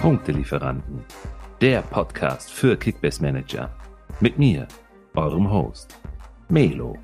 Punktelieferanten, 0.00 1.04
der 1.60 1.82
Podcast 1.82 2.50
für 2.50 2.78
Kickbase 2.78 3.20
Manager. 3.20 3.70
Mit 4.18 4.38
mir, 4.38 4.66
eurem 5.14 5.50
Host, 5.50 6.00
Melo. 6.48 6.96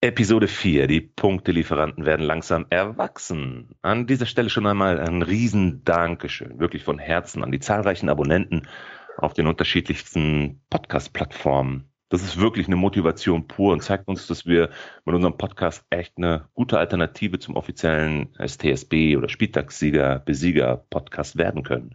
Episode 0.00 0.46
4. 0.46 0.86
Die 0.86 1.00
Punktelieferanten 1.00 2.06
werden 2.06 2.24
langsam 2.24 2.66
erwachsen. 2.70 3.74
An 3.82 4.06
dieser 4.06 4.26
Stelle 4.26 4.50
schon 4.50 4.68
einmal 4.68 5.00
ein 5.00 5.22
riesen 5.22 5.82
Dankeschön, 5.82 6.60
wirklich 6.60 6.84
von 6.84 7.00
Herzen 7.00 7.42
an 7.42 7.50
die 7.50 7.58
zahlreichen 7.58 8.10
Abonnenten 8.10 8.68
auf 9.16 9.34
den 9.34 9.48
unterschiedlichsten 9.48 10.62
Podcast-Plattformen. 10.70 11.90
Das 12.10 12.22
ist 12.22 12.40
wirklich 12.40 12.66
eine 12.66 12.76
Motivation 12.76 13.46
pur 13.46 13.72
und 13.72 13.82
zeigt 13.82 14.08
uns, 14.08 14.26
dass 14.26 14.46
wir 14.46 14.70
mit 15.04 15.14
unserem 15.14 15.36
Podcast 15.36 15.84
echt 15.90 16.16
eine 16.16 16.48
gute 16.54 16.78
Alternative 16.78 17.38
zum 17.38 17.56
offiziellen 17.56 18.34
STSB 18.38 19.16
oder 19.16 19.28
Spieltagssieger, 19.28 20.18
Besieger 20.20 20.86
Podcast 20.88 21.36
werden 21.36 21.64
können. 21.64 21.94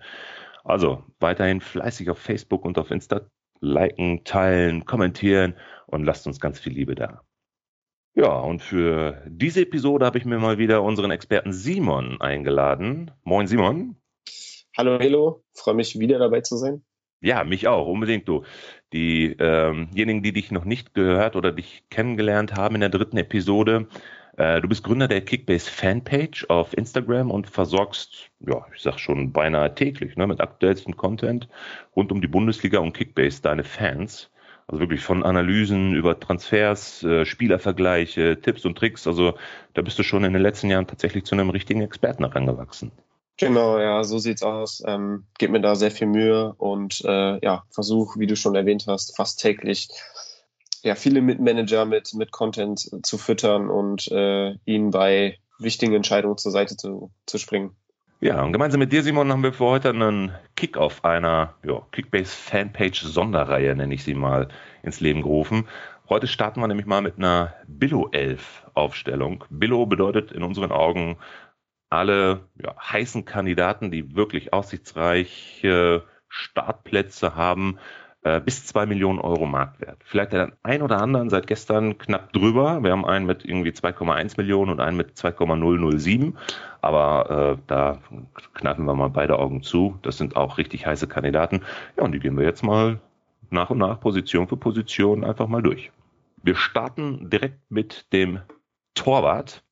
Also 0.63 1.03
weiterhin 1.19 1.61
fleißig 1.61 2.11
auf 2.11 2.19
Facebook 2.19 2.63
und 2.63 2.77
auf 2.77 2.91
Insta 2.91 3.21
liken, 3.59 4.23
teilen, 4.23 4.85
kommentieren 4.85 5.55
und 5.87 6.03
lasst 6.03 6.27
uns 6.27 6.39
ganz 6.39 6.59
viel 6.59 6.73
Liebe 6.73 6.93
da. 6.93 7.23
Ja, 8.13 8.39
und 8.39 8.61
für 8.61 9.23
diese 9.27 9.61
Episode 9.61 10.05
habe 10.05 10.19
ich 10.19 10.25
mir 10.25 10.37
mal 10.37 10.59
wieder 10.59 10.83
unseren 10.83 11.09
Experten 11.09 11.53
Simon 11.53 12.21
eingeladen. 12.21 13.09
Moin 13.23 13.47
Simon. 13.47 13.95
Hallo 14.77 14.99
Helo, 14.99 15.43
freue 15.53 15.73
mich 15.73 15.97
wieder 15.97 16.19
dabei 16.19 16.41
zu 16.41 16.57
sein. 16.57 16.83
Ja, 17.23 17.45
mich 17.45 17.69
auch, 17.69 17.87
unbedingt 17.87 18.27
du. 18.27 18.43
Diejenigen, 18.91 19.87
ähm 19.95 20.23
die 20.23 20.33
dich 20.33 20.51
noch 20.51 20.65
nicht 20.65 20.93
gehört 20.93 21.37
oder 21.37 21.53
dich 21.53 21.85
kennengelernt 21.89 22.55
haben 22.55 22.75
in 22.75 22.81
der 22.81 22.89
dritten 22.89 23.17
Episode, 23.17 23.87
äh, 24.35 24.59
du 24.59 24.67
bist 24.67 24.83
Gründer 24.83 25.07
der 25.07 25.21
Kickbase 25.21 25.71
Fanpage 25.71 26.45
auf 26.49 26.77
Instagram 26.77 27.31
und 27.31 27.49
versorgst, 27.49 28.29
ja, 28.41 28.65
ich 28.75 28.81
sag 28.81 28.99
schon 28.99 29.31
beinahe 29.31 29.73
täglich, 29.73 30.17
ne, 30.17 30.27
mit 30.27 30.41
aktuellstem 30.41 30.97
Content 30.97 31.47
rund 31.95 32.11
um 32.11 32.19
die 32.19 32.27
Bundesliga 32.27 32.79
und 32.79 32.91
Kickbase 32.93 33.41
deine 33.41 33.63
Fans. 33.63 34.29
Also 34.67 34.81
wirklich 34.81 35.01
von 35.01 35.23
Analysen 35.23 35.93
über 35.93 36.19
Transfers, 36.19 37.03
äh, 37.03 37.25
Spielervergleiche, 37.25 38.41
Tipps 38.41 38.65
und 38.65 38.77
Tricks. 38.77 39.07
Also 39.07 39.35
da 39.75 39.81
bist 39.81 39.97
du 39.97 40.03
schon 40.03 40.25
in 40.25 40.33
den 40.33 40.41
letzten 40.41 40.69
Jahren 40.69 40.87
tatsächlich 40.87 41.23
zu 41.23 41.35
einem 41.35 41.49
richtigen 41.51 41.81
Experten 41.81 42.25
herangewachsen. 42.25 42.91
Genau, 43.37 43.79
ja, 43.79 44.03
so 44.03 44.19
sieht's 44.19 44.43
aus. 44.43 44.83
Ähm, 44.85 45.25
gebe 45.39 45.53
mir 45.53 45.61
da 45.61 45.75
sehr 45.75 45.91
viel 45.91 46.07
Mühe 46.07 46.53
und 46.57 47.01
äh, 47.05 47.43
ja, 47.43 47.63
versuche, 47.71 48.19
wie 48.19 48.27
du 48.27 48.35
schon 48.35 48.55
erwähnt 48.55 48.85
hast, 48.87 49.15
fast 49.15 49.39
täglich 49.39 49.89
ja 50.83 50.95
viele 50.95 51.21
Mitmanager 51.21 51.85
mit 51.85 52.13
mit 52.13 52.31
Content 52.31 52.91
zu 53.03 53.17
füttern 53.17 53.69
und 53.69 54.11
äh, 54.11 54.55
ihnen 54.65 54.91
bei 54.91 55.39
wichtigen 55.57 55.93
Entscheidungen 55.93 56.37
zur 56.37 56.51
Seite 56.51 56.77
zu, 56.77 57.11
zu 57.25 57.37
springen. 57.37 57.75
Ja, 58.19 58.41
und 58.41 58.53
gemeinsam 58.53 58.79
mit 58.79 58.93
dir, 58.93 59.03
Simon, 59.03 59.31
haben 59.31 59.43
wir 59.43 59.51
für 59.51 59.65
heute 59.65 59.89
einen 59.89 60.31
Kick-Off 60.55 61.03
einer 61.03 61.55
ja, 61.65 61.81
Kickbase 61.91 62.31
Fanpage 62.31 63.01
Sonderreihe, 63.01 63.75
nenne 63.75 63.93
ich 63.93 64.03
sie 64.03 64.13
mal, 64.13 64.47
ins 64.81 65.01
Leben 65.01 65.23
gerufen. 65.23 65.67
Heute 66.07 66.27
starten 66.27 66.61
wir 66.61 66.67
nämlich 66.67 66.85
mal 66.85 67.01
mit 67.01 67.17
einer 67.17 67.53
Billo 67.67 68.07
11 68.11 68.63
Aufstellung. 68.75 69.43
Billo 69.49 69.85
bedeutet 69.85 70.31
in 70.31 70.43
unseren 70.43 70.71
Augen 70.71 71.17
alle 71.93 72.41
ja, 72.61 72.75
heißen 72.79 73.25
Kandidaten, 73.25 73.91
die 73.91 74.15
wirklich 74.15 74.53
aussichtsreiche 74.53 76.03
Startplätze 76.27 77.35
haben, 77.35 77.77
äh, 78.23 78.39
bis 78.39 78.65
zwei 78.65 78.85
Millionen 78.85 79.19
Euro 79.19 79.45
Marktwert. 79.45 79.97
Vielleicht 80.05 80.33
der 80.33 80.53
ein 80.63 80.81
oder 80.81 81.01
anderen 81.01 81.29
seit 81.29 81.45
gestern 81.45 81.97
knapp 81.97 82.31
drüber. 82.33 82.81
Wir 82.81 82.91
haben 82.91 83.05
einen 83.05 83.25
mit 83.25 83.45
irgendwie 83.45 83.71
2,1 83.71 84.35
Millionen 84.37 84.71
und 84.71 84.79
einen 84.79 84.97
mit 84.97 85.17
2,007. 85.17 86.37
Aber 86.81 87.57
äh, 87.57 87.61
da 87.67 87.99
knappen 88.53 88.85
wir 88.85 88.95
mal 88.95 89.09
beide 89.09 89.37
Augen 89.37 89.61
zu. 89.61 89.99
Das 90.01 90.17
sind 90.17 90.35
auch 90.35 90.57
richtig 90.57 90.85
heiße 90.85 91.07
Kandidaten. 91.07 91.61
Ja, 91.97 92.03
und 92.03 92.13
die 92.13 92.19
gehen 92.19 92.37
wir 92.37 92.45
jetzt 92.45 92.63
mal 92.63 92.99
nach 93.49 93.69
und 93.69 93.77
nach 93.77 93.99
Position 93.99 94.47
für 94.47 94.57
Position 94.57 95.23
einfach 95.23 95.47
mal 95.47 95.61
durch. 95.61 95.91
Wir 96.41 96.55
starten 96.55 97.29
direkt 97.29 97.59
mit 97.69 98.11
dem 98.13 98.39
Torwart. 98.95 99.63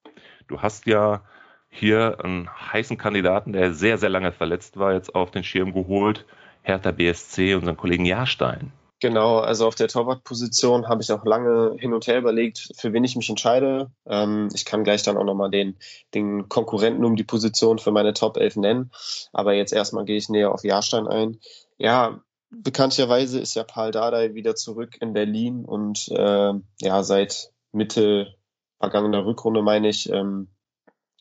Du 0.47 0.62
hast 0.62 0.85
ja 0.85 1.22
hier 1.71 2.23
einen 2.23 2.49
heißen 2.49 2.97
Kandidaten, 2.97 3.53
der 3.53 3.73
sehr, 3.73 3.97
sehr 3.97 4.09
lange 4.09 4.31
verletzt 4.31 4.77
war, 4.77 4.93
jetzt 4.93 5.15
auf 5.15 5.31
den 5.31 5.43
Schirm 5.43 5.73
geholt. 5.73 6.25
Hertha 6.61 6.91
BSC, 6.91 7.55
unseren 7.55 7.77
Kollegen 7.77 8.05
Jahrstein. 8.05 8.71
Genau, 8.99 9.39
also 9.39 9.65
auf 9.65 9.73
der 9.73 9.87
Torwartposition 9.87 10.87
habe 10.87 11.01
ich 11.01 11.11
auch 11.11 11.25
lange 11.25 11.75
hin 11.79 11.91
und 11.91 12.05
her 12.05 12.19
überlegt, 12.19 12.71
für 12.77 12.93
wen 12.93 13.03
ich 13.03 13.15
mich 13.15 13.29
entscheide. 13.29 13.89
Ähm, 14.05 14.49
ich 14.53 14.63
kann 14.63 14.83
gleich 14.83 15.01
dann 15.01 15.17
auch 15.17 15.23
nochmal 15.23 15.49
den, 15.49 15.75
den 16.13 16.49
Konkurrenten 16.49 17.03
um 17.03 17.15
die 17.15 17.23
Position 17.23 17.79
für 17.79 17.91
meine 17.91 18.13
Top 18.13 18.38
11 18.38 18.57
nennen. 18.57 18.91
Aber 19.33 19.53
jetzt 19.53 19.73
erstmal 19.73 20.05
gehe 20.05 20.17
ich 20.17 20.29
näher 20.29 20.51
auf 20.51 20.63
Jahrstein 20.63 21.07
ein. 21.07 21.39
Ja, 21.79 22.21
bekanntlicherweise 22.51 23.39
ist 23.39 23.55
ja 23.55 23.63
Paul 23.63 23.89
Dardai 23.89 24.35
wieder 24.35 24.53
zurück 24.53 24.97
in 25.01 25.13
Berlin 25.13 25.65
und 25.65 26.07
äh, 26.09 26.53
ja, 26.81 27.01
seit 27.01 27.51
Mitte 27.71 28.35
vergangener 28.79 29.25
Rückrunde 29.25 29.63
meine 29.63 29.89
ich, 29.89 30.11
ähm, 30.11 30.49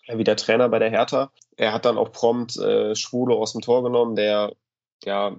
wieder 0.06 0.36
Trainer 0.36 0.68
bei 0.68 0.78
der 0.78 0.90
Hertha. 0.90 1.32
Er 1.56 1.72
hat 1.72 1.84
dann 1.84 1.98
auch 1.98 2.12
prompt 2.12 2.56
äh, 2.56 2.94
Schwule 2.94 3.34
aus 3.34 3.52
dem 3.52 3.60
Tor 3.60 3.82
genommen, 3.82 4.16
der 4.16 4.52
ja 5.04 5.36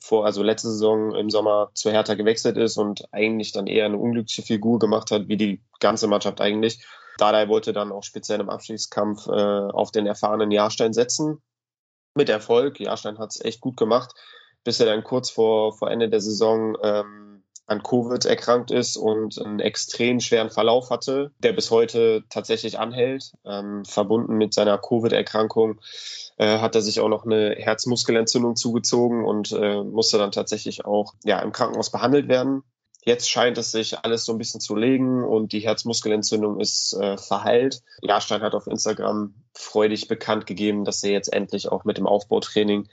vor, 0.00 0.24
also 0.24 0.42
letzte 0.42 0.68
Saison 0.68 1.14
im 1.14 1.30
Sommer 1.30 1.70
zur 1.74 1.92
Hertha 1.92 2.14
gewechselt 2.14 2.56
ist 2.56 2.78
und 2.78 3.12
eigentlich 3.12 3.52
dann 3.52 3.66
eher 3.66 3.86
eine 3.86 3.98
unglückliche 3.98 4.42
Figur 4.42 4.78
gemacht 4.78 5.10
hat, 5.10 5.28
wie 5.28 5.36
die 5.36 5.60
ganze 5.80 6.08
Mannschaft 6.08 6.40
eigentlich. 6.40 6.84
Dardai 7.18 7.48
wollte 7.48 7.72
dann 7.72 7.92
auch 7.92 8.04
speziell 8.04 8.40
im 8.40 8.48
Abstiegskampf 8.48 9.26
äh, 9.26 9.30
auf 9.30 9.90
den 9.90 10.06
erfahrenen 10.06 10.50
Jahrstein 10.50 10.92
setzen. 10.92 11.42
Mit 12.14 12.28
Erfolg. 12.28 12.80
Jahrstein 12.80 13.18
hat 13.18 13.30
es 13.30 13.44
echt 13.44 13.60
gut 13.60 13.76
gemacht, 13.76 14.14
bis 14.64 14.80
er 14.80 14.86
dann 14.86 15.04
kurz 15.04 15.30
vor, 15.30 15.72
vor 15.76 15.90
Ende 15.90 16.08
der 16.08 16.20
Saison 16.20 16.76
ähm, 16.82 17.27
an 17.68 17.82
Covid 17.82 18.24
erkrankt 18.24 18.70
ist 18.70 18.96
und 18.96 19.40
einen 19.40 19.60
extrem 19.60 20.20
schweren 20.20 20.50
Verlauf 20.50 20.88
hatte, 20.88 21.32
der 21.38 21.52
bis 21.52 21.70
heute 21.70 22.24
tatsächlich 22.30 22.78
anhält. 22.78 23.32
Ähm, 23.44 23.84
verbunden 23.84 24.36
mit 24.36 24.54
seiner 24.54 24.78
Covid-Erkrankung 24.78 25.78
äh, 26.38 26.58
hat 26.58 26.74
er 26.74 26.80
sich 26.80 27.00
auch 27.00 27.08
noch 27.08 27.26
eine 27.26 27.54
Herzmuskelentzündung 27.58 28.56
zugezogen 28.56 29.24
und 29.24 29.52
äh, 29.52 29.82
musste 29.82 30.16
dann 30.16 30.32
tatsächlich 30.32 30.86
auch 30.86 31.12
ja, 31.24 31.40
im 31.40 31.52
Krankenhaus 31.52 31.90
behandelt 31.90 32.28
werden. 32.28 32.62
Jetzt 33.04 33.30
scheint 33.30 33.58
es 33.58 33.70
sich 33.70 33.98
alles 33.98 34.24
so 34.24 34.32
ein 34.32 34.38
bisschen 34.38 34.60
zu 34.60 34.74
legen 34.74 35.22
und 35.22 35.52
die 35.52 35.60
Herzmuskelentzündung 35.60 36.60
ist 36.60 36.94
äh, 36.94 37.18
verheilt. 37.18 37.82
Jahrstein 38.00 38.40
hat 38.40 38.54
auf 38.54 38.66
Instagram 38.66 39.34
freudig 39.52 40.08
bekannt 40.08 40.46
gegeben, 40.46 40.84
dass 40.84 41.02
er 41.04 41.10
jetzt 41.10 41.32
endlich 41.32 41.68
auch 41.70 41.84
mit 41.84 41.98
dem 41.98 42.06
Aufbautraining 42.06 42.88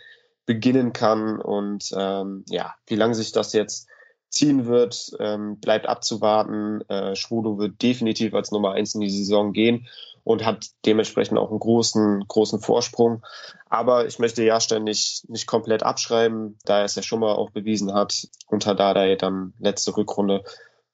beginnen 0.45 0.93
kann. 0.93 1.39
Und 1.39 1.93
ähm, 1.97 2.43
ja, 2.49 2.75
wie 2.87 2.95
lange 2.95 3.15
sich 3.15 3.31
das 3.31 3.53
jetzt 3.53 3.87
ziehen 4.29 4.65
wird, 4.65 5.11
ähm, 5.19 5.59
bleibt 5.59 5.87
abzuwarten. 5.87 6.81
Äh, 6.89 7.15
Schwudo 7.15 7.57
wird 7.57 7.81
definitiv 7.81 8.33
als 8.33 8.51
Nummer 8.51 8.71
eins 8.71 8.95
in 8.95 9.01
die 9.01 9.09
Saison 9.09 9.53
gehen 9.53 9.87
und 10.25 10.43
hat 10.43 10.67
dementsprechend 10.85 11.37
auch 11.37 11.51
einen 11.51 11.59
großen, 11.59 12.25
großen 12.27 12.59
Vorsprung. 12.59 13.23
Aber 13.69 14.07
ich 14.07 14.19
möchte 14.19 14.43
Jahrstein 14.43 14.83
nicht, 14.83 15.29
nicht 15.29 15.45
komplett 15.45 15.83
abschreiben, 15.83 16.57
da 16.65 16.79
er 16.79 16.85
es 16.85 16.95
ja 16.95 17.03
schon 17.03 17.19
mal 17.19 17.35
auch 17.35 17.51
bewiesen 17.51 17.93
hat, 17.93 18.27
unter 18.47 18.75
Dardai 18.75 19.15
dann 19.15 19.53
letzte 19.59 19.95
Rückrunde, 19.95 20.43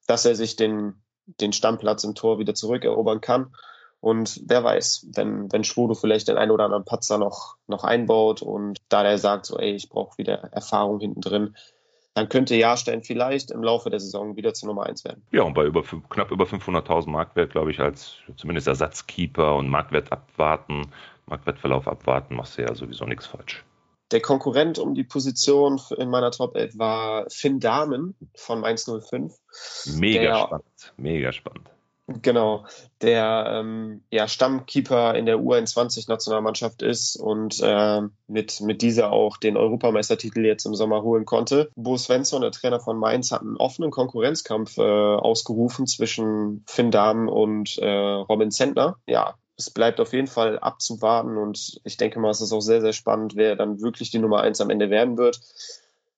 dass 0.06 0.26
er 0.26 0.36
sich 0.36 0.58
den, 0.58 1.02
den 1.26 1.54
Stammplatz 1.54 2.04
im 2.04 2.14
Tor 2.14 2.40
wieder 2.40 2.54
zurückerobern 2.54 3.22
kann. 3.22 3.56
Und 4.02 4.42
wer 4.46 4.64
weiß, 4.64 5.08
wenn, 5.14 5.52
wenn 5.52 5.64
Schwodo 5.64 5.94
vielleicht 5.94 6.28
den 6.28 6.38
einen 6.38 6.52
oder 6.52 6.66
anderen 6.66 6.86
Patzer 6.86 7.18
noch, 7.18 7.56
noch 7.68 7.84
einbaut 7.84 8.42
und 8.42 8.80
da 8.90 9.04
der 9.04 9.18
sagt, 9.18 9.46
so, 9.46 9.58
ey, 9.58 9.72
ich 9.76 9.90
brauche 9.90 10.18
wieder 10.18 10.34
Erfahrung 10.52 11.00
hinten 11.00 11.22
drin, 11.22 11.56
dann 12.14 12.28
könnte 12.28 12.56
Jahrstein 12.56 13.04
vielleicht 13.04 13.52
im 13.52 13.64
Laufe 13.64 13.90
der 13.90 14.00
Saison 14.00 14.36
wieder 14.36 14.54
zur 14.54 14.68
Nummer 14.68 14.86
1 14.86 15.06
werden. 15.06 15.24
Ja, 15.32 15.44
und 15.44 15.54
bei 15.54 15.66
über, 15.66 15.84
knapp 16.10 16.32
über 16.32 16.46
500.000 16.46 17.10
Marktwert, 17.10 17.52
glaube 17.52 17.72
ich, 17.72 17.80
als 17.80 18.16
zumindest 18.36 18.68
Ersatzkeeper 18.68 19.56
und 19.56 19.70
Marktwert 19.70 20.12
abwarten, 20.12 20.92
Marktwertverlauf 21.26 21.88
abwarten, 21.88 22.36
machst 22.36 22.58
du 22.58 22.64
ja 22.64 22.76
sowieso 22.76 23.06
nichts 23.06 23.28
falsch. 23.28 23.64
Der 24.12 24.22
Konkurrent 24.22 24.78
um 24.78 24.94
die 24.94 25.06
Position 25.06 25.80
in 25.98 26.10
meiner 26.10 26.32
Top 26.32 26.58
11 26.58 26.78
war 26.78 27.26
Finn 27.30 27.62
Dahmen 27.62 28.16
von 28.36 28.60
Mainz 28.60 28.84
05. 28.84 29.34
Mega 29.98 30.38
spannend, 30.38 30.94
mega 30.98 31.32
spannend. 31.32 31.70
Genau, 32.08 32.66
der 33.02 33.46
ähm, 33.48 34.04
ja, 34.12 34.28
Stammkeeper 34.28 35.16
in 35.16 35.26
der 35.26 35.38
U21-Nationalmannschaft 35.38 36.82
ist 36.82 37.16
und 37.16 37.60
äh, 37.62 38.02
mit, 38.28 38.60
mit 38.62 38.82
dieser 38.82 39.12
auch 39.12 39.38
den 39.38 39.56
Europameistertitel 39.56 40.46
jetzt 40.46 40.66
im 40.66 40.76
Sommer 40.76 41.04
holen 41.04 41.26
konnte. 41.26 41.70
Bo 41.76 41.98
Svensson, 41.98 42.42
der 42.42 42.52
Trainer 42.52 42.80
von 42.80 42.98
Mainz, 42.98 43.32
hat 43.32 43.42
einen 43.42 43.58
offenen 43.58 43.92
Konkurrenzkampf 43.92 44.78
äh, 44.78 44.82
ausgerufen 44.82 45.88
zwischen 45.88 46.64
Finn 46.68 46.92
Dahm 46.92 47.30
und 47.30 47.78
äh, 47.78 47.88
Robin 47.88 48.52
Zentner. 48.52 48.98
Ja, 49.06 49.36
es 49.58 49.70
bleibt 49.70 50.00
auf 50.00 50.14
jeden 50.14 50.28
Fall 50.28 50.60
abzuwarten 50.60 51.38
und 51.38 51.80
ich 51.84 51.98
denke 51.98 52.20
mal, 52.20 52.32
es 52.32 52.42
ist 52.42 52.52
auch 52.52 52.62
sehr, 52.62 52.82
sehr 52.82 52.94
spannend, 52.94 53.36
wer 53.36 53.56
dann 53.56 53.82
wirklich 53.82 54.10
die 54.12 54.20
Nummer 54.20 54.42
eins 54.42 54.60
am 54.60 54.70
Ende 54.70 54.90
werden 54.90 55.18
wird. 55.18 55.40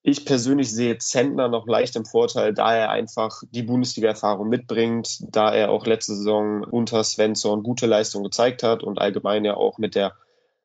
Ich 0.05 0.25
persönlich 0.25 0.69
sehe 0.69 0.97
Zentner 0.97 1.47
noch 1.47 1.65
leicht 1.65 1.95
im 1.95 2.03
Vorteil, 2.03 2.53
da 2.53 2.75
er 2.75 2.89
einfach 2.89 3.41
die 3.51 3.63
Bundesliga-Erfahrung 3.63 4.49
mitbringt, 4.49 5.23
da 5.33 5.53
er 5.53 5.71
auch 5.71 5.85
letzte 5.85 6.13
Saison 6.15 6.65
unter 6.65 7.01
Svensson 7.05 7.63
gute 7.63 7.85
Leistung 7.85 8.21
gezeigt 8.21 8.63
hat 8.63 8.83
und 8.83 8.99
allgemein 8.99 9.45
ja 9.45 9.55
auch 9.55 9.77
mit 9.77 9.95
der 9.95 10.13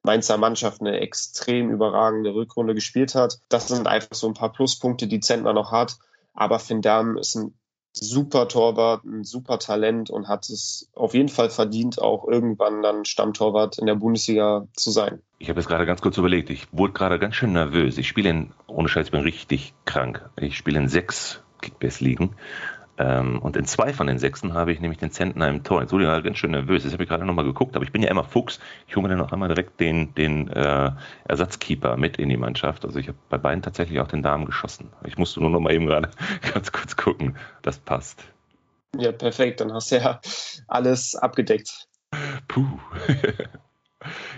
Mainzer 0.03 0.39
Mannschaft 0.39 0.81
eine 0.81 0.99
extrem 0.99 1.71
überragende 1.71 2.35
Rückrunde 2.35 2.75
gespielt 2.75 3.15
hat. 3.15 3.39
Das 3.49 3.69
sind 3.69 3.87
einfach 3.87 4.15
so 4.15 4.27
ein 4.27 4.35
paar 4.35 4.53
Pluspunkte, 4.53 5.07
die 5.07 5.21
Zentner 5.21 5.53
noch 5.53 5.71
hat. 5.71 5.99
Aber 6.35 6.59
Finn 6.59 6.83
Damm 6.83 7.17
ist 7.17 7.37
ein 7.37 7.55
super 7.99 8.49
Torwart, 8.49 9.05
ein 9.05 9.25
super 9.25 9.59
Talent 9.59 10.11
und 10.11 10.29
hat 10.29 10.49
es 10.49 10.91
auf 10.95 11.15
jeden 11.15 11.29
Fall 11.29 11.51
verdient, 11.51 12.01
auch 12.01 12.27
irgendwann 12.27 12.83
dann 12.83 13.05
Stammtorwart 13.05 13.79
in 13.79 13.87
der 13.87 13.95
Bundesliga 13.95 14.67
zu 14.75 14.91
sein. 14.91 15.21
Ich 15.39 15.49
habe 15.49 15.61
jetzt 15.61 15.69
gerade 15.69 15.87
ganz 15.87 16.01
kurz 16.01 16.17
überlegt, 16.19 16.51
ich 16.51 16.67
wurde 16.73 16.93
gerade 16.93 17.19
ganz 17.19 17.35
schön 17.35 17.53
nervös. 17.53 17.99
Ich 17.99 18.09
spiele 18.09 18.31
in, 18.31 18.53
ohne 18.67 18.89
Scheiß, 18.89 19.07
ich 19.07 19.13
bin 19.13 19.21
richtig 19.21 19.75
krank. 19.85 20.29
Ich 20.37 20.57
spiele 20.57 20.79
in 20.79 20.89
sechs 20.89 21.43
Kickbase-Ligen 21.61 22.35
und 23.05 23.57
in 23.57 23.65
zwei 23.65 23.93
von 23.93 24.09
den 24.09 24.19
sechsten 24.19 24.55
habe 24.55 24.73
ich 24.73 24.81
nämlich 24.81 24.99
den 24.99 25.13
Zentner 25.13 25.49
im 25.49 25.63
Tor. 25.63 25.83
Jetzt 25.83 25.93
wurde 25.93 26.05
ich 26.05 26.11
halt 26.11 26.25
ganz 26.25 26.39
schön 26.39 26.51
nervös. 26.51 26.83
Jetzt 26.83 26.93
habe 26.95 27.05
ich 27.05 27.09
gerade 27.09 27.25
nochmal 27.25 27.45
geguckt, 27.45 27.77
aber 27.77 27.85
ich 27.85 27.93
bin 27.93 28.03
ja 28.03 28.11
immer 28.11 28.25
Fuchs. 28.25 28.59
Ich 28.89 28.97
hole 28.97 29.05
mir 29.05 29.11
dann 29.11 29.19
noch 29.19 29.33
einmal 29.33 29.49
direkt 29.49 29.79
den, 29.79 30.15
den 30.15 30.49
äh, 30.49 30.91
Ersatzkeeper 31.25 31.97
mit 31.97 32.17
in 32.17 32.29
die 32.29 32.37
Mannschaft. 32.37 32.85
Also 32.85 32.99
ich 32.99 33.07
habe 33.07 33.19
bei 33.29 33.39
beiden 33.39 33.63
tatsächlich 33.63 34.01
auch 34.01 34.09
den 34.09 34.23
Damen 34.23 34.47
geschossen. 34.47 34.91
Ich 35.05 35.17
musste 35.17 35.41
nur 35.41 35.51
noch 35.51 35.61
mal 35.61 35.73
eben 35.73 35.87
gerade 35.87 36.11
ganz 36.53 36.73
kurz 36.73 36.97
gucken. 36.97 37.37
Das 37.63 37.79
passt. 37.79 38.25
Ja, 38.97 39.13
perfekt. 39.13 39.61
Dann 39.61 39.73
hast 39.73 39.93
du 39.93 39.97
ja 39.97 40.21
alles 40.67 41.15
abgedeckt. 41.15 41.87
Puh. 42.49 42.67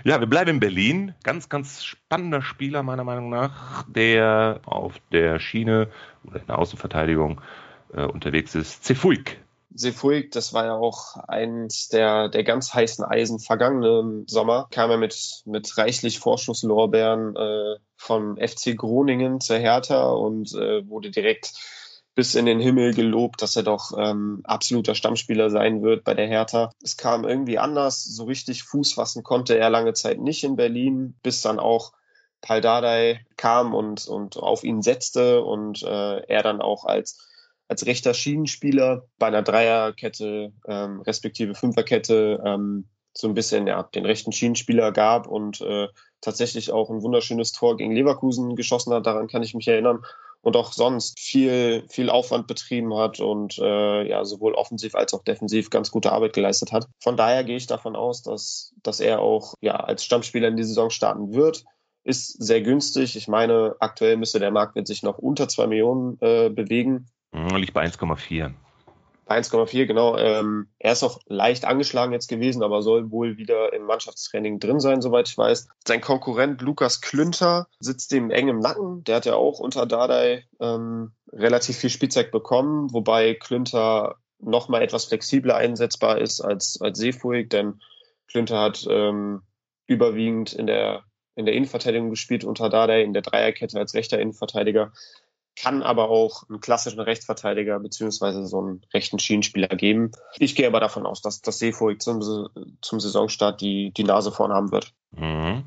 Ja, 0.03 0.19
wir 0.19 0.27
bleiben 0.27 0.49
in 0.49 0.59
Berlin. 0.59 1.13
Ganz, 1.23 1.47
ganz 1.47 1.83
spannender 1.83 2.41
Spieler 2.41 2.81
meiner 2.81 3.03
Meinung 3.03 3.29
nach, 3.29 3.83
der 3.87 4.59
auf 4.65 4.95
der 5.11 5.39
Schiene 5.39 5.87
oder 6.23 6.39
in 6.39 6.47
der 6.47 6.57
Außenverteidigung 6.57 7.41
äh, 7.93 8.05
unterwegs 8.05 8.55
ist. 8.55 8.83
Cefuig. 8.83 9.39
Cefuig, 9.75 10.31
das 10.31 10.53
war 10.53 10.65
ja 10.65 10.75
auch 10.75 11.15
eins 11.27 11.87
der, 11.87 12.29
der 12.29 12.43
ganz 12.43 12.73
heißen 12.73 13.05
Eisen 13.05 13.39
vergangenen 13.39 14.27
Sommer. 14.27 14.67
Kam 14.71 14.91
er 14.91 14.97
mit, 14.97 15.43
mit 15.45 15.77
reichlich 15.77 16.19
Vorschusslorbeeren 16.19 17.35
äh, 17.35 17.75
vom 17.95 18.37
FC 18.37 18.75
Groningen 18.75 19.39
zur 19.39 19.57
Hertha 19.57 20.09
und 20.11 20.53
äh, 20.53 20.87
wurde 20.87 21.09
direkt 21.09 21.53
bis 22.13 22.35
in 22.35 22.45
den 22.45 22.59
Himmel 22.59 22.93
gelobt, 22.93 23.41
dass 23.41 23.55
er 23.55 23.63
doch 23.63 23.93
ähm, 23.97 24.41
absoluter 24.43 24.95
Stammspieler 24.95 25.49
sein 25.49 25.81
wird 25.81 26.03
bei 26.03 26.13
der 26.13 26.27
Hertha. 26.27 26.71
Es 26.83 26.97
kam 26.97 27.23
irgendwie 27.23 27.57
anders, 27.57 28.03
so 28.03 28.25
richtig 28.25 28.63
Fuß 28.63 28.93
fassen 28.93 29.23
konnte 29.23 29.57
er 29.57 29.69
lange 29.69 29.93
Zeit 29.93 30.19
nicht 30.19 30.43
in 30.43 30.57
Berlin, 30.57 31.15
bis 31.23 31.41
dann 31.41 31.59
auch 31.59 31.93
Pal 32.41 32.59
Dardai 32.59 33.25
kam 33.37 33.73
und, 33.73 34.07
und 34.07 34.35
auf 34.35 34.63
ihn 34.63 34.81
setzte 34.81 35.41
und 35.43 35.83
äh, 35.83 36.17
er 36.27 36.43
dann 36.43 36.61
auch 36.61 36.85
als 36.85 37.30
als 37.71 37.85
rechter 37.85 38.13
Schienenspieler 38.13 39.05
bei 39.17 39.27
einer 39.27 39.43
Dreierkette 39.43 40.51
ähm, 40.67 40.99
respektive 41.01 41.55
Fünferkette 41.55 42.43
ähm, 42.45 42.89
so 43.13 43.29
ein 43.29 43.33
bisschen 43.33 43.65
ja, 43.65 43.83
den 43.83 44.05
rechten 44.05 44.33
Schienenspieler 44.33 44.91
gab 44.91 45.25
und 45.25 45.61
äh, 45.61 45.87
tatsächlich 46.19 46.73
auch 46.73 46.89
ein 46.89 47.01
wunderschönes 47.01 47.53
Tor 47.53 47.77
gegen 47.77 47.95
Leverkusen 47.95 48.57
geschossen 48.57 48.93
hat. 48.93 49.05
Daran 49.05 49.29
kann 49.29 49.41
ich 49.41 49.53
mich 49.53 49.69
erinnern. 49.69 50.03
Und 50.41 50.57
auch 50.57 50.73
sonst 50.73 51.17
viel, 51.17 51.85
viel 51.87 52.09
Aufwand 52.09 52.47
betrieben 52.47 52.93
hat 52.97 53.21
und 53.21 53.57
äh, 53.59 54.09
ja, 54.09 54.25
sowohl 54.25 54.53
offensiv 54.55 54.93
als 54.95 55.13
auch 55.13 55.23
defensiv 55.23 55.69
ganz 55.69 55.91
gute 55.91 56.11
Arbeit 56.11 56.33
geleistet 56.33 56.73
hat. 56.73 56.87
Von 56.99 57.15
daher 57.15 57.45
gehe 57.45 57.55
ich 57.55 57.67
davon 57.67 57.95
aus, 57.95 58.21
dass, 58.21 58.73
dass 58.83 58.99
er 58.99 59.21
auch 59.21 59.53
ja, 59.61 59.75
als 59.75 60.03
Stammspieler 60.03 60.49
in 60.49 60.57
die 60.57 60.65
Saison 60.65 60.89
starten 60.89 61.33
wird. 61.33 61.63
Ist 62.03 62.43
sehr 62.43 62.61
günstig. 62.61 63.15
Ich 63.15 63.29
meine, 63.29 63.75
aktuell 63.79 64.17
müsste 64.17 64.39
der 64.39 64.51
Marktwert 64.51 64.87
sich 64.87 65.03
noch 65.03 65.19
unter 65.19 65.47
zwei 65.47 65.67
Millionen 65.67 66.17
äh, 66.19 66.49
bewegen. 66.49 67.07
Hm, 67.33 67.55
liegt 67.55 67.73
bei 67.73 67.85
1,4. 67.85 68.53
1,4, 69.27 69.85
genau. 69.85 70.17
Ähm, 70.17 70.67
er 70.79 70.91
ist 70.91 71.03
auch 71.03 71.19
leicht 71.27 71.65
angeschlagen 71.65 72.11
jetzt 72.11 72.27
gewesen, 72.27 72.63
aber 72.63 72.81
soll 72.81 73.11
wohl 73.11 73.37
wieder 73.37 73.73
im 73.73 73.83
Mannschaftstraining 73.83 74.59
drin 74.59 74.79
sein, 74.79 75.01
soweit 75.01 75.29
ich 75.29 75.37
weiß. 75.37 75.69
Sein 75.87 76.01
Konkurrent 76.01 76.61
Lukas 76.61 77.01
Klünter 77.01 77.67
sitzt 77.79 78.11
dem 78.11 78.29
eng 78.29 78.49
im 78.49 78.59
Nacken. 78.59 79.03
Der 79.05 79.17
hat 79.17 79.25
ja 79.25 79.35
auch 79.35 79.59
unter 79.59 79.85
Dardai 79.85 80.45
ähm, 80.59 81.13
relativ 81.31 81.77
viel 81.77 81.89
Spielzeit 81.89 82.31
bekommen, 82.31 82.91
wobei 82.93 83.33
Klünter 83.35 84.17
noch 84.39 84.69
mal 84.69 84.81
etwas 84.81 85.05
flexibler 85.05 85.55
einsetzbar 85.55 86.19
ist 86.19 86.41
als, 86.41 86.79
als 86.81 86.97
Seefuig, 86.97 87.49
denn 87.49 87.79
Klünter 88.27 88.59
hat 88.59 88.85
ähm, 88.89 89.43
überwiegend 89.85 90.53
in 90.53 90.67
der, 90.67 91.03
in 91.35 91.45
der 91.45 91.53
Innenverteidigung 91.53 92.09
gespielt 92.09 92.43
unter 92.43 92.69
Dardai, 92.69 93.03
in 93.03 93.13
der 93.13 93.21
Dreierkette 93.21 93.77
als 93.77 93.93
rechter 93.93 94.19
Innenverteidiger 94.19 94.91
kann 95.55 95.83
aber 95.83 96.09
auch 96.09 96.47
einen 96.49 96.61
klassischen 96.61 96.99
Rechtsverteidiger 96.99 97.79
beziehungsweise 97.79 98.45
so 98.45 98.59
einen 98.59 98.81
rechten 98.93 99.19
Schienenspieler 99.19 99.67
geben. 99.67 100.11
Ich 100.37 100.55
gehe 100.55 100.67
aber 100.67 100.79
davon 100.79 101.05
aus, 101.05 101.21
dass 101.21 101.41
das 101.41 101.59
Seefuig 101.59 102.01
zum, 102.01 102.21
zum 102.81 102.99
Saisonstart 102.99 103.61
die, 103.61 103.91
die 103.91 104.03
Nase 104.03 104.31
vorn 104.31 104.53
haben 104.53 104.71
wird. 104.71 104.93
Mhm. 105.11 105.63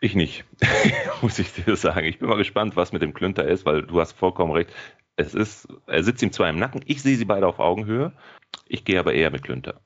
Ich 0.00 0.14
nicht, 0.14 0.44
muss 1.22 1.38
ich 1.38 1.52
dir 1.52 1.76
sagen. 1.76 2.06
Ich 2.06 2.18
bin 2.18 2.28
mal 2.28 2.36
gespannt, 2.36 2.74
was 2.76 2.92
mit 2.92 3.02
dem 3.02 3.14
Klünter 3.14 3.46
ist, 3.46 3.66
weil 3.66 3.82
du 3.82 4.00
hast 4.00 4.12
vollkommen 4.12 4.52
recht. 4.52 4.70
Es 5.16 5.34
ist, 5.34 5.68
er 5.86 6.02
sitzt 6.02 6.22
ihm 6.22 6.32
zwar 6.32 6.48
im 6.48 6.58
Nacken, 6.58 6.82
ich 6.86 7.02
sehe 7.02 7.16
sie 7.16 7.24
beide 7.24 7.46
auf 7.46 7.60
Augenhöhe. 7.60 8.12
Ich 8.66 8.84
gehe 8.84 8.98
aber 8.98 9.14
eher 9.14 9.30
mit 9.30 9.42
Klünter. 9.42 9.80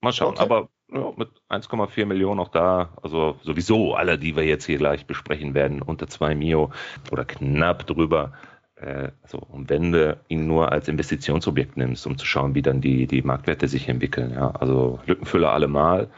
Mal 0.00 0.12
schauen. 0.12 0.34
Okay. 0.34 0.42
Aber 0.42 0.68
ja, 0.92 1.12
mit 1.16 1.28
1,4 1.48 2.06
Millionen 2.06 2.40
auch 2.40 2.48
da, 2.48 2.90
also 3.02 3.36
sowieso 3.42 3.94
alle, 3.94 4.18
die 4.18 4.36
wir 4.36 4.44
jetzt 4.44 4.64
hier 4.64 4.78
gleich 4.78 5.06
besprechen 5.06 5.54
werden, 5.54 5.82
unter 5.82 6.08
2 6.08 6.34
Mio 6.34 6.70
oder 7.10 7.24
knapp 7.24 7.86
drüber. 7.86 8.32
Äh, 8.76 9.10
also, 9.22 9.38
und 9.38 9.70
wenn 9.70 9.92
du 9.92 10.18
ihn 10.28 10.46
nur 10.46 10.72
als 10.72 10.88
Investitionsobjekt 10.88 11.76
nimmst, 11.76 12.06
um 12.06 12.18
zu 12.18 12.26
schauen, 12.26 12.54
wie 12.54 12.62
dann 12.62 12.80
die, 12.80 13.06
die 13.06 13.22
Marktwerte 13.22 13.68
sich 13.68 13.88
entwickeln. 13.88 14.32
Ja, 14.34 14.50
also 14.50 15.00
Lückenfüller 15.06 15.52
allemal 15.52 16.08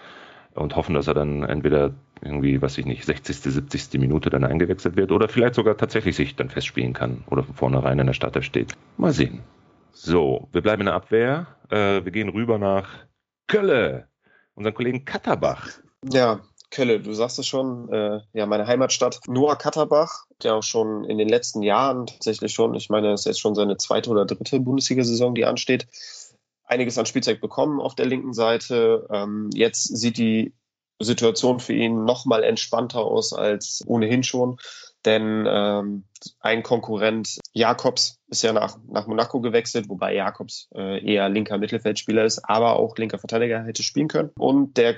und 0.55 0.77
hoffen, 0.77 0.95
dass 0.95 1.07
er 1.07 1.15
dann 1.15 1.43
entweder 1.43 1.93
irgendwie, 2.21 2.63
was 2.63 2.79
ich 2.79 2.87
nicht, 2.87 3.05
60., 3.05 3.37
70. 3.37 4.01
Minute 4.01 4.31
dann 4.31 4.45
eingewechselt 4.45 4.97
wird 4.97 5.11
oder 5.11 5.29
vielleicht 5.29 5.55
sogar 5.55 5.77
tatsächlich 5.77 6.15
sich 6.15 6.37
dann 6.37 6.51
festspielen 6.51 6.93
kann 6.93 7.25
oder 7.27 7.43
von 7.43 7.55
vornherein 7.55 7.99
in 7.99 8.07
der 8.07 8.15
Startelf 8.15 8.45
steht. 8.45 8.77
Mal 8.97 9.13
sehen. 9.13 9.41
So, 9.91 10.49
wir 10.53 10.63
bleiben 10.63 10.83
in 10.83 10.87
der 10.87 10.95
Abwehr. 10.95 11.47
Äh, 11.69 12.05
wir 12.05 12.13
gehen 12.13 12.29
rüber 12.29 12.59
nach 12.59 12.89
Kölle, 13.49 14.09
unseren 14.55 14.75
Kollegen 14.75 15.05
Katterbach. 15.05 15.69
Ja, 16.05 16.41
Kölle, 16.71 17.01
du 17.01 17.13
sagst 17.13 17.39
es 17.39 17.47
schon, 17.47 17.93
äh, 17.93 18.21
ja, 18.33 18.47
meine 18.47 18.67
Heimatstadt. 18.67 19.21
Noah 19.29 19.57
Katterbach, 19.57 20.25
der 20.43 20.57
auch 20.57 20.63
schon 20.63 21.05
in 21.05 21.19
den 21.19 21.29
letzten 21.29 21.63
Jahren 21.63 22.07
tatsächlich 22.07 22.53
schon, 22.53 22.75
ich 22.75 22.89
meine, 22.89 23.13
es 23.13 23.21
ist 23.21 23.27
jetzt 23.27 23.41
schon 23.41 23.55
seine 23.55 23.77
zweite 23.77 24.11
oder 24.11 24.25
dritte 24.25 24.59
Bundesliga-Saison, 24.59 25.35
die 25.35 25.45
ansteht, 25.45 25.87
einiges 26.65 26.99
an 26.99 27.07
Spielzeit 27.07 27.41
bekommen 27.41 27.81
auf 27.81 27.95
der 27.95 28.07
linken 28.07 28.33
Seite. 28.33 29.07
Ähm, 29.11 29.51
jetzt 29.53 29.85
sieht 29.85 30.17
die 30.17 30.55
Situation 30.99 31.61
für 31.61 31.75
ihn 31.75 32.05
noch 32.05 32.25
mal 32.25 32.43
entspannter 32.43 33.01
aus 33.01 33.33
als 33.33 33.83
ohnehin 33.87 34.23
schon. 34.23 34.59
Denn 35.05 35.47
ähm, 35.49 36.05
ein 36.41 36.63
Konkurrent, 36.63 37.39
Jakobs, 37.53 38.21
ist 38.29 38.43
ja 38.43 38.53
nach, 38.53 38.79
nach 38.89 39.07
Monaco 39.07 39.41
gewechselt, 39.41 39.89
wobei 39.89 40.15
Jakobs 40.15 40.69
äh, 40.75 41.05
eher 41.05 41.29
linker 41.29 41.59
Mittelfeldspieler 41.59 42.25
ist, 42.25 42.39
aber 42.49 42.77
auch 42.77 42.97
linker 42.97 43.19
Verteidiger 43.19 43.65
hätte 43.65 43.83
spielen 43.83 44.09
können. 44.09 44.31
Und 44.39 44.77
der 44.77 44.97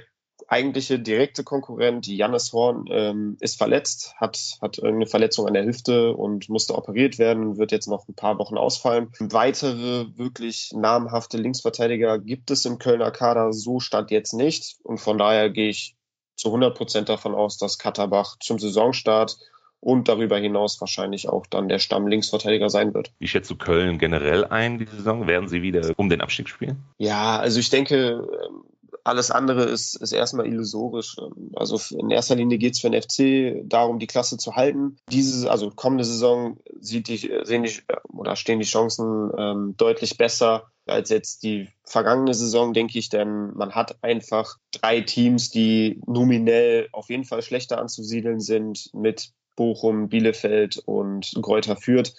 eigentliche 0.48 0.98
direkte 0.98 1.44
Konkurrent, 1.44 2.06
Jannis 2.06 2.52
Horn, 2.52 2.86
ähm, 2.90 3.36
ist 3.40 3.56
verletzt, 3.56 4.14
hat, 4.16 4.58
hat 4.60 4.78
irgendeine 4.78 5.06
Verletzung 5.06 5.46
an 5.46 5.54
der 5.54 5.64
Hüfte 5.64 6.14
und 6.14 6.48
musste 6.48 6.74
operiert 6.74 7.18
werden, 7.18 7.56
wird 7.56 7.72
jetzt 7.72 7.88
noch 7.88 8.08
ein 8.08 8.14
paar 8.14 8.38
Wochen 8.38 8.58
ausfallen. 8.58 9.10
Weitere 9.20 10.06
wirklich 10.16 10.70
namhafte 10.74 11.38
Linksverteidiger 11.38 12.18
gibt 12.18 12.50
es 12.50 12.64
im 12.64 12.78
Kölner 12.78 13.10
Kader 13.10 13.52
so 13.52 13.80
stand 13.80 14.10
jetzt 14.10 14.34
nicht. 14.34 14.76
Und 14.82 14.98
von 14.98 15.18
daher 15.18 15.50
gehe 15.50 15.68
ich 15.70 15.96
zu 16.36 16.48
100 16.48 16.76
Prozent 16.76 17.08
davon 17.08 17.34
aus, 17.34 17.58
dass 17.58 17.78
Katterbach 17.78 18.36
zum 18.40 18.58
Saisonstart 18.58 19.38
und 19.84 20.08
darüber 20.08 20.38
hinaus 20.38 20.80
wahrscheinlich 20.80 21.28
auch 21.28 21.46
dann 21.46 21.68
der 21.68 21.78
Stamm-Linksverteidiger 21.78 22.70
sein 22.70 22.94
wird. 22.94 23.12
Wie 23.18 23.28
schätzt 23.28 23.50
du 23.50 23.56
Köln 23.56 23.98
generell 23.98 24.44
ein, 24.46 24.78
diese 24.78 24.96
Saison? 24.96 25.26
Werden 25.26 25.48
sie 25.48 25.62
wieder 25.62 25.92
um 25.96 26.08
den 26.08 26.22
Abstieg 26.22 26.48
spielen? 26.48 26.82
Ja, 26.98 27.38
also 27.38 27.60
ich 27.60 27.68
denke, 27.68 28.26
ähm, 28.46 28.62
alles 29.04 29.30
andere 29.30 29.64
ist, 29.64 29.96
ist 29.96 30.12
erstmal 30.12 30.46
illusorisch. 30.46 31.16
Ähm, 31.18 31.52
also 31.54 31.78
in 31.96 32.10
erster 32.10 32.34
Linie 32.34 32.56
geht 32.56 32.74
es 32.74 32.80
für 32.80 32.88
den 32.88 33.00
FC 33.00 33.68
darum, 33.68 33.98
die 33.98 34.06
Klasse 34.06 34.38
zu 34.38 34.56
halten. 34.56 34.96
Diese, 35.12 35.50
also 35.50 35.70
kommende 35.70 36.04
Saison 36.04 36.56
sieht 36.80 37.08
die, 37.08 37.18
sehen 37.42 37.64
die, 37.64 37.74
oder 38.08 38.36
stehen 38.36 38.60
die 38.60 38.64
Chancen 38.64 39.30
ähm, 39.36 39.74
deutlich 39.76 40.16
besser 40.16 40.70
als 40.86 41.08
jetzt 41.08 41.42
die 41.42 41.68
vergangene 41.84 42.34
Saison, 42.34 42.74
denke 42.74 42.98
ich, 42.98 43.08
denn 43.08 43.54
man 43.54 43.74
hat 43.74 44.02
einfach 44.02 44.56
drei 44.70 45.00
Teams, 45.00 45.50
die 45.50 46.00
nominell 46.06 46.88
auf 46.92 47.08
jeden 47.08 47.24
Fall 47.24 47.42
schlechter 47.42 47.78
anzusiedeln 47.78 48.40
sind, 48.40 48.90
mit 48.92 49.32
Bochum, 49.56 50.08
Bielefeld 50.08 50.82
und 50.84 51.32
Greuther 51.40 51.76
Fürth. 51.76 52.14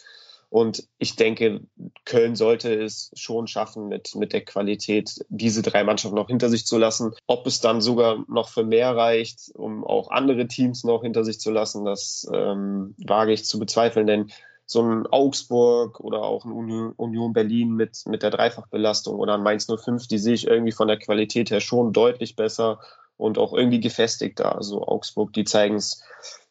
Und 0.50 0.88
ich 1.00 1.16
denke, 1.16 1.62
Köln 2.06 2.36
sollte 2.36 2.74
es 2.74 3.12
schon 3.16 3.48
schaffen, 3.48 3.88
mit, 3.88 4.16
mit 4.16 4.32
der 4.32 4.46
Qualität 4.46 5.26
diese 5.28 5.62
drei 5.62 5.84
Mannschaften 5.84 6.16
noch 6.16 6.28
hinter 6.28 6.50
sich 6.50 6.66
zu 6.66 6.78
lassen. 6.78 7.14
Ob 7.28 7.46
es 7.48 7.60
dann 7.60 7.82
sogar 7.82 8.24
noch 8.28 8.50
für 8.50 8.64
mehr 8.64 8.96
reicht, 8.96 9.52
um 9.56 9.84
auch 9.84 10.12
andere 10.12 10.48
Teams 10.48 10.84
noch 10.84 11.02
hinter 11.02 11.26
sich 11.26 11.40
zu 11.40 11.52
lassen, 11.52 11.84
das 11.84 12.30
ähm, 12.32 12.96
wage 12.98 13.34
ich 13.34 13.46
zu 13.46 13.60
bezweifeln, 13.60 14.08
denn 14.08 14.32
so 14.66 14.82
ein 14.82 15.06
Augsburg 15.08 16.00
oder 16.00 16.24
auch 16.24 16.46
ein 16.46 16.52
Union 16.52 17.34
Berlin 17.34 17.72
mit, 17.72 18.04
mit 18.08 18.24
der 18.24 18.32
Dreifachbelastung 18.32 19.20
oder 19.20 19.36
ein 19.36 19.44
Mainz 19.44 19.68
05, 19.68 20.08
die 20.08 20.18
sehe 20.18 20.34
ich 20.34 20.48
irgendwie 20.48 20.72
von 20.72 20.88
der 20.88 20.98
Qualität 20.98 21.52
her 21.52 21.60
schon 21.60 21.94
deutlich 21.94 22.36
besser 22.36 22.80
und 23.18 23.38
auch 23.38 23.54
irgendwie 23.54 23.80
gefestigt 23.80 24.40
da. 24.40 24.54
Also 24.54 24.82
Augsburg, 24.82 25.34
die 25.34 25.44
zeigen 25.44 25.76
es 25.76 26.04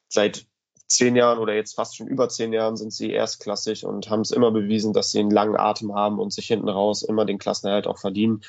seit 0.09 0.47
zehn 0.95 1.17
Jahren 1.17 1.39
oder 1.39 1.55
jetzt 1.55 1.75
fast 1.75 1.97
schon 1.97 2.07
über 2.07 2.29
zehn 2.29 2.53
Jahren 2.53 2.77
sind 2.77 2.93
sie 2.93 3.11
erstklassig 3.11 3.85
und 3.85 4.11
haben 4.11 4.21
es 4.21 4.31
immer 4.31 4.51
bewiesen, 4.51 4.93
dass 4.93 5.11
sie 5.11 5.21
einen 5.21 5.31
langen 5.31 5.57
Atem 5.57 5.95
haben 5.95 6.19
und 6.19 6.33
sich 6.33 6.47
hinten 6.47 6.69
raus 6.69 7.03
immer 7.03 7.25
den 7.25 7.39
Klassenerhalt 7.39 7.87
auch 7.87 7.99
verdienen. 7.99 8.43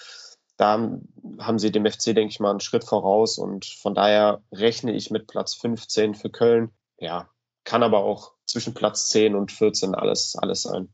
Da 0.58 1.00
haben 1.40 1.60
sie 1.60 1.72
dem 1.72 1.86
FC, 1.86 2.16
denke 2.16 2.30
ich 2.30 2.40
mal, 2.40 2.52
einen 2.52 2.62
Schritt 2.62 2.86
voraus 2.86 3.38
und 3.38 3.66
von 3.66 3.94
daher 3.94 4.42
rechne 4.52 4.94
ich 4.94 5.12
mit 5.12 5.28
Platz 5.28 5.54
15 5.56 6.16
für 6.16 6.30
Köln. 6.30 6.72
Ja, 6.98 7.30
kann 7.66 7.84
aber 7.84 8.00
auch 8.00 8.32
zwischen 8.46 8.74
Platz 8.74 9.10
10 9.10 9.36
und 9.36 9.52
14 9.52 9.96
alles, 9.96 10.38
alles 10.40 10.64
sein. 10.64 10.90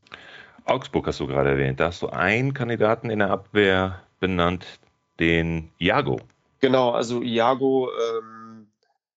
Augsburg 0.64 1.06
hast 1.06 1.20
du 1.20 1.26
gerade 1.26 1.50
erwähnt. 1.50 1.80
Da 1.80 1.86
hast 1.86 2.02
du 2.02 2.08
einen 2.08 2.54
Kandidaten 2.54 3.10
in 3.10 3.20
der 3.20 3.30
Abwehr 3.30 4.00
benannt, 4.20 4.66
den 5.20 5.70
Iago. 5.78 6.18
Genau, 6.60 6.90
also 6.90 7.20
Iago 7.22 7.88
ähm, 7.90 8.41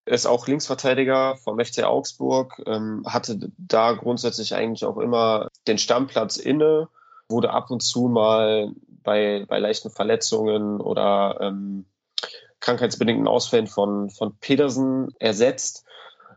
ist 0.06 0.26
auch 0.26 0.48
Linksverteidiger 0.48 1.36
vom 1.38 1.60
FC 1.60 1.84
Augsburg, 1.84 2.62
ähm, 2.66 3.04
hatte 3.08 3.52
da 3.58 3.94
grundsätzlich 3.94 4.54
eigentlich 4.56 4.86
auch 4.86 4.98
immer 4.98 5.50
den 5.68 5.78
Stammplatz 5.78 6.38
inne, 6.38 6.90
wurde 7.28 7.52
ab 7.52 7.72
und 7.72 7.82
zu 7.82 8.08
mal 8.08 8.72
bei, 8.88 9.46
bei 9.48 9.60
leichten 9.60 9.90
Verletzungen 9.90 10.80
oder 10.80 11.38
ähm, 11.42 11.86
krankheitsbedingten 12.60 13.28
Ausfällen 13.28 13.68
von, 13.68 14.10
von 14.10 14.38
Pedersen 14.38 15.10
ersetzt. 15.20 15.86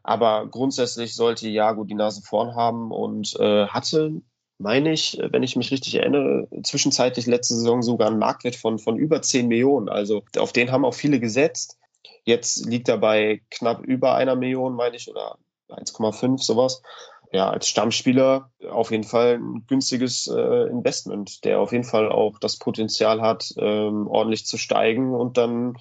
Aber 0.02 0.46
grundsätzlich 0.46 1.14
sollte 1.14 1.48
Iago 1.48 1.84
die 1.84 1.94
Nase 1.94 2.22
vorn 2.22 2.54
haben 2.54 2.90
und 2.90 3.36
äh, 3.38 3.66
hatte 3.66 4.22
meine 4.58 4.92
ich, 4.92 5.18
wenn 5.30 5.42
ich 5.42 5.54
mich 5.56 5.70
richtig 5.70 5.94
erinnere, 5.94 6.48
zwischenzeitlich 6.64 7.26
letzte 7.26 7.54
Saison 7.54 7.82
sogar 7.82 8.08
einen 8.08 8.18
Marktwert 8.18 8.56
von, 8.56 8.78
von 8.78 8.96
über 8.96 9.22
10 9.22 9.46
Millionen. 9.46 9.88
Also 9.88 10.24
auf 10.36 10.52
den 10.52 10.72
haben 10.72 10.84
auch 10.84 10.94
viele 10.94 11.20
gesetzt. 11.20 11.78
Jetzt 12.24 12.66
liegt 12.66 12.88
er 12.88 12.98
bei 12.98 13.40
knapp 13.50 13.82
über 13.82 14.14
einer 14.14 14.36
Million, 14.36 14.74
meine 14.74 14.96
ich, 14.96 15.10
oder 15.10 15.38
1,5, 15.68 16.42
sowas. 16.42 16.82
Ja, 17.30 17.50
als 17.50 17.68
Stammspieler 17.68 18.50
auf 18.70 18.90
jeden 18.90 19.04
Fall 19.04 19.34
ein 19.34 19.66
günstiges 19.66 20.28
äh, 20.28 20.68
Investment, 20.68 21.44
der 21.44 21.60
auf 21.60 21.72
jeden 21.72 21.84
Fall 21.84 22.10
auch 22.10 22.38
das 22.38 22.56
Potenzial 22.56 23.20
hat, 23.20 23.52
ähm, 23.58 24.06
ordentlich 24.08 24.46
zu 24.46 24.56
steigen 24.56 25.14
und 25.14 25.36
dann 25.36 25.76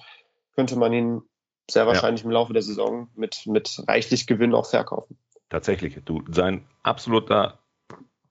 könnte 0.54 0.76
man 0.76 0.92
ihn 0.92 1.22
sehr 1.70 1.86
wahrscheinlich 1.86 2.22
ja. 2.22 2.26
im 2.26 2.32
Laufe 2.32 2.52
der 2.52 2.62
Saison 2.62 3.08
mit, 3.14 3.46
mit 3.46 3.82
reichlich 3.86 4.26
Gewinn 4.26 4.54
auch 4.54 4.66
verkaufen. 4.66 5.16
Tatsächlich, 5.48 5.98
du, 6.04 6.22
sein 6.30 6.66
absoluter 6.82 7.58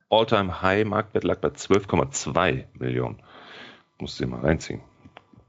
All-Time-High-Marktwert 0.09 1.23
lag 1.23 1.39
bei 1.39 1.49
12,2 1.49 2.65
Millionen. 2.73 3.21
Musst 3.99 4.19
du 4.19 4.25
dir 4.25 4.29
mal 4.29 4.41
reinziehen. 4.41 4.81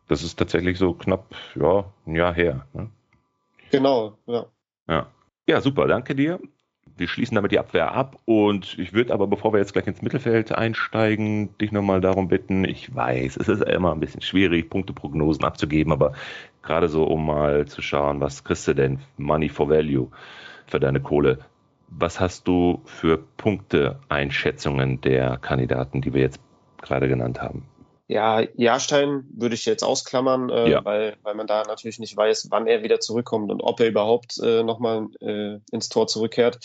Das 0.08 0.22
ist 0.22 0.38
tatsächlich 0.38 0.78
so 0.78 0.94
knapp, 0.94 1.34
ja, 1.54 1.84
ein 2.06 2.14
Jahr 2.14 2.34
her. 2.34 2.66
Ne? 2.72 2.90
Genau, 3.70 4.18
ja. 4.26 4.46
ja. 4.88 5.06
Ja, 5.46 5.60
super, 5.60 5.86
danke 5.86 6.14
dir. 6.14 6.40
Wir 6.96 7.06
schließen 7.06 7.36
damit 7.36 7.52
die 7.52 7.58
Abwehr 7.58 7.92
ab 7.92 8.16
und 8.24 8.76
ich 8.78 8.92
würde 8.92 9.14
aber, 9.14 9.28
bevor 9.28 9.52
wir 9.52 9.60
jetzt 9.60 9.72
gleich 9.72 9.86
ins 9.86 10.02
Mittelfeld 10.02 10.50
einsteigen, 10.50 11.56
dich 11.58 11.70
nochmal 11.70 12.00
darum 12.00 12.26
bitten. 12.26 12.64
Ich 12.64 12.92
weiß, 12.92 13.36
es 13.36 13.48
ist 13.48 13.62
immer 13.62 13.92
ein 13.92 14.00
bisschen 14.00 14.22
schwierig, 14.22 14.68
Punkteprognosen 14.68 15.44
abzugeben, 15.44 15.92
aber 15.92 16.14
gerade 16.62 16.88
so, 16.88 17.04
um 17.04 17.26
mal 17.26 17.66
zu 17.66 17.82
schauen, 17.82 18.20
was 18.20 18.42
kriegst 18.42 18.66
du 18.66 18.74
denn 18.74 18.98
Money 19.16 19.48
for 19.48 19.68
Value 19.68 20.08
für 20.66 20.80
deine 20.80 21.00
Kohle 21.00 21.38
was 21.90 22.20
hast 22.20 22.46
du 22.46 22.82
für 22.84 23.18
Punkte-Einschätzungen 23.18 25.00
der 25.00 25.38
Kandidaten, 25.38 26.00
die 26.00 26.12
wir 26.12 26.20
jetzt 26.20 26.40
gerade 26.80 27.08
genannt 27.08 27.40
haben? 27.40 27.64
Ja, 28.10 28.40
Jahrstein 28.56 29.24
würde 29.34 29.54
ich 29.54 29.66
jetzt 29.66 29.84
ausklammern, 29.84 30.48
äh, 30.48 30.70
ja. 30.70 30.84
weil, 30.84 31.18
weil 31.22 31.34
man 31.34 31.46
da 31.46 31.62
natürlich 31.64 31.98
nicht 31.98 32.16
weiß, 32.16 32.48
wann 32.50 32.66
er 32.66 32.82
wieder 32.82 33.00
zurückkommt 33.00 33.50
und 33.52 33.60
ob 33.60 33.80
er 33.80 33.88
überhaupt 33.88 34.38
äh, 34.42 34.62
nochmal 34.62 35.08
äh, 35.20 35.58
ins 35.70 35.90
Tor 35.90 36.06
zurückkehrt. 36.06 36.58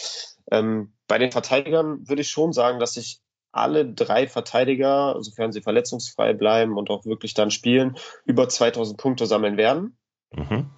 Ähm, 0.50 0.93
bei 1.07 1.17
den 1.17 1.33
Verteidigern 1.33 2.07
würde 2.07 2.21
ich 2.21 2.29
schon 2.29 2.53
sagen, 2.53 2.79
dass 2.79 2.93
sich 2.93 3.19
alle 3.51 3.85
drei 3.85 4.27
Verteidiger, 4.27 5.17
sofern 5.19 5.51
sie 5.51 5.62
verletzungsfrei 5.62 6.33
bleiben 6.33 6.77
und 6.77 6.89
auch 6.89 7.05
wirklich 7.05 7.33
dann 7.33 7.51
spielen, 7.51 7.97
über 8.23 8.47
2000 8.47 8.97
Punkte 8.97 9.25
sammeln 9.25 9.57
werden. 9.57 9.97
Mhm. 10.31 10.69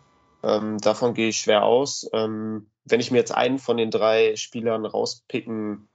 Ähm, 0.44 0.78
davon 0.80 1.14
gehe 1.14 1.30
ich 1.30 1.38
schwer 1.38 1.64
aus. 1.64 2.10
Ähm, 2.12 2.72
wenn 2.86 3.00
ich 3.00 3.12
mir 3.12 3.20
jetzt 3.20 3.34
einen 3.36 3.60
von 3.60 3.78
den 3.78 3.92
drei 3.92 4.36
Spielern 4.36 4.86
rauspicken 4.86 5.88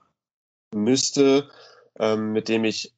müsste, 0.73 1.51
ähm, 1.99 2.33
mit 2.33 2.49
dem 2.49 2.65
ich 2.65 2.95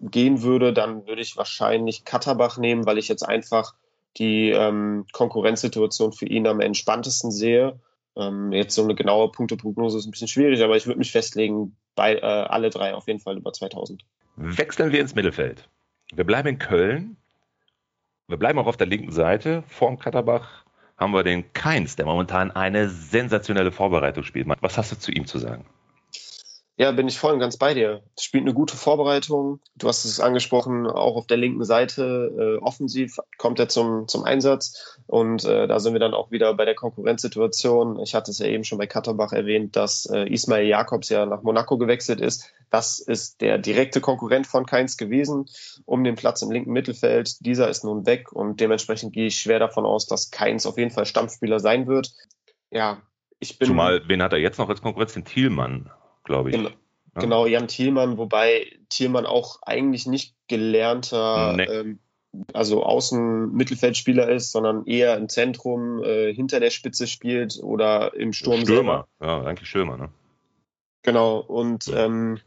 gehen 0.00 0.42
würde, 0.42 0.72
dann 0.72 1.06
würde 1.06 1.22
ich 1.22 1.36
wahrscheinlich 1.36 2.04
Katterbach 2.04 2.58
nehmen, 2.58 2.86
weil 2.86 2.98
ich 2.98 3.08
jetzt 3.08 3.22
einfach 3.22 3.74
die 4.16 4.50
ähm, 4.50 5.06
Konkurrenzsituation 5.12 6.12
für 6.12 6.26
ihn 6.26 6.46
am 6.46 6.60
entspanntesten 6.60 7.30
sehe. 7.30 7.78
Ähm, 8.16 8.52
jetzt 8.52 8.74
so 8.74 8.82
eine 8.82 8.94
genaue 8.94 9.30
Punkteprognose 9.30 9.98
ist 9.98 10.06
ein 10.06 10.10
bisschen 10.10 10.28
schwierig, 10.28 10.62
aber 10.62 10.76
ich 10.76 10.86
würde 10.86 10.98
mich 10.98 11.12
festlegen, 11.12 11.76
bei 11.94 12.16
äh, 12.16 12.20
alle 12.20 12.70
drei 12.70 12.94
auf 12.94 13.06
jeden 13.08 13.20
Fall 13.20 13.36
über 13.36 13.52
2000. 13.52 14.04
Wechseln 14.36 14.92
wir 14.92 15.00
ins 15.00 15.14
Mittelfeld. 15.14 15.68
Wir 16.14 16.24
bleiben 16.24 16.48
in 16.48 16.58
Köln. 16.58 17.16
Wir 18.28 18.36
bleiben 18.36 18.58
auch 18.58 18.66
auf 18.66 18.76
der 18.76 18.86
linken 18.86 19.12
Seite. 19.12 19.64
Vorm 19.66 19.98
Katterbach 19.98 20.64
haben 20.96 21.12
wir 21.12 21.22
den 21.22 21.52
Keins, 21.52 21.96
der 21.96 22.06
momentan 22.06 22.50
eine 22.50 22.88
sensationelle 22.88 23.72
Vorbereitung 23.72 24.24
spielt. 24.24 24.48
Was 24.60 24.78
hast 24.78 24.92
du 24.92 24.98
zu 24.98 25.12
ihm 25.12 25.26
zu 25.26 25.38
sagen? 25.38 25.64
Ja, 26.78 26.92
bin 26.92 27.08
ich 27.08 27.18
voll 27.18 27.32
und 27.32 27.38
ganz 27.38 27.56
bei 27.56 27.72
dir. 27.72 28.02
Spielt 28.20 28.44
eine 28.44 28.52
gute 28.52 28.76
Vorbereitung. 28.76 29.60
Du 29.76 29.88
hast 29.88 30.04
es 30.04 30.20
angesprochen, 30.20 30.86
auch 30.86 31.16
auf 31.16 31.26
der 31.26 31.38
linken 31.38 31.64
Seite 31.64 32.58
äh, 32.60 32.62
offensiv 32.62 33.16
kommt 33.38 33.58
er 33.58 33.70
zum, 33.70 34.08
zum 34.08 34.24
Einsatz. 34.24 34.98
Und 35.06 35.46
äh, 35.46 35.66
da 35.66 35.80
sind 35.80 35.94
wir 35.94 36.00
dann 36.00 36.12
auch 36.12 36.30
wieder 36.30 36.52
bei 36.52 36.66
der 36.66 36.74
Konkurrenzsituation. 36.74 37.98
Ich 38.00 38.14
hatte 38.14 38.30
es 38.30 38.40
ja 38.40 38.46
eben 38.46 38.64
schon 38.64 38.76
bei 38.76 38.86
Katterbach 38.86 39.32
erwähnt, 39.32 39.74
dass 39.74 40.04
äh, 40.04 40.30
Ismail 40.30 40.66
Jakobs 40.66 41.08
ja 41.08 41.24
nach 41.24 41.42
Monaco 41.42 41.78
gewechselt 41.78 42.20
ist. 42.20 42.52
Das 42.68 42.98
ist 42.98 43.40
der 43.40 43.56
direkte 43.56 44.02
Konkurrent 44.02 44.46
von 44.46 44.66
Keins 44.66 44.98
gewesen 44.98 45.46
um 45.86 46.04
den 46.04 46.14
Platz 46.14 46.42
im 46.42 46.50
linken 46.50 46.72
Mittelfeld. 46.72 47.46
Dieser 47.46 47.70
ist 47.70 47.84
nun 47.84 48.04
weg 48.04 48.32
und 48.32 48.60
dementsprechend 48.60 49.14
gehe 49.14 49.28
ich 49.28 49.38
schwer 49.38 49.60
davon 49.60 49.86
aus, 49.86 50.06
dass 50.06 50.30
Keins 50.30 50.66
auf 50.66 50.76
jeden 50.76 50.90
Fall 50.90 51.06
Stammspieler 51.06 51.58
sein 51.58 51.86
wird. 51.86 52.12
Ja, 52.70 53.00
ich 53.38 53.58
bin. 53.58 53.68
Zumal, 53.68 54.02
wen 54.08 54.22
hat 54.22 54.34
er 54.34 54.40
jetzt 54.40 54.58
noch 54.58 54.68
als 54.68 54.82
Konkurrenz? 54.82 55.14
Den 55.14 55.24
Thielmann 55.24 55.90
glaube 56.26 56.50
ich. 56.50 56.56
Genau. 56.56 56.68
Ja. 56.68 57.22
Genau, 57.22 57.46
Jan 57.46 57.66
Thielmann, 57.66 58.18
wobei 58.18 58.78
Thielmann 58.90 59.24
auch 59.24 59.62
eigentlich 59.62 60.06
nicht 60.06 60.34
gelernter, 60.48 61.54
nee. 61.56 61.64
ähm, 61.64 61.98
also 62.52 62.84
Außen-Mittelfeldspieler 62.84 64.28
ist, 64.28 64.52
sondern 64.52 64.84
eher 64.84 65.16
im 65.16 65.30
Zentrum 65.30 66.02
äh, 66.02 66.34
hinter 66.34 66.60
der 66.60 66.68
Spitze 66.68 67.06
spielt 67.06 67.58
oder 67.62 68.14
im 68.14 68.34
Sturm 68.34 68.60
Stürmer, 68.60 69.06
selber. 69.18 69.32
ja, 69.32 69.44
eigentlich 69.46 69.70
Stürmer, 69.70 69.96
ne? 69.96 70.10
Genau, 71.02 71.38
und 71.38 71.88
ähm, 71.94 72.38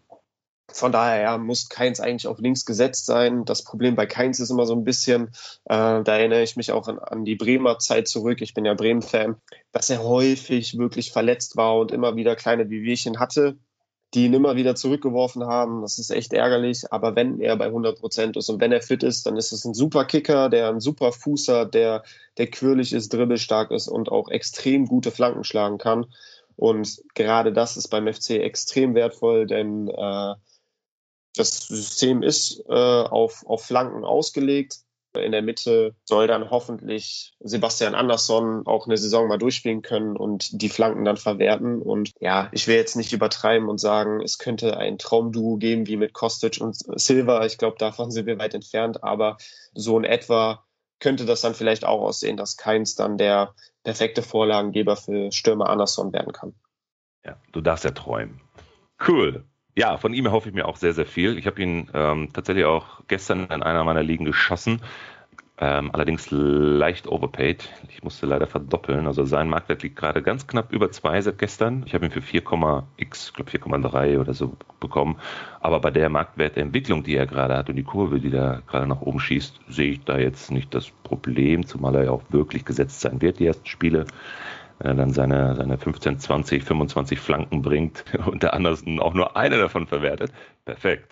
von 0.68 0.92
daher 0.92 1.22
ja, 1.22 1.38
muss 1.40 1.70
Keins 1.70 2.00
eigentlich 2.00 2.28
auf 2.28 2.38
links 2.38 2.66
gesetzt 2.66 3.08
sein. 3.08 3.46
Das 3.46 3.64
Problem 3.64 3.96
bei 3.96 4.06
Keins 4.06 4.40
ist 4.40 4.52
immer 4.52 4.68
so 4.68 4.76
ein 4.76 4.84
bisschen, 4.84 5.30
äh, 5.66 6.04
da 6.04 6.18
erinnere 6.18 6.44
ich 6.44 6.58
mich 6.58 6.72
auch 6.72 6.88
an, 6.88 7.00
an 7.00 7.26
die 7.26 7.36
Bremer 7.36 7.80
Zeit 7.80 8.08
zurück. 8.08 8.42
Ich 8.42 8.54
bin 8.54 8.66
ja 8.66 8.76
Bremen-Fan, 8.76 9.38
dass 9.72 9.90
er 9.90 10.04
häufig 10.04 10.78
wirklich 10.78 11.12
verletzt 11.12 11.58
war 11.58 11.78
und 11.78 11.92
immer 11.92 12.16
wieder 12.16 12.36
kleine 12.36 12.70
Wehwehchen 12.70 13.20
hatte 13.20 13.58
die 14.14 14.26
ihn 14.26 14.34
immer 14.34 14.56
wieder 14.56 14.76
zurückgeworfen 14.76 15.46
haben. 15.46 15.82
Das 15.82 16.00
ist 16.00 16.10
echt 16.10 16.34
ärgerlich. 16.34 16.92
Aber 16.92 17.16
wenn 17.16 17.40
er 17.40 17.56
bei 17.56 17.66
100 17.66 18.00
Prozent 18.00 18.38
ist 18.38 18.50
und 18.50 18.60
wenn 18.60 18.72
er 18.72 18.82
fit 18.82 19.04
ist, 19.04 19.26
dann 19.26 19.38
ist 19.38 19.52
es 19.52 19.66
ein 19.66 19.74
super 19.74 20.06
Kicker, 20.06 20.50
der 20.50 20.70
ein 20.70 20.80
super 20.80 21.12
Fuß 21.12 21.48
hat, 21.50 21.74
der, 21.74 22.04
der 22.38 22.48
quirlig 22.48 22.94
ist, 22.94 23.14
dribbelstark 23.14 23.72
ist 23.72 23.88
und 23.88 24.10
auch 24.10 24.30
extrem 24.30 24.86
gute 24.88 25.12
Flanken 25.12 25.44
schlagen 25.44 25.78
kann. 25.78 26.08
Und 26.56 27.04
gerade 27.14 27.54
das 27.54 27.78
ist 27.78 27.88
beim 27.90 28.12
FC 28.12 28.32
extrem 28.32 28.96
wertvoll, 28.96 29.46
denn 29.46 29.88
äh, 29.88 30.36
das 31.36 31.68
System 31.68 32.24
ist 32.24 32.64
äh, 32.68 32.74
auf, 32.74 33.46
auf 33.46 33.64
Flanken 33.64 34.04
ausgelegt. 34.04 34.80
In 35.22 35.32
der 35.32 35.42
Mitte 35.42 35.96
soll 36.04 36.28
dann 36.28 36.50
hoffentlich 36.50 37.34
Sebastian 37.40 37.96
Andersson 37.96 38.66
auch 38.66 38.88
eine 38.88 38.98
Saison 38.98 39.28
mal 39.28 39.38
durchspielen 39.38 39.82
können 39.82 40.16
und 40.16 40.62
die 40.62 40.70
Flanken 40.70 41.06
dann 41.06 41.18
verwerten. 41.18 41.82
Und 41.82 42.12
ja, 42.20 42.50
ich 42.52 42.68
will 42.68 42.76
jetzt 42.76 42.96
nicht 42.96 43.14
übertreiben 43.14 43.70
und 43.70 43.80
sagen, 43.80 44.22
es 44.22 44.38
könnte 44.38 44.78
ein 44.78 44.98
Traumduo 44.98 45.58
geben 45.58 45.88
wie 45.88 45.98
mit 45.98 46.14
Kostic 46.14 46.60
und 46.62 46.76
Silva. 47.00 47.46
Ich 47.46 47.58
glaube, 47.58 47.78
davon 47.78 48.12
sind 48.12 48.26
wir 48.26 48.40
weit 48.40 48.54
entfernt. 48.54 49.04
Aber 49.04 49.38
so 49.74 49.98
in 49.98 50.04
etwa 50.04 50.66
könnte 51.00 51.26
das 51.26 51.42
dann 51.42 51.56
vielleicht 51.56 51.86
auch 51.86 52.02
aussehen, 52.02 52.38
dass 52.38 52.58
Keins 52.58 52.96
dann 52.96 53.18
der 53.18 53.56
perfekte 53.84 54.22
Vorlagengeber 54.22 54.96
für 54.96 55.32
Stürmer 55.32 55.70
Andersson 55.70 56.14
werden 56.14 56.34
kann. 56.34 56.54
Ja, 57.26 57.38
du 57.52 57.62
darfst 57.62 57.86
ja 57.86 57.92
träumen. 57.92 58.42
Cool. 59.08 59.46
Ja, 59.80 59.96
von 59.96 60.14
ihm 60.14 60.26
erhoffe 60.26 60.50
ich 60.50 60.56
mir 60.56 60.68
auch 60.68 60.76
sehr, 60.76 60.92
sehr 60.92 61.06
viel. 61.06 61.38
Ich 61.38 61.48
habe 61.48 61.62
ihn 61.62 61.90
ähm, 61.94 62.34
tatsächlich 62.34 62.66
auch 62.66 63.00
gestern 63.08 63.46
in 63.46 63.64
einer 63.64 63.86
meiner 63.86 64.04
Ligen 64.04 64.26
geschossen. 64.26 64.82
Ähm, 65.58 65.92
allerdings 65.94 66.28
leicht 66.32 67.08
overpaid. 67.08 67.70
Ich 67.88 68.04
musste 68.04 68.26
leider 68.26 68.46
verdoppeln. 68.46 69.08
Also 69.08 69.24
sein 69.24 69.48
Marktwert 69.48 69.82
liegt 69.82 69.96
gerade 69.96 70.22
ganz 70.22 70.48
knapp 70.48 70.74
über 70.74 70.92
2 70.92 71.22
seit 71.22 71.38
gestern. 71.38 71.84
Ich 71.86 71.94
habe 71.94 72.04
ihn 72.04 72.12
für 72.12 72.20
4,x, 72.20 73.32
glaube 73.34 73.52
4,3 73.52 74.20
oder 74.20 74.34
so 74.34 74.58
bekommen. 74.82 75.16
Aber 75.62 75.80
bei 75.80 75.92
der 75.92 76.10
Marktwertentwicklung, 76.10 77.06
die 77.06 77.16
er 77.16 77.26
gerade 77.26 77.56
hat 77.56 77.70
und 77.70 77.78
die 77.78 77.84
Kurve, 77.84 78.20
die 78.20 78.32
da 78.32 78.62
gerade 78.68 78.86
nach 78.86 79.00
oben 79.00 79.22
schießt, 79.22 79.62
sehe 79.70 79.92
ich 79.92 80.04
da 80.04 80.18
jetzt 80.18 80.52
nicht 80.52 80.76
das 80.76 80.90
Problem, 80.90 81.66
zumal 81.66 81.96
er 81.96 82.04
ja 82.04 82.12
auch 82.12 82.24
wirklich 82.32 82.66
gesetzt 82.66 83.00
sein 83.00 83.22
wird, 83.22 83.40
die 83.40 83.46
ersten 83.46 83.66
Spiele 83.66 84.08
wenn 84.80 84.88
er 84.88 84.96
dann 84.96 85.14
seine, 85.14 85.56
seine 85.56 85.78
15, 85.78 86.20
20, 86.20 86.64
25 86.64 87.20
Flanken 87.20 87.62
bringt 87.62 88.04
und 88.26 88.44
der 88.44 88.54
Andersen 88.54 89.00
auch 89.00 89.14
nur 89.14 89.36
eine 89.36 89.58
davon 89.58 89.88
verwertet. 89.88 90.32
Perfekt. 90.66 91.12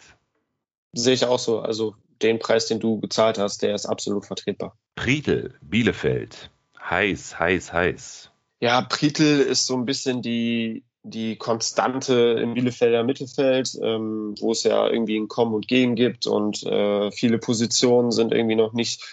Sehe 0.94 1.14
ich 1.14 1.26
auch 1.26 1.40
so. 1.40 1.60
Also 1.60 1.96
den 2.22 2.40
Preis, 2.40 2.68
den 2.68 2.80
du 2.80 3.00
gezahlt 3.00 3.38
hast, 3.38 3.62
der 3.62 3.76
ist 3.76 3.86
absolut 3.86 4.26
vertretbar. 4.26 4.76
Prietl, 4.96 5.54
Bielefeld. 5.62 6.50
Heiß, 6.90 7.38
heiß, 7.38 7.74
heiß. 7.74 8.32
Ja, 8.60 8.82
Prietl 8.82 9.42
ist 9.42 9.68
so 9.68 9.76
ein 9.76 9.86
bisschen 9.86 10.22
die, 10.22 10.84
die 11.04 11.36
Konstante 11.36 12.40
im 12.42 12.54
Bielefelder 12.54 13.04
Mittelfeld, 13.04 13.78
ähm, 13.82 14.34
wo 14.40 14.52
es 14.52 14.64
ja 14.64 14.88
irgendwie 14.88 15.18
ein 15.18 15.28
Kommen 15.28 15.54
und 15.54 15.68
Gehen 15.68 15.96
gibt 15.96 16.26
und 16.26 16.64
äh, 16.64 17.12
viele 17.12 17.38
Positionen 17.38 18.12
sind 18.12 18.34
irgendwie 18.34 18.56
noch 18.56 18.74
nicht 18.74 19.04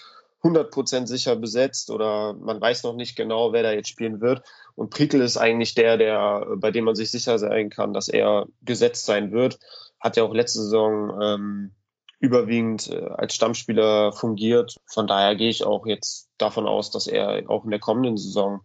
100% 0.44 1.06
sicher 1.06 1.36
besetzt 1.36 1.90
oder 1.90 2.34
man 2.34 2.60
weiß 2.60 2.82
noch 2.82 2.94
nicht 2.94 3.16
genau, 3.16 3.52
wer 3.52 3.62
da 3.62 3.72
jetzt 3.72 3.88
spielen 3.88 4.20
wird. 4.20 4.42
Und 4.74 4.90
Prietl 4.90 5.20
ist 5.20 5.38
eigentlich 5.38 5.74
der, 5.74 5.96
der, 5.96 6.46
bei 6.56 6.70
dem 6.70 6.84
man 6.84 6.94
sich 6.94 7.10
sicher 7.10 7.38
sein 7.38 7.70
kann, 7.70 7.94
dass 7.94 8.08
er 8.08 8.46
gesetzt 8.62 9.06
sein 9.06 9.32
wird. 9.32 9.58
Hat 9.98 10.16
ja 10.16 10.22
auch 10.22 10.34
letzte 10.34 10.60
Saison 10.60 11.18
ähm, 11.22 11.70
überwiegend 12.18 12.90
äh, 12.90 13.06
als 13.06 13.34
Stammspieler 13.34 14.12
fungiert. 14.12 14.76
Von 14.86 15.06
daher 15.06 15.34
gehe 15.34 15.48
ich 15.48 15.64
auch 15.64 15.86
jetzt 15.86 16.28
davon 16.36 16.66
aus, 16.66 16.90
dass 16.90 17.06
er 17.06 17.48
auch 17.48 17.64
in 17.64 17.70
der 17.70 17.80
kommenden 17.80 18.18
Saison 18.18 18.60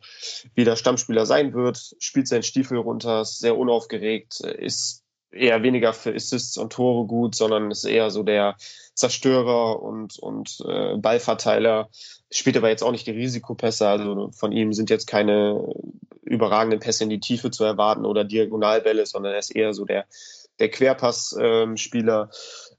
wieder 0.55 0.75
Stammspieler 0.75 1.25
sein 1.25 1.53
wird. 1.53 1.95
Spielt 1.99 2.27
seinen 2.27 2.43
Stiefel 2.43 2.77
runter, 2.77 3.21
ist 3.21 3.39
sehr 3.39 3.57
unaufgeregt, 3.57 4.41
ist 4.41 5.03
eher 5.31 5.63
weniger 5.63 5.93
für 5.93 6.13
Assists 6.13 6.57
und 6.57 6.73
Tore 6.73 7.05
gut, 7.07 7.35
sondern 7.35 7.71
ist 7.71 7.85
eher 7.85 8.09
so 8.09 8.23
der 8.23 8.55
Zerstörer 8.93 9.81
und, 9.81 10.17
und 10.19 10.63
äh, 10.67 10.97
Ballverteiler. 10.97 11.89
Spielt 12.31 12.57
aber 12.57 12.69
jetzt 12.69 12.83
auch 12.83 12.91
nicht 12.91 13.07
die 13.07 13.11
Risikopässe. 13.11 13.87
Also 13.87 14.31
von 14.31 14.51
ihm 14.51 14.73
sind 14.73 14.89
jetzt 14.89 15.07
keine 15.07 15.73
überragenden 16.23 16.79
Pässe 16.79 17.03
in 17.03 17.09
die 17.09 17.19
Tiefe 17.19 17.51
zu 17.51 17.63
erwarten 17.63 18.05
oder 18.05 18.23
Diagonalbälle, 18.23 19.05
sondern 19.05 19.33
er 19.33 19.39
ist 19.39 19.55
eher 19.55 19.73
so 19.73 19.85
der, 19.85 20.05
der 20.59 20.69
Querpass-Spieler. 20.69 22.21
Ähm, 22.21 22.29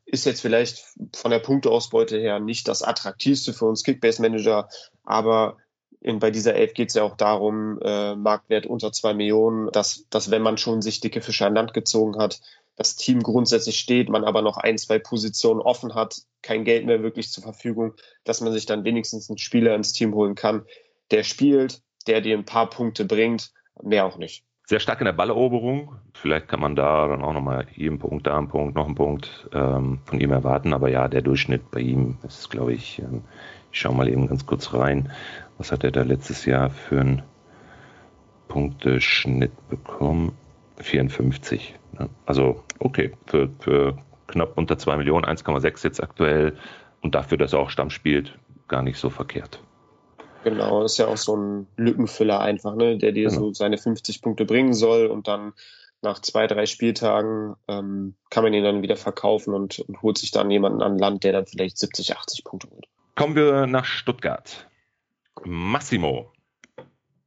ist 0.07 0.26
jetzt 0.26 0.40
vielleicht 0.40 0.85
von 1.14 1.30
der 1.30 1.38
Punkteausbeute 1.38 2.19
her 2.19 2.40
nicht 2.40 2.66
das 2.66 2.83
attraktivste 2.83 3.52
für 3.52 3.66
uns 3.66 3.85
Kickbase-Manager, 3.85 4.69
aber 5.04 5.57
in, 6.00 6.19
bei 6.19 6.30
dieser 6.30 6.54
Elf 6.54 6.75
geht 6.75 6.88
es 6.88 6.95
ja 6.95 7.02
auch 7.02 7.16
darum, 7.16 7.78
äh, 7.83 8.14
Marktwert 8.14 8.66
unter 8.66 8.92
zwei 8.92 9.14
Millionen, 9.14 9.71
dass, 9.73 10.07
dass 10.09 10.30
wenn 10.30 10.42
man 10.42 10.57
schon 10.57 10.83
sich 10.83 11.00
dicke 11.00 11.21
Fische 11.21 11.47
an 11.47 11.54
Land 11.54 11.75
gezogen 11.75 12.19
hat, 12.19 12.40
das 12.76 12.97
Team 12.97 13.23
grundsätzlich 13.23 13.78
steht, 13.78 14.09
man 14.09 14.25
aber 14.25 14.40
noch 14.40 14.57
ein, 14.57 14.78
zwei 14.78 14.99
Positionen 14.99 15.61
offen 15.61 15.95
hat, 15.95 16.23
kein 16.40 16.64
Geld 16.64 16.87
mehr 16.87 17.02
wirklich 17.02 17.30
zur 17.30 17.42
Verfügung, 17.42 17.92
dass 18.25 18.40
man 18.40 18.52
sich 18.52 18.64
dann 18.64 18.85
wenigstens 18.85 19.28
einen 19.28 19.37
Spieler 19.37 19.75
ins 19.75 19.92
Team 19.92 20.14
holen 20.14 20.35
kann, 20.35 20.64
der 21.11 21.23
spielt, 21.23 21.83
der 22.07 22.23
dir 22.23 22.38
ein 22.38 22.47
paar 22.47 22.71
Punkte 22.71 23.04
bringt, 23.04 23.52
mehr 23.83 24.07
auch 24.07 24.16
nicht. 24.16 24.45
Sehr 24.66 24.80
stark 24.80 25.00
in 25.00 25.07
der 25.07 25.12
Balleroberung. 25.12 25.97
Vielleicht 26.14 26.49
kann 26.49 26.61
man 26.61 26.76
da 26.76 27.09
dann 27.09 27.23
auch 27.23 27.33
nochmal 27.33 27.66
hier 27.73 27.90
einen 27.90 27.99
Punkt, 27.99 28.26
da 28.26 28.38
einen 28.38 28.49
Punkt, 28.49 28.76
noch 28.76 28.87
einen 28.87 28.95
Punkt 28.95 29.50
ähm, 29.52 29.99
von 30.04 30.21
ihm 30.21 30.30
erwarten. 30.30 30.73
Aber 30.73 30.88
ja, 30.88 31.09
der 31.09 31.23
Durchschnitt 31.23 31.73
bei 31.73 31.80
ihm 31.80 32.19
ist, 32.23 32.50
glaube 32.50 32.73
ich, 32.73 33.00
ähm, 33.00 33.25
ich 33.73 33.81
schaue 33.81 33.95
mal 33.95 34.09
eben 34.09 34.27
ganz 34.29 34.47
kurz 34.47 34.73
rein. 34.75 35.11
Was 35.59 35.73
hat 35.73 35.85
er 35.85 35.91
da 35.91 36.03
letztes 36.03 36.45
Jahr 36.45 36.71
für 36.71 37.00
einen 37.00 37.23
Punkteschnitt 38.49 39.53
bekommen? 39.69 40.33
54. 40.79 41.75
Ne? 41.99 42.09
Also 42.27 42.62
okay, 42.79 43.12
für, 43.27 43.50
für 43.61 43.99
knapp 44.27 44.57
unter 44.57 44.79
2 44.79 44.97
Millionen, 44.97 45.25
1,6 45.25 45.85
jetzt 45.85 46.03
aktuell 46.03 46.57
und 47.03 47.15
dafür, 47.15 47.39
dass 47.39 47.53
er 47.53 47.61
auch 47.61 47.71
Stamm 47.71 47.91
spielt, 47.91 48.39
gar 48.69 48.83
nicht 48.83 48.99
so 48.99 49.11
verkehrt. 49.11 49.61
Genau, 50.43 50.85
ist 50.85 50.99
ja 50.99 51.07
auch 51.07 51.18
so 51.18 51.37
ein 51.37 51.66
Lückenfüller 51.77 52.40
einfach, 52.40 52.75
ne, 52.75 52.97
der 52.97 53.12
dir 53.12 53.29
genau. 53.29 53.40
so 53.40 53.53
seine 53.53 53.77
50 53.77 54.23
Punkte 54.23 54.47
bringen 54.47 54.73
soll 54.73 55.07
und 55.07 55.29
dann 55.29 55.53
nach 56.03 56.21
zwei, 56.21 56.47
drei 56.47 56.64
Spieltagen 56.64 57.57
ähm, 57.68 58.14
kann 58.31 58.42
man 58.42 58.55
ihn 58.55 58.64
dann 58.64 58.81
wieder 58.81 58.97
verkaufen 58.97 59.53
und, 59.53 59.81
und 59.81 60.01
holt 60.01 60.16
sich 60.16 60.31
dann 60.31 60.51
jemanden 60.51 60.81
an 60.81 60.97
Land, 60.97 61.25
der 61.25 61.33
dann 61.33 61.47
vielleicht 61.47 61.77
70, 61.77 62.16
80 62.16 62.44
Punkte 62.44 62.68
holt. 62.71 62.87
Kommen 63.20 63.37
wir 63.37 63.66
nach 63.66 63.85
Stuttgart. 63.85 64.66
Massimo. 65.44 66.33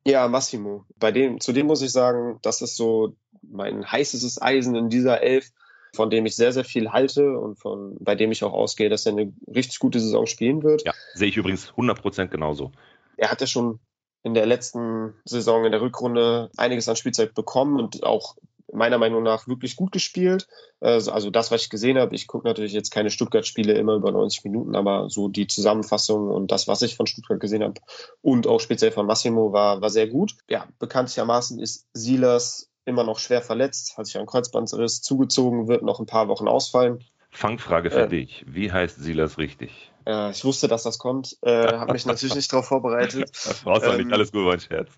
Ja, 0.07 0.27
Massimo. 0.27 0.85
Bei 0.97 1.11
dem, 1.11 1.39
zu 1.39 1.53
dem 1.53 1.67
muss 1.67 1.83
ich 1.83 1.91
sagen, 1.91 2.39
das 2.41 2.63
ist 2.63 2.75
so 2.75 3.15
mein 3.43 3.85
heißestes 3.85 4.41
Eisen 4.41 4.73
in 4.73 4.89
dieser 4.89 5.21
Elf, 5.21 5.51
von 5.95 6.09
dem 6.09 6.25
ich 6.25 6.35
sehr, 6.35 6.51
sehr 6.51 6.65
viel 6.65 6.91
halte 6.91 7.37
und 7.37 7.59
von, 7.59 7.95
bei 7.99 8.15
dem 8.15 8.31
ich 8.31 8.43
auch 8.43 8.53
ausgehe, 8.53 8.89
dass 8.89 9.05
er 9.05 9.11
eine 9.11 9.33
richtig 9.45 9.77
gute 9.77 9.99
Saison 9.99 10.25
spielen 10.25 10.63
wird. 10.63 10.83
Ja, 10.83 10.93
sehe 11.13 11.27
ich 11.27 11.37
übrigens 11.37 11.69
100% 11.73 12.29
genauso. 12.29 12.71
Er 13.15 13.29
hat 13.29 13.41
ja 13.41 13.45
schon 13.45 13.79
in 14.23 14.33
der 14.33 14.47
letzten 14.47 15.13
Saison 15.25 15.63
in 15.63 15.71
der 15.71 15.81
Rückrunde 15.81 16.49
einiges 16.57 16.89
an 16.89 16.95
Spielzeit 16.95 17.35
bekommen 17.35 17.79
und 17.79 18.01
auch 18.01 18.35
meiner 18.73 18.97
Meinung 18.97 19.23
nach 19.23 19.47
wirklich 19.47 19.75
gut 19.75 19.91
gespielt. 19.91 20.47
Also, 20.79 21.11
also 21.11 21.29
das, 21.29 21.51
was 21.51 21.63
ich 21.63 21.69
gesehen 21.69 21.97
habe, 21.97 22.15
ich 22.15 22.27
gucke 22.27 22.47
natürlich 22.47 22.73
jetzt 22.73 22.91
keine 22.91 23.09
Stuttgart-Spiele 23.09 23.73
immer 23.73 23.95
über 23.95 24.11
90 24.11 24.43
Minuten, 24.43 24.75
aber 24.75 25.09
so 25.09 25.27
die 25.27 25.47
Zusammenfassung 25.47 26.29
und 26.29 26.51
das, 26.51 26.67
was 26.67 26.81
ich 26.81 26.95
von 26.95 27.07
Stuttgart 27.07 27.39
gesehen 27.39 27.63
habe 27.63 27.79
und 28.21 28.47
auch 28.47 28.59
speziell 28.59 28.91
von 28.91 29.05
Massimo 29.05 29.53
war, 29.53 29.81
war 29.81 29.89
sehr 29.89 30.07
gut. 30.07 30.35
Ja, 30.49 30.67
bekanntlichermaßen 30.79 31.59
ist 31.59 31.87
Silas 31.93 32.69
immer 32.85 33.03
noch 33.03 33.19
schwer 33.19 33.41
verletzt, 33.41 33.97
hat 33.97 34.07
sich 34.07 34.17
ein 34.17 34.25
Kreuzbandriss 34.25 35.01
zugezogen, 35.01 35.67
wird 35.67 35.83
noch 35.83 35.99
ein 35.99 36.05
paar 36.05 36.27
Wochen 36.27 36.47
ausfallen. 36.47 37.03
Fangfrage 37.33 37.89
für 37.89 38.03
äh, 38.03 38.09
dich. 38.09 38.45
Wie 38.47 38.71
heißt 38.71 39.01
Silas 39.01 39.37
richtig? 39.37 39.91
Äh, 40.05 40.31
ich 40.31 40.45
wusste, 40.45 40.67
dass 40.67 40.83
das 40.83 40.99
kommt. 40.99 41.37
Äh, 41.41 41.73
habe 41.73 41.93
mich 41.93 42.05
natürlich 42.05 42.35
nicht 42.35 42.51
darauf 42.51 42.67
vorbereitet. 42.67 43.31
Das 43.31 43.61
brauchst 43.63 43.85
du 43.85 43.91
ähm, 43.91 43.97
nicht. 43.97 44.13
Alles 44.13 44.31
gut, 44.31 44.45
mein 44.45 44.59
Scherz. 44.59 44.91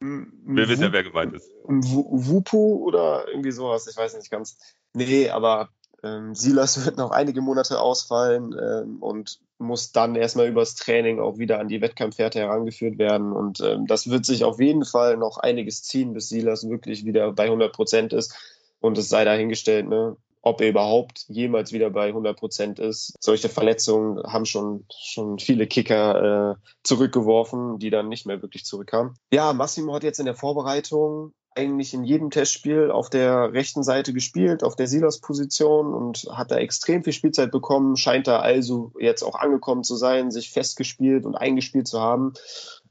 Wir 0.00 0.68
wissen 0.68 0.82
ja, 0.82 0.92
wer 0.92 1.04
gemeint 1.04 1.34
ist. 1.34 1.50
Wupu 1.64 2.84
oder 2.84 3.26
irgendwie 3.28 3.52
sowas, 3.52 3.86
ich 3.86 3.96
weiß 3.96 4.16
nicht 4.16 4.30
ganz. 4.30 4.58
Nee, 4.92 5.30
aber 5.30 5.70
ähm, 6.02 6.34
Silas 6.34 6.84
wird 6.84 6.96
noch 6.96 7.10
einige 7.10 7.40
Monate 7.40 7.80
ausfallen 7.80 8.54
ähm, 8.60 9.02
und 9.02 9.40
muss 9.58 9.92
dann 9.92 10.16
erstmal 10.16 10.48
übers 10.48 10.74
Training 10.74 11.18
auch 11.18 11.38
wieder 11.38 11.58
an 11.58 11.68
die 11.68 11.80
Wettkampfwerte 11.80 12.40
herangeführt 12.40 12.98
werden. 12.98 13.32
Und 13.32 13.60
ähm, 13.60 13.86
das 13.86 14.10
wird 14.10 14.26
sich 14.26 14.44
auf 14.44 14.60
jeden 14.60 14.84
Fall 14.84 15.16
noch 15.16 15.38
einiges 15.38 15.82
ziehen, 15.82 16.12
bis 16.12 16.28
Silas 16.28 16.68
wirklich 16.68 17.04
wieder 17.04 17.32
bei 17.32 17.44
100 17.44 17.72
Prozent 17.72 18.12
ist. 18.12 18.36
Und 18.80 18.98
es 18.98 19.08
sei 19.08 19.24
dahingestellt, 19.24 19.88
ne, 19.88 20.16
ob 20.46 20.60
er 20.60 20.68
überhaupt 20.68 21.24
jemals 21.26 21.72
wieder 21.72 21.90
bei 21.90 22.06
100 22.06 22.38
Prozent 22.38 22.78
ist. 22.78 23.14
Solche 23.20 23.48
Verletzungen 23.48 24.22
haben 24.22 24.46
schon, 24.46 24.84
schon 24.96 25.40
viele 25.40 25.66
Kicker 25.66 26.52
äh, 26.52 26.54
zurückgeworfen, 26.84 27.80
die 27.80 27.90
dann 27.90 28.08
nicht 28.08 28.26
mehr 28.26 28.42
wirklich 28.42 28.64
zurückkamen. 28.64 29.16
Ja, 29.32 29.52
Massimo 29.52 29.92
hat 29.92 30.04
jetzt 30.04 30.20
in 30.20 30.24
der 30.24 30.36
Vorbereitung 30.36 31.32
eigentlich 31.56 31.94
in 31.94 32.04
jedem 32.04 32.30
Testspiel 32.30 32.92
auf 32.92 33.10
der 33.10 33.54
rechten 33.54 33.82
Seite 33.82 34.12
gespielt, 34.12 34.62
auf 34.62 34.76
der 34.76 34.86
Silas-Position 34.86 35.92
und 35.92 36.28
hat 36.30 36.52
da 36.52 36.58
extrem 36.58 37.02
viel 37.02 37.12
Spielzeit 37.12 37.50
bekommen, 37.50 37.96
scheint 37.96 38.28
da 38.28 38.38
also 38.38 38.92
jetzt 39.00 39.24
auch 39.24 39.34
angekommen 39.34 39.82
zu 39.82 39.96
sein, 39.96 40.30
sich 40.30 40.52
festgespielt 40.52 41.26
und 41.26 41.34
eingespielt 41.34 41.88
zu 41.88 42.00
haben. 42.00 42.34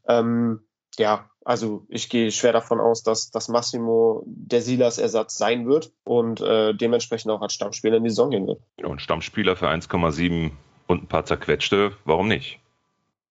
Ähm, 0.10 0.60
ja, 1.00 1.30
also 1.44 1.86
ich 1.90 2.10
gehe 2.10 2.32
schwer 2.32 2.54
davon 2.54 2.80
aus, 2.80 3.04
dass, 3.04 3.30
dass 3.32 3.50
Massimo 3.50 4.24
der 4.26 4.62
Silas-Ersatz 4.62 5.38
sein 5.38 5.68
wird 5.68 5.92
und 6.04 6.42
äh, 6.42 6.74
dementsprechend 6.74 7.32
auch 7.32 7.42
als 7.42 7.54
Stammspieler 7.54 7.98
in 7.98 8.04
die 8.04 8.10
Saison 8.10 8.32
gehen 8.32 8.48
wird. 8.48 8.62
Und 8.84 9.02
Stammspieler 9.02 9.56
für 9.56 9.68
1,7 9.68 10.52
und 10.88 11.04
ein 11.04 11.08
paar 11.08 11.26
zerquetschte, 11.26 11.94
warum 12.06 12.28
nicht? 12.28 12.60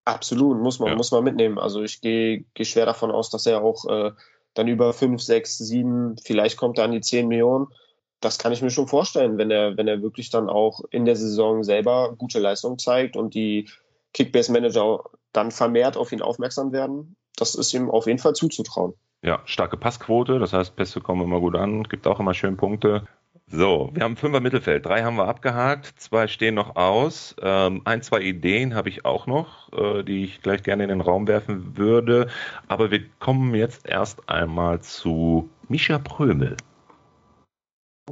Absolut, 0.05 0.61
muss 0.61 0.79
man, 0.79 0.89
ja. 0.89 0.95
muss 0.95 1.11
man 1.11 1.23
mitnehmen. 1.23 1.57
Also 1.57 1.81
ich 1.81 1.99
gehe, 1.99 2.45
gehe 2.53 2.65
schwer 2.65 2.85
davon 2.85 3.11
aus, 3.11 3.29
dass 3.31 3.45
er 3.45 3.63
auch 3.63 3.85
äh, 3.89 4.11
dann 4.53 4.67
über 4.67 4.93
5, 4.93 5.21
6, 5.21 5.57
7, 5.57 6.15
vielleicht 6.23 6.57
kommt 6.57 6.77
er 6.77 6.85
an 6.85 6.91
die 6.91 7.01
10 7.01 7.27
Millionen. 7.27 7.67
Das 8.21 8.37
kann 8.37 8.53
ich 8.53 8.61
mir 8.61 8.69
schon 8.69 8.87
vorstellen, 8.87 9.37
wenn 9.37 9.51
er, 9.51 9.77
wenn 9.77 9.87
er 9.87 10.01
wirklich 10.01 10.29
dann 10.29 10.49
auch 10.49 10.81
in 10.89 11.05
der 11.05 11.15
Saison 11.15 11.63
selber 11.63 12.15
gute 12.17 12.39
Leistung 12.39 12.79
zeigt 12.79 13.17
und 13.17 13.33
die 13.33 13.69
Kickbase-Manager 14.13 15.03
dann 15.33 15.51
vermehrt 15.51 15.97
auf 15.97 16.11
ihn 16.11 16.21
aufmerksam 16.21 16.71
werden. 16.71 17.17
Das 17.37 17.55
ist 17.55 17.73
ihm 17.73 17.89
auf 17.89 18.07
jeden 18.07 18.19
Fall 18.19 18.33
zuzutrauen. 18.33 18.93
Ja, 19.21 19.41
starke 19.45 19.77
Passquote, 19.77 20.39
das 20.39 20.53
heißt, 20.53 20.75
Pässe 20.75 21.01
kommen 21.01 21.23
immer 21.23 21.39
gut 21.39 21.55
an, 21.55 21.83
gibt 21.83 22.07
auch 22.07 22.19
immer 22.19 22.33
schön 22.33 22.57
Punkte. 22.57 23.07
So, 23.47 23.91
wir 23.93 24.03
haben 24.03 24.17
Fünfer 24.17 24.39
Mittelfeld. 24.39 24.85
Drei 24.85 25.03
haben 25.03 25.17
wir 25.17 25.27
abgehakt, 25.27 25.93
zwei 25.97 26.27
stehen 26.27 26.55
noch 26.55 26.75
aus. 26.75 27.35
Ähm, 27.41 27.81
ein, 27.85 28.01
zwei 28.01 28.21
Ideen 28.21 28.73
habe 28.73 28.89
ich 28.89 29.05
auch 29.05 29.27
noch, 29.27 29.71
äh, 29.73 30.03
die 30.03 30.23
ich 30.23 30.41
gleich 30.41 30.63
gerne 30.63 30.83
in 30.83 30.89
den 30.89 31.01
Raum 31.01 31.27
werfen 31.27 31.77
würde. 31.77 32.27
Aber 32.67 32.89
wir 32.89 33.07
kommen 33.19 33.53
jetzt 33.53 33.87
erst 33.87 34.29
einmal 34.29 34.81
zu 34.81 35.49
Mischa 35.67 35.99
Prömel. 35.99 36.57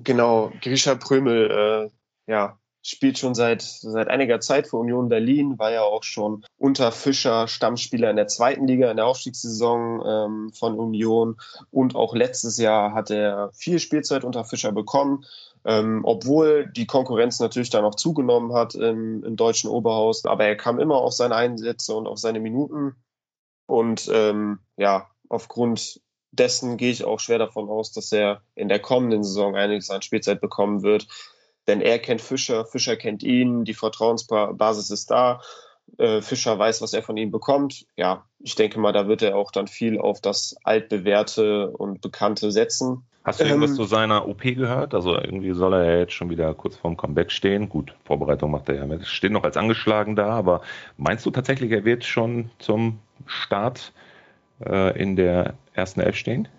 Genau, 0.04 0.52
Grisha 0.62 0.96
Prömel, 0.96 1.90
äh, 2.28 2.32
ja, 2.32 2.58
spielt 2.84 3.18
schon 3.18 3.34
seit, 3.34 3.62
seit 3.62 4.10
einiger 4.10 4.42
Zeit 4.42 4.68
für 4.68 4.78
Union 4.78 5.10
Berlin, 5.10 5.58
war 5.58 5.72
ja 5.72 5.84
auch 5.84 6.04
schon 6.04 6.46
unter 6.58 6.92
Fischer 6.92 7.48
Stammspieler 7.48 8.10
in 8.10 8.18
der 8.18 8.28
zweiten 8.28 8.68
Liga, 8.68 8.92
in 8.92 8.98
der 8.98 9.08
Aufstiegssaison 9.08 10.04
ähm, 10.06 10.54
von 10.54 10.78
Union. 10.78 11.38
Und 11.72 11.96
auch 11.96 12.14
letztes 12.14 12.58
Jahr 12.58 12.94
hat 12.94 13.10
er 13.10 13.52
viel 13.54 13.80
Spielzeit 13.80 14.24
unter 14.26 14.44
Fischer 14.44 14.74
bekommen. 14.74 15.26
Ähm, 15.66 16.02
obwohl 16.04 16.68
die 16.68 16.86
Konkurrenz 16.86 17.40
natürlich 17.40 17.70
dann 17.70 17.86
auch 17.86 17.96
zugenommen 17.96 18.54
hat 18.54 18.76
im, 18.76 19.24
im 19.24 19.38
deutschen 19.38 19.70
Oberhaus. 19.70 20.26
Aber 20.26 20.44
er 20.44 20.58
kam 20.58 20.78
immer 20.78 20.98
auf 20.98 21.14
seine 21.14 21.36
Einsätze 21.36 21.96
und 21.96 22.06
auf 22.06 22.20
seine 22.20 22.42
Minuten. 22.42 22.98
Und 23.66 24.10
ähm, 24.14 24.60
ja, 24.76 25.08
aufgrund 25.30 26.02
dessen 26.32 26.76
gehe 26.78 26.92
ich 26.92 27.06
auch 27.06 27.22
schwer 27.22 27.38
davon 27.38 27.70
aus, 27.70 27.94
dass 27.94 28.12
er 28.12 28.42
in 28.56 28.68
der 28.68 28.80
kommenden 28.80 29.24
Saison 29.24 29.56
einiges 29.56 29.90
an 29.90 30.02
Spielzeit 30.02 30.42
bekommen 30.42 30.84
wird. 30.84 31.08
Denn 31.68 31.82
er 31.82 32.00
kennt 32.00 32.22
Fischer, 32.22 32.66
Fischer 32.66 32.96
kennt 32.96 33.24
ihn, 33.24 33.64
die 33.64 33.74
Vertrauensbasis 33.74 34.90
ist 34.90 35.12
da. 35.12 35.42
Äh, 35.98 36.22
Fischer 36.22 36.58
weiß, 36.58 36.82
was 36.82 36.94
er 36.94 37.04
von 37.04 37.18
ihm 37.18 37.32
bekommt. 37.32 37.86
Ja, 37.96 38.26
ich 38.40 38.56
denke 38.56 38.80
mal, 38.80 38.92
da 38.92 39.08
wird 39.08 39.22
er 39.22 39.36
auch 39.36 39.52
dann 39.52 39.68
viel 39.68 40.00
auf 40.00 40.22
das 40.22 40.56
altbewährte 40.64 41.70
und 41.70 42.02
bekannte 42.02 42.52
setzen. 42.52 43.06
Hast 43.24 43.40
du 43.40 43.46
irgendwas 43.46 43.72
ähm, 43.72 43.76
zu 43.78 43.84
seiner 43.86 44.28
OP 44.28 44.42
gehört? 44.42 44.94
Also 44.94 45.16
irgendwie 45.16 45.54
soll 45.54 45.74
er 45.74 45.86
ja 45.86 46.00
jetzt 46.00 46.14
schon 46.14 46.30
wieder 46.30 46.54
kurz 46.54 46.76
vorm 46.76 46.98
Comeback 46.98 47.32
stehen. 47.32 47.70
Gut, 47.70 47.96
Vorbereitung 48.04 48.52
macht 48.52 48.68
er 48.68 48.76
ja 48.76 48.86
mit. 48.86 49.06
Steht 49.06 49.32
noch 49.32 49.44
als 49.44 49.56
angeschlagen 49.56 50.18
da, 50.18 50.30
aber 50.30 50.62
meinst 50.98 51.26
du 51.26 51.32
tatsächlich, 51.32 51.72
er 51.72 51.86
wird 51.86 52.04
schon 52.04 52.50
zum 52.60 53.00
Start 53.26 53.94
äh, 54.66 55.00
in 55.00 55.16
der 55.16 55.54
ersten 55.74 56.02
Elf 56.02 56.18
stehen? 56.18 56.50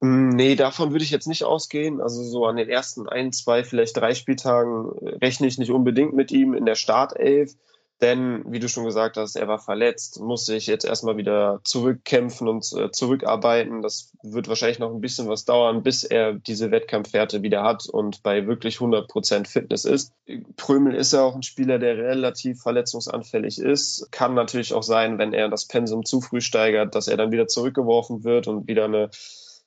Mm, 0.00 0.30
nee, 0.30 0.54
davon 0.54 0.92
würde 0.92 1.04
ich 1.04 1.10
jetzt 1.10 1.26
nicht 1.26 1.44
ausgehen. 1.44 2.00
Also 2.00 2.22
so 2.22 2.46
an 2.46 2.56
den 2.56 2.68
ersten 2.68 3.08
ein, 3.08 3.32
zwei, 3.32 3.64
vielleicht 3.64 3.96
drei 3.96 4.14
Spieltagen 4.14 4.90
rechne 5.22 5.46
ich 5.46 5.58
nicht 5.58 5.70
unbedingt 5.70 6.14
mit 6.14 6.30
ihm 6.32 6.54
in 6.54 6.66
der 6.66 6.76
Startelf. 6.76 7.54
Denn, 8.00 8.44
wie 8.46 8.60
du 8.60 8.68
schon 8.68 8.84
gesagt 8.84 9.16
hast, 9.16 9.34
er 9.34 9.48
war 9.48 9.58
verletzt, 9.58 10.20
muss 10.20 10.46
sich 10.46 10.68
jetzt 10.68 10.84
erstmal 10.84 11.16
wieder 11.16 11.60
zurückkämpfen 11.64 12.46
und 12.46 12.64
äh, 12.76 12.92
zurückarbeiten. 12.92 13.82
Das 13.82 14.12
wird 14.22 14.46
wahrscheinlich 14.46 14.78
noch 14.78 14.94
ein 14.94 15.00
bisschen 15.00 15.26
was 15.26 15.44
dauern, 15.44 15.82
bis 15.82 16.04
er 16.04 16.34
diese 16.34 16.70
Wettkampfwerte 16.70 17.42
wieder 17.42 17.64
hat 17.64 17.88
und 17.88 18.22
bei 18.22 18.46
wirklich 18.46 18.76
100% 18.76 19.48
Fitness 19.48 19.84
ist. 19.84 20.12
Prömel 20.56 20.94
ist 20.94 21.12
ja 21.12 21.22
auch 21.22 21.34
ein 21.34 21.42
Spieler, 21.42 21.80
der 21.80 21.96
relativ 21.96 22.62
verletzungsanfällig 22.62 23.58
ist. 23.58 24.06
Kann 24.12 24.34
natürlich 24.34 24.74
auch 24.74 24.84
sein, 24.84 25.18
wenn 25.18 25.32
er 25.32 25.48
das 25.48 25.66
Pensum 25.66 26.04
zu 26.04 26.20
früh 26.20 26.40
steigert, 26.40 26.94
dass 26.94 27.08
er 27.08 27.16
dann 27.16 27.32
wieder 27.32 27.48
zurückgeworfen 27.48 28.22
wird 28.22 28.46
und 28.46 28.68
wieder 28.68 28.84
eine 28.84 29.10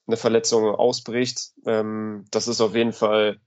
eine 0.07 0.17
Verletzung 0.17 0.65
ausbricht. 0.65 1.51
Ähm, 1.65 2.25
das 2.31 2.47
ist 2.47 2.61
auf 2.61 2.75
jeden 2.75 2.93
Fall 2.93 3.39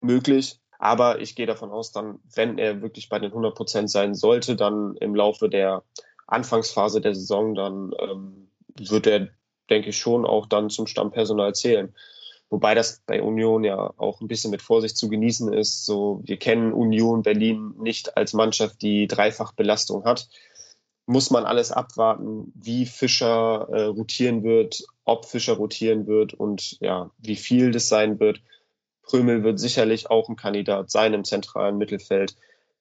möglich. 0.00 0.60
Aber 0.78 1.20
ich 1.20 1.34
gehe 1.34 1.46
davon 1.46 1.70
aus, 1.70 1.92
dann, 1.92 2.18
wenn 2.34 2.58
er 2.58 2.82
wirklich 2.82 3.08
bei 3.08 3.18
den 3.18 3.30
100 3.30 3.54
Prozent 3.54 3.90
sein 3.90 4.14
sollte, 4.14 4.56
dann 4.56 4.96
im 4.96 5.14
Laufe 5.14 5.48
der 5.48 5.82
Anfangsphase 6.26 7.00
der 7.00 7.14
Saison, 7.14 7.54
dann 7.54 7.92
ähm, 7.98 8.50
wird 8.76 9.06
er, 9.06 9.28
denke 9.70 9.90
ich, 9.90 9.98
schon 9.98 10.26
auch 10.26 10.46
dann 10.46 10.70
zum 10.70 10.86
Stammpersonal 10.86 11.54
zählen. 11.54 11.94
Wobei 12.50 12.74
das 12.74 13.02
bei 13.06 13.22
Union 13.22 13.64
ja 13.64 13.94
auch 13.96 14.20
ein 14.20 14.28
bisschen 14.28 14.50
mit 14.50 14.62
Vorsicht 14.62 14.96
zu 14.96 15.08
genießen 15.08 15.52
ist. 15.52 15.86
So, 15.86 16.20
wir 16.24 16.36
kennen 16.36 16.72
Union 16.72 17.22
Berlin 17.22 17.74
nicht 17.78 18.16
als 18.16 18.32
Mannschaft, 18.32 18.82
die 18.82 19.06
Dreifachbelastung 19.06 20.04
hat 20.04 20.28
muss 21.06 21.30
man 21.30 21.44
alles 21.44 21.70
abwarten, 21.70 22.52
wie 22.54 22.86
Fischer 22.86 23.68
äh, 23.70 23.84
rotieren 23.84 24.42
wird, 24.42 24.84
ob 25.04 25.26
Fischer 25.26 25.54
rotieren 25.54 26.06
wird 26.06 26.34
und 26.34 26.80
ja, 26.80 27.10
wie 27.18 27.36
viel 27.36 27.70
das 27.70 27.88
sein 27.88 28.20
wird. 28.20 28.40
Prömel 29.02 29.44
wird 29.44 29.60
sicherlich 29.60 30.10
auch 30.10 30.28
ein 30.28 30.36
Kandidat 30.36 30.90
sein 30.90 31.12
im 31.12 31.24
zentralen 31.24 31.76
Mittelfeld, 31.76 32.36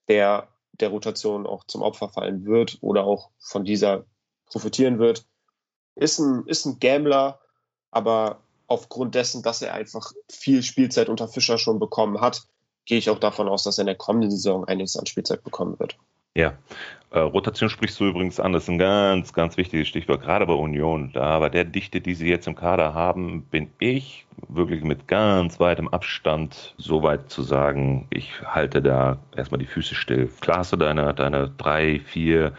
der 0.07 0.47
der 0.79 0.89
Rotation 0.89 1.45
auch 1.45 1.65
zum 1.65 1.81
Opfer 1.81 2.09
fallen 2.09 2.45
wird 2.45 2.77
oder 2.81 3.03
auch 3.03 3.29
von 3.39 3.63
dieser 3.63 4.05
profitieren 4.45 4.99
wird. 4.99 5.25
Ist 5.95 6.19
ein, 6.19 6.43
ist 6.47 6.65
ein 6.65 6.79
Gambler, 6.79 7.39
aber 7.91 8.41
aufgrund 8.67 9.13
dessen, 9.13 9.43
dass 9.43 9.61
er 9.61 9.73
einfach 9.73 10.13
viel 10.29 10.63
Spielzeit 10.63 11.09
unter 11.09 11.27
Fischer 11.27 11.57
schon 11.57 11.79
bekommen 11.79 12.21
hat, 12.21 12.47
gehe 12.85 12.97
ich 12.97 13.09
auch 13.09 13.19
davon 13.19 13.47
aus, 13.47 13.63
dass 13.63 13.77
er 13.77 13.83
in 13.83 13.87
der 13.87 13.95
kommenden 13.95 14.31
Saison 14.31 14.65
einiges 14.65 14.97
an 14.97 15.05
Spielzeit 15.05 15.43
bekommen 15.43 15.79
wird. 15.79 15.97
Ja, 16.35 16.53
äh, 17.11 17.19
Rotation 17.19 17.69
sprichst 17.69 17.99
du 17.99 18.05
übrigens 18.05 18.39
an, 18.39 18.53
das 18.53 18.63
ist 18.63 18.69
ein 18.69 18.79
ganz, 18.79 19.33
ganz 19.33 19.55
wichtiges 19.55 19.87
Stichwort, 19.87 20.23
gerade 20.23 20.47
bei 20.47 20.53
Union. 20.53 21.11
Da 21.13 21.37
bei 21.37 21.49
der 21.49 21.63
Dichte, 21.63 22.01
die 22.01 22.15
sie 22.15 22.27
jetzt 22.27 22.47
im 22.47 22.55
Kader 22.55 22.95
haben, 22.95 23.43
bin 23.43 23.69
ich 23.77 24.25
wirklich 24.47 24.83
mit 24.83 25.07
ganz 25.07 25.59
weitem 25.59 25.87
Abstand 25.89 26.73
so 26.77 27.03
weit 27.03 27.29
zu 27.29 27.43
sagen, 27.43 28.07
ich 28.09 28.41
halte 28.43 28.81
da 28.81 29.19
erstmal 29.35 29.59
die 29.59 29.67
Füße 29.67 29.93
still. 29.93 30.27
Klar 30.41 30.59
hast 30.59 30.73
du 30.73 30.77
deine, 30.77 31.13
deine 31.13 31.49
drei, 31.49 31.99
vier 31.99 32.53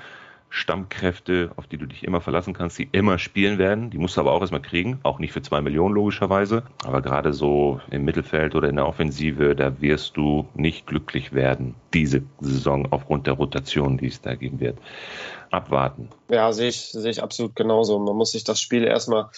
Stammkräfte, 0.55 1.51
auf 1.57 1.67
die 1.67 1.79
du 1.79 1.87
dich 1.87 2.05
immer 2.05 2.21
verlassen 2.21 2.55
kannst, 2.55 2.79
die 2.79 2.88
immer 2.93 3.19
spielen 3.19 3.59
werden. 3.59 3.90
Die 3.90 3.99
musst 3.99 4.17
du 4.17 4.21
aber 4.21 4.31
auch 4.31 4.40
erstmal 4.40 4.62
kriegen. 4.62 5.01
Auch 5.03 5.19
nicht 5.19 5.33
für 5.33 5.43
zwei 5.43 5.61
Millionen 5.61 5.97
logischerweise. 5.97 6.62
Aber 6.85 7.03
gerade 7.03 7.33
so 7.33 7.81
im 7.90 8.05
Mittelfeld 8.05 8.55
oder 8.55 8.69
in 8.69 8.77
der 8.77 8.87
Offensive, 8.87 9.57
da 9.57 9.81
wirst 9.81 10.17
du 10.17 10.47
nicht 10.55 10.87
glücklich 10.87 11.33
werden, 11.33 11.75
diese 11.93 12.23
Saison 12.40 12.87
aufgrund 12.93 13.27
der 13.27 13.35
Rotation, 13.35 13.99
die 13.99 14.07
es 14.07 14.21
da 14.21 14.37
geben 14.37 14.61
wird. 14.61 14.79
Abwarten. 15.51 16.09
Ja, 16.31 16.53
sehe 16.53 16.69
ich, 16.69 16.93
sehe 16.93 17.11
ich 17.11 17.21
absolut 17.21 17.57
genauso. 17.57 17.99
Man 17.99 18.17
muss 18.17 18.31
sich 18.31 18.45
das 18.45 18.61
Spiel 18.61 18.85
erstmal 18.85 19.31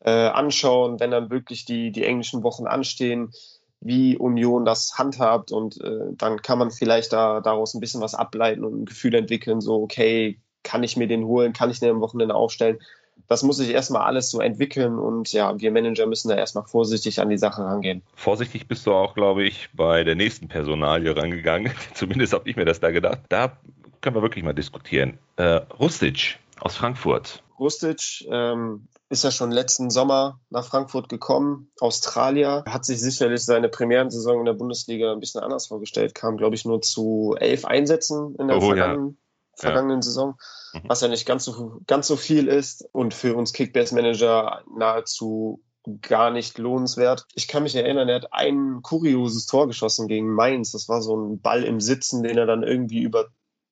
äh, 0.00 0.10
anschauen, 0.10 1.00
wenn 1.00 1.10
dann 1.10 1.30
wirklich 1.30 1.64
die, 1.64 1.92
die 1.92 2.04
englischen 2.04 2.42
Wochen 2.42 2.66
anstehen 2.66 3.32
wie 3.80 4.16
Union 4.16 4.64
das 4.64 4.98
handhabt 4.98 5.52
und 5.52 5.80
äh, 5.80 6.12
dann 6.12 6.42
kann 6.42 6.58
man 6.58 6.72
vielleicht 6.72 7.12
da 7.12 7.40
daraus 7.40 7.74
ein 7.74 7.80
bisschen 7.80 8.00
was 8.00 8.14
ableiten 8.14 8.64
und 8.64 8.82
ein 8.82 8.84
Gefühl 8.86 9.14
entwickeln, 9.14 9.60
so 9.60 9.80
okay, 9.82 10.40
kann 10.62 10.82
ich 10.82 10.96
mir 10.96 11.06
den 11.06 11.24
holen, 11.24 11.52
kann 11.52 11.70
ich 11.70 11.80
den 11.80 11.90
am 11.90 12.00
Wochenende 12.00 12.34
aufstellen. 12.34 12.78
Das 13.26 13.42
muss 13.42 13.56
sich 13.56 13.70
erstmal 13.70 14.02
alles 14.02 14.30
so 14.30 14.40
entwickeln 14.40 14.98
und 14.98 15.32
ja, 15.32 15.58
wir 15.58 15.72
Manager 15.72 16.06
müssen 16.06 16.28
da 16.28 16.36
erstmal 16.36 16.64
vorsichtig 16.64 17.20
an 17.20 17.28
die 17.28 17.38
Sache 17.38 17.62
rangehen. 17.62 18.02
Vorsichtig 18.14 18.68
bist 18.68 18.86
du 18.86 18.92
auch, 18.92 19.14
glaube 19.14 19.44
ich, 19.44 19.68
bei 19.74 20.04
der 20.04 20.14
nächsten 20.14 20.48
Personalie 20.48 21.16
rangegangen. 21.16 21.72
Zumindest 21.94 22.32
habe 22.32 22.48
ich 22.48 22.56
mir 22.56 22.64
das 22.64 22.80
da 22.80 22.90
gedacht. 22.90 23.20
Da 23.28 23.58
können 24.00 24.16
wir 24.16 24.22
wirklich 24.22 24.44
mal 24.44 24.54
diskutieren. 24.54 25.18
Äh, 25.36 25.60
Rustic 25.78 26.38
aus 26.60 26.76
Frankfurt. 26.76 27.42
Rustic 27.58 28.24
ähm, 28.30 28.86
ist 29.10 29.24
ja 29.24 29.30
schon 29.30 29.50
letzten 29.50 29.90
Sommer 29.90 30.40
nach 30.50 30.64
Frankfurt 30.64 31.08
gekommen, 31.08 31.70
Australier, 31.80 32.64
hat 32.68 32.84
sich 32.84 33.00
sicherlich 33.00 33.44
seine 33.44 33.68
Premierensaison 33.68 34.40
in 34.40 34.44
der 34.44 34.52
Bundesliga 34.52 35.12
ein 35.12 35.20
bisschen 35.20 35.42
anders 35.42 35.66
vorgestellt, 35.66 36.14
kam, 36.14 36.36
glaube 36.36 36.54
ich, 36.54 36.64
nur 36.64 36.82
zu 36.82 37.34
elf 37.38 37.64
Einsätzen 37.64 38.36
in 38.38 38.48
der 38.48 38.58
oh, 38.58 38.60
vergangenen. 38.60 39.18
Vergangenen 39.60 39.98
ja. 39.98 40.02
Saison, 40.02 40.36
mhm. 40.72 40.82
was 40.86 41.00
ja 41.00 41.08
nicht 41.08 41.26
ganz 41.26 41.44
so, 41.44 41.80
ganz 41.86 42.06
so 42.06 42.16
viel 42.16 42.48
ist 42.48 42.88
und 42.92 43.14
für 43.14 43.34
uns 43.34 43.52
Kickbase-Manager 43.52 44.62
nahezu 44.76 45.62
gar 46.02 46.30
nicht 46.30 46.58
lohnenswert. 46.58 47.26
Ich 47.34 47.48
kann 47.48 47.62
mich 47.62 47.74
erinnern, 47.74 48.08
er 48.08 48.16
hat 48.16 48.32
ein 48.32 48.80
kurioses 48.82 49.46
Tor 49.46 49.66
geschossen 49.66 50.06
gegen 50.06 50.34
Mainz. 50.34 50.72
Das 50.72 50.88
war 50.88 51.00
so 51.00 51.16
ein 51.16 51.40
Ball 51.40 51.64
im 51.64 51.80
Sitzen, 51.80 52.22
den 52.22 52.36
er 52.36 52.46
dann 52.46 52.62
irgendwie 52.62 53.00
über 53.00 53.28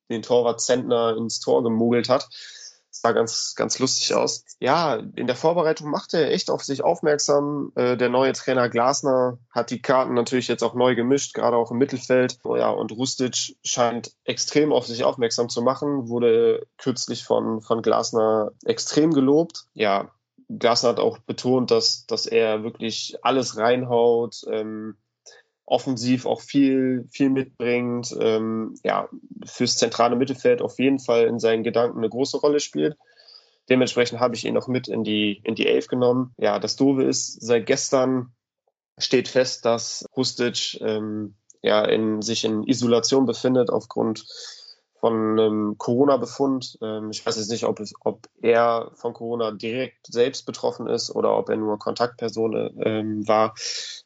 den 0.09 0.21
Torwart 0.23 0.61
Zentner 0.61 1.15
ins 1.17 1.39
Tor 1.39 1.63
gemogelt 1.63 2.09
hat 2.09 2.27
sah 2.89 3.11
ganz, 3.11 3.53
ganz 3.55 3.79
lustig 3.79 4.13
aus. 4.15 4.43
Ja, 4.59 4.95
in 4.95 5.27
der 5.27 5.35
Vorbereitung 5.35 5.89
macht 5.89 6.13
er 6.13 6.31
echt 6.31 6.49
auf 6.49 6.63
sich 6.63 6.83
aufmerksam. 6.83 7.71
Äh, 7.75 7.97
der 7.97 8.09
neue 8.09 8.33
Trainer 8.33 8.69
Glasner 8.69 9.37
hat 9.51 9.69
die 9.69 9.81
Karten 9.81 10.13
natürlich 10.13 10.47
jetzt 10.47 10.63
auch 10.63 10.73
neu 10.73 10.95
gemischt, 10.95 11.33
gerade 11.33 11.57
auch 11.57 11.71
im 11.71 11.77
Mittelfeld. 11.77 12.39
Oh 12.43 12.55
ja, 12.55 12.69
und 12.69 12.91
Rustic 12.91 13.57
scheint 13.63 14.11
extrem 14.23 14.71
auf 14.71 14.87
sich 14.87 15.03
aufmerksam 15.03 15.49
zu 15.49 15.61
machen, 15.61 16.09
wurde 16.09 16.67
kürzlich 16.77 17.23
von, 17.23 17.61
von 17.61 17.81
Glasner 17.81 18.51
extrem 18.65 19.13
gelobt. 19.13 19.65
Ja, 19.73 20.11
Glasner 20.49 20.89
hat 20.89 20.99
auch 20.99 21.17
betont, 21.19 21.71
dass, 21.71 22.05
dass 22.05 22.25
er 22.25 22.63
wirklich 22.63 23.17
alles 23.21 23.57
reinhaut, 23.57 24.43
ähm, 24.49 24.97
offensiv 25.67 26.25
auch 26.25 26.41
viel, 26.41 27.07
viel 27.11 27.29
mitbringt, 27.29 28.15
ähm, 28.19 28.75
ja, 28.83 29.09
fürs 29.45 29.75
zentrale 29.75 30.15
Mittelfeld 30.15 30.61
auf 30.61 30.79
jeden 30.79 30.97
Fall 30.97 31.25
in 31.27 31.39
seinen 31.39 31.63
Gedanken 31.63 31.99
eine 31.99 32.09
große 32.09 32.37
Rolle 32.37 32.61
spielt. 32.61 32.97
Dementsprechend 33.69 34.21
habe 34.21 34.33
ich 34.33 34.45
ihn 34.45 34.53
noch 34.53 34.69
mit 34.69 34.87
in 34.87 35.03
die, 35.03 35.41
in 35.43 35.55
die 35.55 35.67
Elf 35.67 35.87
genommen. 35.87 36.33
Ja, 36.37 36.57
das 36.57 36.77
Doofe 36.77 37.03
ist, 37.03 37.41
seit 37.41 37.65
gestern 37.65 38.31
steht 38.97 39.27
fest, 39.27 39.65
dass 39.65 40.05
Rustic 40.15 40.79
ähm, 40.79 41.35
ja, 41.61 41.83
in, 41.83 42.21
sich 42.21 42.45
in 42.45 42.63
Isolation 42.63 43.25
befindet 43.25 43.69
aufgrund 43.69 44.25
von 45.07 45.39
einem 45.39 45.77
Corona-Befund. 45.77 46.79
Ähm, 46.81 47.11
ich 47.11 47.25
weiß 47.25 47.37
jetzt 47.37 47.49
nicht, 47.49 47.63
ob, 47.63 47.79
es, 47.79 47.93
ob 48.01 48.27
er 48.41 48.91
von 48.95 49.13
Corona 49.13 49.51
direkt 49.51 50.05
selbst 50.07 50.45
betroffen 50.45 50.87
ist 50.87 51.15
oder 51.15 51.37
ob 51.37 51.47
er 51.47 51.55
nur 51.55 51.79
Kontaktperson 51.79 52.75
ähm, 52.83 53.25
war. 53.25 53.53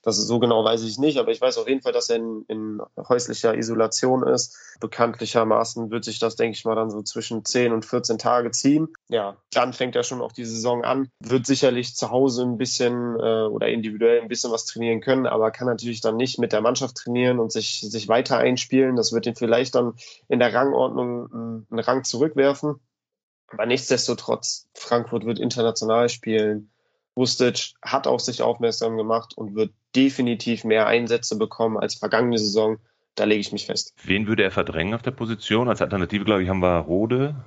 Das 0.03 0.17
so 0.17 0.39
genau 0.39 0.63
weiß 0.63 0.83
ich 0.83 0.99
nicht, 0.99 1.17
aber 1.17 1.31
ich 1.31 1.41
weiß 1.41 1.57
auf 1.57 1.67
jeden 1.67 1.81
Fall, 1.81 1.91
dass 1.91 2.09
er 2.09 2.17
in, 2.17 2.45
in 2.47 2.81
häuslicher 2.97 3.55
Isolation 3.55 4.27
ist. 4.27 4.57
Bekanntlichermaßen 4.79 5.91
wird 5.91 6.03
sich 6.05 6.19
das, 6.19 6.35
denke 6.35 6.55
ich 6.55 6.65
mal, 6.65 6.75
dann 6.75 6.91
so 6.91 7.01
zwischen 7.01 7.45
10 7.45 7.71
und 7.71 7.85
14 7.85 8.17
Tage 8.17 8.51
ziehen. 8.51 8.89
Ja, 9.09 9.37
dann 9.51 9.73
fängt 9.73 9.95
er 9.95 10.03
schon 10.03 10.21
auch 10.21 10.31
die 10.31 10.45
Saison 10.45 10.83
an. 10.83 11.09
Wird 11.19 11.45
sicherlich 11.45 11.95
zu 11.95 12.11
Hause 12.11 12.43
ein 12.43 12.57
bisschen 12.57 13.15
äh, 13.19 13.45
oder 13.45 13.69
individuell 13.69 14.21
ein 14.21 14.27
bisschen 14.27 14.51
was 14.51 14.65
trainieren 14.65 15.01
können, 15.01 15.25
aber 15.25 15.51
kann 15.51 15.67
natürlich 15.67 16.01
dann 16.01 16.17
nicht 16.17 16.39
mit 16.39 16.51
der 16.51 16.61
Mannschaft 16.61 16.97
trainieren 16.97 17.39
und 17.39 17.51
sich, 17.51 17.81
sich 17.81 18.07
weiter 18.07 18.37
einspielen. 18.37 18.95
Das 18.95 19.13
wird 19.13 19.25
ihn 19.25 19.35
vielleicht 19.35 19.75
dann 19.75 19.93
in 20.27 20.39
der 20.39 20.53
Rangordnung 20.53 20.90
einen 20.97 21.80
Rang 21.80 22.04
zurückwerfen. 22.04 22.80
Aber 23.47 23.65
nichtsdestotrotz, 23.65 24.69
Frankfurt 24.73 25.25
wird 25.25 25.39
international 25.39 26.10
spielen. 26.10 26.71
Rustic 27.17 27.73
hat 27.82 28.08
auf 28.08 28.21
sich 28.21 28.41
aufmerksam 28.41 28.95
gemacht 28.95 29.38
und 29.38 29.56
wird 29.56 29.73
definitiv 29.95 30.63
mehr 30.63 30.88
Einsätze 30.88 31.38
bekommen 31.38 31.77
als 31.77 31.95
vergangene 31.95 32.38
Saison. 32.38 32.77
Da 33.15 33.25
lege 33.25 33.41
ich 33.41 33.51
mich 33.51 33.65
fest. 33.65 33.93
Wen 34.04 34.27
würde 34.27 34.43
er 34.43 34.51
verdrängen 34.51 34.93
auf 34.93 35.01
der 35.01 35.12
Position? 35.12 35.67
Als 35.67 35.82
Alternative, 35.82 36.23
glaube 36.23 36.43
ich, 36.43 36.49
haben 36.49 36.62
wir 36.62 36.80
Rode 36.80 37.43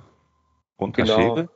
und 0.75 0.95
genau. 0.95 1.47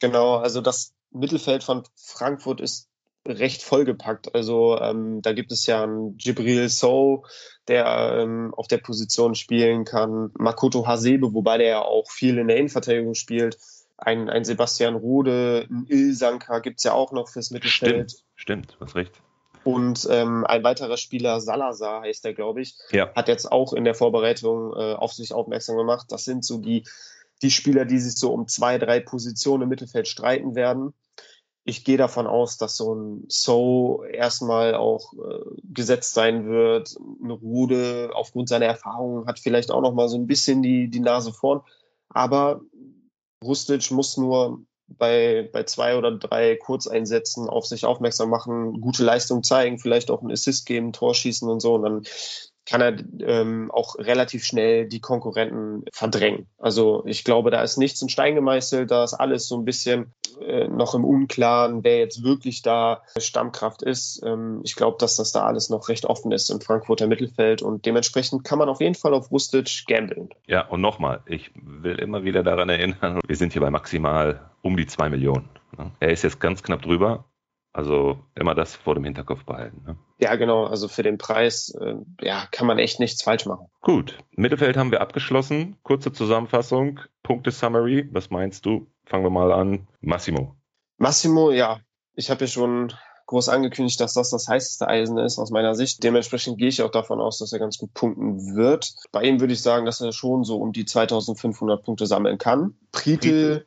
Genau, 0.00 0.36
also 0.36 0.60
das 0.60 0.94
Mittelfeld 1.10 1.64
von 1.64 1.84
Frankfurt 1.94 2.60
ist 2.60 2.89
recht 3.26 3.62
vollgepackt. 3.62 4.34
Also 4.34 4.78
ähm, 4.80 5.22
da 5.22 5.32
gibt 5.32 5.52
es 5.52 5.66
ja 5.66 5.82
einen 5.82 6.16
Jibril 6.18 6.68
So, 6.68 7.24
der 7.68 8.18
ähm, 8.18 8.54
auf 8.56 8.66
der 8.66 8.78
Position 8.78 9.34
spielen 9.34 9.84
kann, 9.84 10.30
Makoto 10.38 10.86
Hasebe, 10.86 11.34
wobei 11.34 11.58
der 11.58 11.68
ja 11.68 11.82
auch 11.82 12.10
viel 12.10 12.38
in 12.38 12.48
der 12.48 12.56
Innenverteidigung 12.56 13.14
spielt. 13.14 13.58
Ein, 13.98 14.30
ein 14.30 14.44
Sebastian 14.44 14.94
Rude, 14.94 15.66
ein 15.70 15.84
Ilsanka 15.88 16.60
gibt 16.60 16.78
es 16.78 16.84
ja 16.84 16.92
auch 16.92 17.12
noch 17.12 17.28
fürs 17.28 17.50
Mittelfeld. 17.50 18.12
Stimmt, 18.36 18.70
stimmt, 18.70 18.76
hast 18.80 18.96
recht. 18.96 19.12
Und 19.62 20.08
ähm, 20.10 20.46
ein 20.46 20.64
weiterer 20.64 20.96
Spieler, 20.96 21.38
Salazar 21.42 22.00
heißt 22.00 22.24
der, 22.24 22.32
glaube 22.32 22.62
ich, 22.62 22.76
ja. 22.92 23.14
hat 23.14 23.28
jetzt 23.28 23.52
auch 23.52 23.74
in 23.74 23.84
der 23.84 23.94
Vorbereitung 23.94 24.72
äh, 24.72 24.94
auf 24.94 25.12
sich 25.12 25.34
aufmerksam 25.34 25.76
gemacht. 25.76 26.06
Das 26.08 26.24
sind 26.24 26.46
so 26.46 26.56
die, 26.56 26.84
die 27.42 27.50
Spieler, 27.50 27.84
die 27.84 27.98
sich 27.98 28.16
so 28.16 28.32
um 28.32 28.48
zwei, 28.48 28.78
drei 28.78 29.00
Positionen 29.00 29.64
im 29.64 29.68
Mittelfeld 29.68 30.08
streiten 30.08 30.54
werden 30.54 30.94
ich 31.70 31.84
gehe 31.84 31.96
davon 31.96 32.26
aus, 32.26 32.58
dass 32.58 32.76
so 32.76 32.94
ein 32.94 33.24
So 33.28 34.04
erstmal 34.04 34.74
auch 34.74 35.12
äh, 35.14 35.44
gesetzt 35.62 36.14
sein 36.14 36.46
wird. 36.46 36.96
Eine 37.22 37.32
Rude 37.32 38.10
aufgrund 38.14 38.48
seiner 38.48 38.66
Erfahrungen 38.66 39.26
hat 39.26 39.38
vielleicht 39.38 39.70
auch 39.70 39.80
noch 39.80 39.94
mal 39.94 40.08
so 40.08 40.16
ein 40.16 40.26
bisschen 40.26 40.62
die, 40.62 40.90
die 40.90 41.00
Nase 41.00 41.32
vorn. 41.32 41.62
Aber 42.08 42.60
Rustic 43.42 43.90
muss 43.90 44.16
nur 44.16 44.64
bei, 44.88 45.48
bei 45.52 45.62
zwei 45.62 45.96
oder 45.96 46.10
drei 46.18 46.56
Kurzeinsätzen 46.56 47.48
auf 47.48 47.64
sich 47.66 47.84
aufmerksam 47.84 48.28
machen, 48.28 48.80
gute 48.80 49.04
Leistung 49.04 49.44
zeigen, 49.44 49.78
vielleicht 49.78 50.10
auch 50.10 50.20
einen 50.20 50.32
Assist 50.32 50.66
geben, 50.66 50.92
Tor 50.92 51.14
schießen 51.14 51.48
und 51.48 51.60
so. 51.60 51.74
Und 51.74 51.82
dann 51.82 52.02
kann 52.66 52.80
er 52.80 52.96
ähm, 53.20 53.70
auch 53.70 53.96
relativ 53.98 54.44
schnell 54.44 54.86
die 54.86 55.00
Konkurrenten 55.00 55.84
verdrängen. 55.92 56.46
Also 56.58 57.02
ich 57.06 57.24
glaube, 57.24 57.50
da 57.50 57.62
ist 57.62 57.78
nichts 57.78 58.00
in 58.02 58.08
Stein 58.08 58.34
gemeißelt, 58.34 58.90
da 58.90 59.04
ist 59.04 59.14
alles 59.14 59.48
so 59.48 59.56
ein 59.56 59.64
bisschen 59.64 60.12
äh, 60.40 60.68
noch 60.68 60.94
im 60.94 61.04
Unklaren, 61.04 61.84
wer 61.84 61.98
jetzt 61.98 62.22
wirklich 62.22 62.62
da 62.62 63.02
Stammkraft 63.18 63.82
ist. 63.82 64.22
Ähm, 64.24 64.60
ich 64.62 64.76
glaube, 64.76 64.96
dass 65.00 65.16
das 65.16 65.32
da 65.32 65.44
alles 65.44 65.70
noch 65.70 65.88
recht 65.88 66.06
offen 66.06 66.32
ist 66.32 66.50
im 66.50 66.60
Frankfurter 66.60 67.06
Mittelfeld 67.06 67.62
und 67.62 67.86
dementsprechend 67.86 68.44
kann 68.44 68.58
man 68.58 68.68
auf 68.68 68.80
jeden 68.80 68.94
Fall 68.94 69.14
auf 69.14 69.30
Rustic 69.30 69.84
gambeln. 69.86 70.28
Ja, 70.46 70.66
und 70.66 70.80
nochmal, 70.80 71.22
ich 71.26 71.50
will 71.54 71.98
immer 71.98 72.24
wieder 72.24 72.42
daran 72.42 72.68
erinnern, 72.68 73.20
wir 73.26 73.36
sind 73.36 73.52
hier 73.52 73.62
bei 73.62 73.70
maximal 73.70 74.50
um 74.62 74.76
die 74.76 74.86
zwei 74.86 75.08
Millionen. 75.08 75.48
Ne? 75.76 75.90
Er 76.00 76.10
ist 76.10 76.22
jetzt 76.22 76.40
ganz 76.40 76.62
knapp 76.62 76.82
drüber, 76.82 77.24
also 77.72 78.18
immer 78.34 78.54
das 78.54 78.74
vor 78.74 78.94
dem 78.94 79.04
Hinterkopf 79.04 79.44
behalten. 79.44 79.82
Ne? 79.86 79.96
Ja, 80.18 80.34
genau. 80.36 80.64
Also 80.64 80.88
für 80.88 81.02
den 81.02 81.18
Preis 81.18 81.74
äh, 81.80 81.94
ja, 82.20 82.46
kann 82.50 82.66
man 82.66 82.78
echt 82.78 83.00
nichts 83.00 83.22
falsch 83.22 83.46
machen. 83.46 83.68
Gut. 83.80 84.18
Mittelfeld 84.32 84.76
haben 84.76 84.90
wir 84.90 85.00
abgeschlossen. 85.00 85.76
Kurze 85.82 86.12
Zusammenfassung. 86.12 87.00
Punkte 87.22 87.50
Summary. 87.50 88.08
Was 88.12 88.30
meinst 88.30 88.66
du? 88.66 88.88
Fangen 89.04 89.24
wir 89.24 89.30
mal 89.30 89.52
an. 89.52 89.86
Massimo. 90.00 90.56
Massimo, 90.98 91.50
ja. 91.52 91.80
Ich 92.14 92.30
habe 92.30 92.42
ja 92.42 92.46
schon 92.48 92.92
groß 93.26 93.48
angekündigt, 93.48 94.00
dass 94.00 94.14
das 94.14 94.30
das 94.30 94.48
heißeste 94.48 94.88
Eisen 94.88 95.16
ist 95.16 95.38
aus 95.38 95.52
meiner 95.52 95.76
Sicht. 95.76 96.02
Dementsprechend 96.02 96.58
gehe 96.58 96.68
ich 96.68 96.82
auch 96.82 96.90
davon 96.90 97.20
aus, 97.20 97.38
dass 97.38 97.52
er 97.52 97.60
ganz 97.60 97.78
gut 97.78 97.94
punkten 97.94 98.56
wird. 98.56 98.92
Bei 99.12 99.22
ihm 99.22 99.38
würde 99.38 99.52
ich 99.52 99.62
sagen, 99.62 99.86
dass 99.86 100.00
er 100.00 100.12
schon 100.12 100.42
so 100.42 100.56
um 100.56 100.72
die 100.72 100.84
2500 100.84 101.84
Punkte 101.84 102.06
sammeln 102.06 102.38
kann. 102.38 102.74
Pritel 102.90 103.66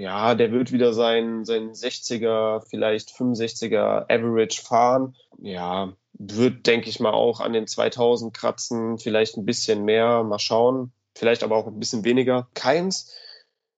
ja, 0.00 0.34
der 0.34 0.50
wird 0.50 0.72
wieder 0.72 0.94
sein, 0.94 1.44
sein 1.44 1.72
60er, 1.72 2.62
vielleicht 2.66 3.10
65er 3.10 4.06
Average 4.10 4.62
fahren. 4.62 5.14
Ja, 5.42 5.92
wird, 6.14 6.66
denke 6.66 6.88
ich 6.88 7.00
mal, 7.00 7.12
auch 7.12 7.40
an 7.40 7.52
den 7.52 7.66
2000 7.66 8.32
kratzen, 8.32 8.98
vielleicht 8.98 9.36
ein 9.36 9.44
bisschen 9.44 9.84
mehr, 9.84 10.22
mal 10.22 10.38
schauen. 10.38 10.92
Vielleicht 11.14 11.42
aber 11.42 11.56
auch 11.56 11.66
ein 11.66 11.78
bisschen 11.78 12.02
weniger. 12.02 12.48
Keins, 12.54 13.14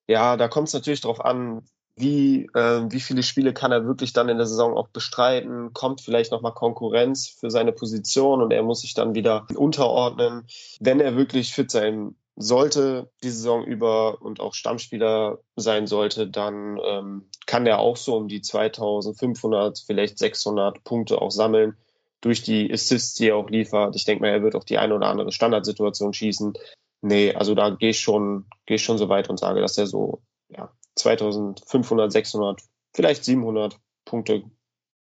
ja, 0.06 0.37
da 0.37 0.46
kommt 0.46 0.68
es 0.68 0.74
natürlich 0.74 1.00
drauf 1.00 1.20
an, 1.20 1.62
wie, 1.96 2.48
äh, 2.54 2.82
wie 2.88 3.00
viele 3.00 3.24
Spiele 3.24 3.52
kann 3.52 3.72
er 3.72 3.85
wirklich 3.85 4.12
dann 4.12 4.28
in 4.28 4.37
der 4.37 4.46
Saison 4.46 4.76
auch 4.76 4.88
bestreiten? 4.88 5.72
Kommt 5.72 6.02
vielleicht 6.02 6.30
nochmal 6.30 6.54
Konkurrenz 6.54 7.28
für 7.28 7.50
seine 7.50 7.72
Position 7.72 8.42
und 8.42 8.52
er 8.52 8.62
muss 8.62 8.82
sich 8.82 8.94
dann 8.94 9.16
wieder 9.16 9.48
unterordnen. 9.56 10.46
Wenn 10.78 11.00
er 11.00 11.16
wirklich 11.16 11.52
fit 11.52 11.70
sein 11.70 12.14
sollte 12.36 13.10
die 13.22 13.30
Saison 13.30 13.64
über 13.64 14.22
und 14.22 14.40
auch 14.40 14.54
Stammspieler 14.54 15.38
sein 15.56 15.86
sollte, 15.86 16.26
dann 16.26 16.78
ähm, 16.82 17.28
kann 17.46 17.66
er 17.66 17.78
auch 17.78 17.96
so 17.96 18.16
um 18.16 18.28
die 18.28 18.40
2500, 18.40 19.78
vielleicht 19.86 20.18
600 20.18 20.82
Punkte 20.84 21.20
auch 21.20 21.30
sammeln 21.30 21.76
durch 22.20 22.42
die 22.42 22.72
Assists, 22.72 23.14
die 23.14 23.28
er 23.28 23.36
auch 23.36 23.50
liefert. 23.50 23.96
Ich 23.96 24.04
denke 24.04 24.22
mal, 24.22 24.30
er 24.30 24.42
wird 24.42 24.54
auch 24.54 24.64
die 24.64 24.78
eine 24.78 24.94
oder 24.94 25.08
andere 25.08 25.32
Standardsituation 25.32 26.14
schießen. 26.14 26.54
Nee, 27.02 27.34
also 27.34 27.54
da 27.54 27.70
gehe 27.70 27.90
ich 27.90 28.00
schon, 28.00 28.46
gehe 28.64 28.76
ich 28.76 28.84
schon 28.84 28.98
so 28.98 29.08
weit 29.08 29.28
und 29.28 29.38
sage, 29.38 29.60
dass 29.60 29.76
er 29.76 29.86
so 29.86 30.22
ja, 30.48 30.72
2500, 30.94 32.12
600, 32.12 32.62
vielleicht 32.94 33.24
700 33.24 33.78
Punkte 34.04 34.44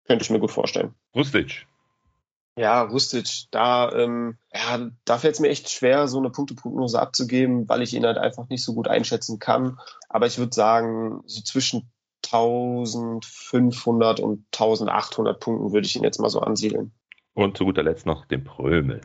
könnte 0.05 0.23
ich 0.23 0.29
mir 0.29 0.39
gut 0.39 0.51
vorstellen. 0.51 0.93
Rustic, 1.15 1.67
ja, 2.55 2.83
Rustic, 2.83 3.45
da, 3.51 3.91
ähm, 3.91 4.37
ja, 4.53 4.89
da 5.05 5.17
fällt 5.17 5.33
es 5.33 5.39
mir 5.39 5.49
echt 5.49 5.69
schwer, 5.69 6.07
so 6.07 6.19
eine 6.19 6.29
Punkteprognose 6.29 7.01
abzugeben, 7.01 7.67
weil 7.67 7.81
ich 7.81 7.93
ihn 7.93 8.05
halt 8.05 8.17
einfach 8.17 8.47
nicht 8.49 8.63
so 8.63 8.73
gut 8.73 8.87
einschätzen 8.87 9.39
kann. 9.39 9.79
Aber 10.09 10.27
ich 10.27 10.37
würde 10.37 10.53
sagen, 10.53 11.23
so 11.25 11.41
zwischen 11.41 11.91
1500 12.25 14.19
und 14.19 14.45
1800 14.53 15.39
Punkten 15.39 15.73
würde 15.73 15.87
ich 15.87 15.95
ihn 15.95 16.03
jetzt 16.03 16.19
mal 16.19 16.29
so 16.29 16.41
ansiedeln. 16.41 16.91
Und 17.33 17.57
zu 17.57 17.65
guter 17.65 17.81
Letzt 17.81 18.05
noch 18.05 18.25
den 18.25 18.43
Prömel. 18.43 19.01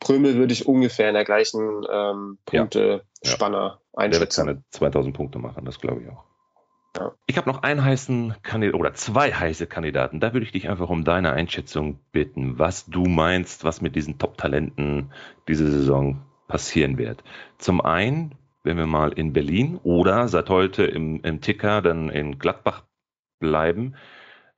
Prömel 0.00 0.34
würde 0.34 0.52
ich 0.52 0.66
ungefähr 0.66 1.08
in 1.08 1.14
der 1.14 1.24
gleichen 1.24 1.84
ähm, 1.90 2.38
Punktespanne 2.44 3.56
ja. 3.56 3.66
ja. 3.66 3.78
einschätzen. 3.92 4.46
Der 4.46 4.56
wird 4.56 4.64
keine 4.72 4.92
2000 4.92 5.16
Punkte 5.16 5.38
machen, 5.38 5.64
das 5.64 5.78
glaube 5.78 6.02
ich 6.02 6.08
auch. 6.08 6.24
Ich 7.26 7.36
habe 7.36 7.50
noch 7.50 7.62
einen 7.62 7.84
heißen 7.84 8.36
Kandidaten 8.42 8.80
oder 8.80 8.94
zwei 8.94 9.32
heiße 9.32 9.66
Kandidaten. 9.66 10.20
Da 10.20 10.32
würde 10.32 10.46
ich 10.46 10.52
dich 10.52 10.68
einfach 10.68 10.90
um 10.90 11.04
deine 11.04 11.32
Einschätzung 11.32 11.98
bitten, 12.12 12.58
was 12.58 12.86
du 12.86 13.04
meinst, 13.04 13.64
was 13.64 13.80
mit 13.80 13.96
diesen 13.96 14.18
Top-Talenten 14.18 15.10
diese 15.48 15.70
Saison 15.70 16.22
passieren 16.46 16.98
wird. 16.98 17.24
Zum 17.58 17.80
einen, 17.80 18.34
wenn 18.62 18.76
wir 18.76 18.86
mal 18.86 19.12
in 19.12 19.32
Berlin 19.32 19.78
oder 19.82 20.28
seit 20.28 20.48
heute 20.50 20.84
im, 20.84 21.20
im 21.22 21.40
Ticker 21.40 21.82
dann 21.82 22.10
in 22.10 22.38
Gladbach 22.38 22.84
bleiben, 23.40 23.96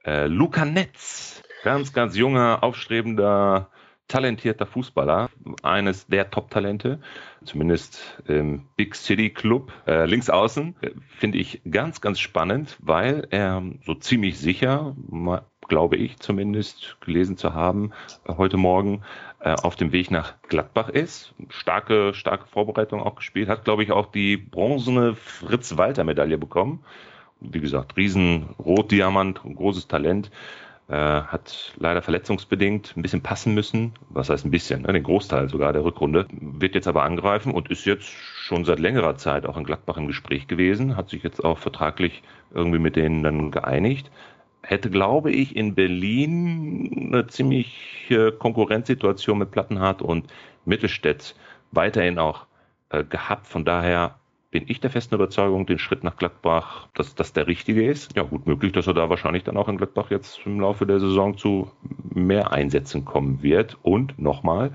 äh, 0.05 0.27
Luca 0.27 0.65
Netz, 0.65 1.43
ganz, 1.63 1.93
ganz 1.93 2.17
junger, 2.17 2.63
aufstrebender 2.63 3.71
talentierter 4.09 4.67
Fußballer, 4.67 5.31
eines 5.63 6.07
der 6.07 6.31
Top-Talente, 6.31 7.01
zumindest 7.45 8.23
im 8.27 8.67
Big 8.77 8.95
City 8.95 9.31
Club. 9.31 9.73
Äh, 9.87 10.07
links 10.07 10.31
außen 10.31 10.77
äh, 10.81 10.91
finde 11.09 11.39
ich 11.39 11.61
ganz, 11.71 12.01
ganz 12.01 12.21
spannend, 12.21 12.77
weil 12.81 13.27
er 13.31 13.63
so 13.85 13.95
ziemlich 13.95 14.39
sicher, 14.39 14.95
glaube 15.69 15.97
ich 15.97 16.19
zumindest 16.19 16.97
gelesen 17.01 17.37
zu 17.37 17.55
haben, 17.55 17.93
heute 18.29 18.57
Morgen 18.57 19.03
äh, 19.41 19.51
auf 19.51 19.77
dem 19.77 19.93
Weg 19.93 20.11
nach 20.11 20.35
Gladbach 20.49 20.89
ist. 20.89 21.35
Starke, 21.49 22.15
starke 22.15 22.47
Vorbereitung 22.47 23.03
auch 23.03 23.17
gespielt, 23.17 23.49
hat, 23.49 23.65
glaube 23.65 23.83
ich, 23.83 23.93
auch 23.93 24.07
die 24.07 24.37
bronzene 24.37 25.15
Fritz-Walter-Medaille 25.15 26.39
bekommen. 26.39 26.85
Wie 27.41 27.61
gesagt, 27.61 27.97
riesen 27.97 28.55
Rotdiamant, 28.59 29.43
großes 29.43 29.89
Talent. 29.89 30.31
Äh, 30.89 30.95
hat 30.95 31.75
leider 31.79 32.01
verletzungsbedingt 32.01 32.97
ein 32.97 33.03
bisschen 33.03 33.21
passen 33.21 33.55
müssen. 33.55 33.95
Was 34.09 34.31
heißt 34.31 34.45
ein 34.45 34.53
bisschen? 34.53 34.83
Ne? 34.83 34.93
Den 34.93 35.03
Großteil 35.03 35.49
sogar 35.49 35.73
der 35.73 35.85
Rückrunde. 35.85 36.29
Wird 36.31 36.77
jetzt 36.77 36.87
aber 36.87 37.03
angreifen 37.03 37.53
und 37.53 37.71
ist 37.71 37.87
jetzt 37.87 38.07
schon 38.07 38.65
seit 38.65 38.79
längerer 38.79 39.17
Zeit 39.17 39.47
auch 39.47 39.57
in 39.57 39.65
Gladbach 39.65 39.97
im 39.97 40.07
Gespräch 40.07 40.47
gewesen. 40.47 40.97
Hat 40.97 41.11
sich 41.11 41.25
jetzt 41.25 41.45
auch 41.45 41.59
vertraglich 41.59 42.23
irgendwie 42.55 42.79
mit 42.79 42.95
denen 42.95 43.25
dann 43.25 43.51
geeinigt. 43.51 44.13
Hätte, 44.63 44.89
glaube 44.89 45.33
ich, 45.33 45.57
in 45.57 45.75
Berlin 45.75 47.11
eine 47.13 47.27
ziemliche 47.27 48.31
Konkurrenzsituation 48.31 49.39
mit 49.39 49.51
Plattenhardt 49.51 50.03
und 50.03 50.33
Mittelstädt 50.65 51.35
weiterhin 51.73 52.21
auch 52.21 52.47
äh, 52.91 53.03
gehabt. 53.03 53.49
Von 53.49 53.65
daher 53.65 54.21
bin 54.57 54.71
ich 54.71 54.81
der 54.81 54.89
festen 54.89 55.17
Überzeugung, 55.17 55.67
den 55.67 55.79
Schritt 55.79 56.03
nach 56.03 56.17
Gladbach, 56.17 56.89
dass 56.95 57.15
das 57.15 57.35
der 57.35 57.47
richtige 57.47 57.87
ist. 57.87 58.17
Ja, 58.17 58.23
gut 58.23 58.47
möglich, 58.47 58.73
dass 58.73 58.87
er 58.87 58.95
da 58.95 59.11
wahrscheinlich 59.11 59.45
dann 59.45 59.59
auch 59.59 59.69
in 59.69 59.77
Gladbach 59.77 60.11
jetzt 60.11 60.41
im 60.47 60.61
Laufe 60.61 60.87
der 60.87 60.99
Saison 60.99 61.37
zu 61.37 61.71
mehr 62.09 62.53
Einsätzen 62.53 63.05
kommen 63.05 63.43
wird. 63.43 63.77
Und 63.83 64.19
nochmal, 64.19 64.75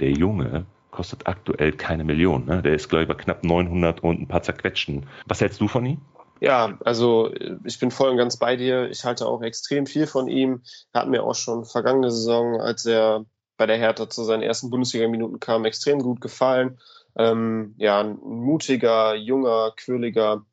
der 0.00 0.12
Junge 0.12 0.64
kostet 0.90 1.26
aktuell 1.26 1.72
keine 1.72 2.02
Million. 2.02 2.46
Ne? 2.46 2.62
Der 2.62 2.72
ist, 2.72 2.88
glaube 2.88 3.02
ich, 3.02 3.08
bei 3.08 3.14
knapp 3.14 3.44
900 3.44 4.02
und 4.02 4.22
ein 4.22 4.26
paar 4.26 4.42
zerquetschen. 4.42 5.04
Was 5.26 5.42
hältst 5.42 5.60
du 5.60 5.68
von 5.68 5.84
ihm? 5.84 5.98
Ja, 6.40 6.78
also 6.82 7.30
ich 7.64 7.78
bin 7.78 7.90
voll 7.90 8.08
und 8.08 8.16
ganz 8.16 8.38
bei 8.38 8.56
dir. 8.56 8.88
Ich 8.88 9.04
halte 9.04 9.26
auch 9.26 9.42
extrem 9.42 9.84
viel 9.84 10.06
von 10.06 10.28
ihm. 10.28 10.62
Er 10.94 11.02
hat 11.02 11.10
mir 11.10 11.24
auch 11.24 11.34
schon 11.34 11.66
vergangene 11.66 12.10
Saison, 12.10 12.58
als 12.58 12.86
er 12.86 13.26
bei 13.58 13.66
der 13.66 13.76
Hertha 13.76 14.08
zu 14.08 14.24
seinen 14.24 14.42
ersten 14.42 14.70
Bundesliga-Minuten 14.70 15.40
kam, 15.40 15.66
extrem 15.66 15.98
gut 15.98 16.22
gefallen. 16.22 16.78
Ähm, 17.16 17.74
ja, 17.78 18.00
ein 18.00 18.18
mutiger, 18.22 19.14
junger, 19.14 19.72
quirliger 19.76 20.44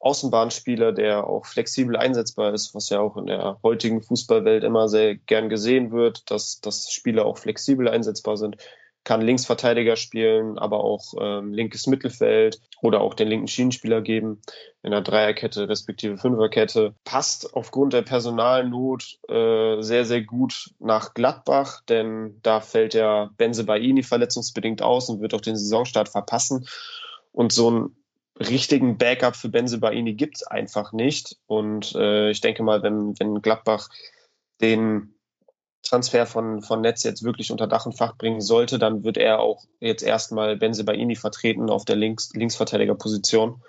Außenbahnspieler, 0.00 0.92
der 0.92 1.26
auch 1.26 1.44
flexibel 1.44 1.96
einsetzbar 1.96 2.54
ist, 2.54 2.74
was 2.74 2.88
ja 2.88 3.00
auch 3.00 3.16
in 3.16 3.26
der 3.26 3.58
heutigen 3.62 4.02
Fußballwelt 4.02 4.64
immer 4.64 4.88
sehr 4.88 5.14
gern 5.14 5.48
gesehen 5.48 5.92
wird, 5.92 6.30
dass, 6.30 6.60
dass 6.60 6.90
Spieler 6.90 7.26
auch 7.26 7.36
flexibel 7.38 7.88
einsetzbar 7.88 8.36
sind 8.36 8.56
kann 9.04 9.22
Linksverteidiger 9.22 9.96
spielen, 9.96 10.58
aber 10.58 10.84
auch 10.84 11.14
ähm, 11.20 11.52
linkes 11.52 11.86
Mittelfeld 11.86 12.60
oder 12.82 13.00
auch 13.00 13.14
den 13.14 13.28
linken 13.28 13.48
Schienenspieler 13.48 14.02
geben 14.02 14.42
in 14.82 14.90
der 14.90 15.00
Dreierkette 15.00 15.68
respektive 15.68 16.18
Fünferkette. 16.18 16.94
Passt 17.04 17.54
aufgrund 17.54 17.92
der 17.92 18.02
Personalnot 18.02 19.18
äh, 19.28 19.80
sehr, 19.80 20.04
sehr 20.04 20.22
gut 20.22 20.74
nach 20.78 21.14
Gladbach, 21.14 21.80
denn 21.88 22.38
da 22.42 22.60
fällt 22.60 22.94
ja 22.94 23.30
Benze 23.36 23.64
Baini 23.64 24.02
verletzungsbedingt 24.02 24.82
aus 24.82 25.08
und 25.08 25.20
wird 25.20 25.34
auch 25.34 25.40
den 25.40 25.56
Saisonstart 25.56 26.08
verpassen. 26.08 26.66
Und 27.32 27.52
so 27.52 27.68
einen 27.68 27.96
richtigen 28.38 28.98
Backup 28.98 29.36
für 29.36 29.48
Benze 29.48 29.78
Baini 29.78 30.14
gibt's 30.14 30.42
einfach 30.42 30.92
nicht. 30.92 31.36
Und 31.46 31.94
äh, 31.94 32.30
ich 32.30 32.40
denke 32.40 32.62
mal, 32.62 32.82
wenn, 32.82 33.18
wenn 33.18 33.42
Gladbach 33.42 33.88
den 34.60 35.14
Transfer 35.82 36.26
von, 36.26 36.62
von 36.62 36.80
Netz 36.80 37.02
jetzt 37.02 37.24
wirklich 37.24 37.50
unter 37.50 37.66
Dach 37.66 37.86
und 37.86 37.96
Fach 37.96 38.16
bringen 38.16 38.40
sollte, 38.40 38.78
dann 38.78 39.02
wird 39.02 39.16
er 39.16 39.40
auch 39.40 39.64
jetzt 39.80 40.02
erstmal 40.02 40.56
Benze 40.56 40.84
Baini 40.84 41.16
vertreten 41.16 41.70
auf 41.70 41.84
der 41.84 41.96
Links, 41.96 42.30
Linksverteidigerposition. 42.34 43.62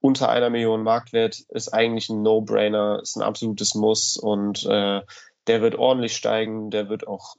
Unter 0.00 0.28
einer 0.28 0.50
Million 0.50 0.82
Marktwert 0.82 1.38
ist 1.48 1.72
eigentlich 1.72 2.08
ein 2.08 2.22
No-Brainer, 2.22 3.00
ist 3.00 3.16
ein 3.16 3.22
absolutes 3.22 3.74
Muss 3.74 4.16
und 4.16 4.66
äh, 4.66 5.02
der 5.46 5.62
wird 5.62 5.76
ordentlich 5.76 6.16
steigen, 6.16 6.70
der 6.70 6.88
wird 6.88 7.06
auch 7.06 7.36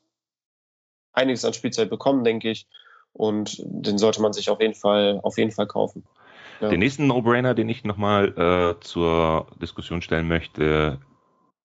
einiges 1.11 1.45
an 1.45 1.53
Spielzeit 1.53 1.89
bekommen, 1.89 2.23
denke 2.23 2.49
ich. 2.49 2.67
Und 3.11 3.57
den 3.63 3.97
sollte 3.97 4.21
man 4.21 4.33
sich 4.33 4.49
auf 4.49 4.59
jeden 4.59 4.73
Fall, 4.73 5.19
auf 5.21 5.37
jeden 5.37 5.51
Fall 5.51 5.67
kaufen. 5.67 6.03
Ja. 6.59 6.69
Den 6.69 6.79
nächsten 6.79 7.07
No-Brainer, 7.07 7.53
den 7.53 7.69
ich 7.69 7.83
nochmal 7.83 8.29
äh, 8.37 8.79
zur 8.81 9.47
Diskussion 9.61 10.01
stellen 10.01 10.27
möchte, 10.27 10.99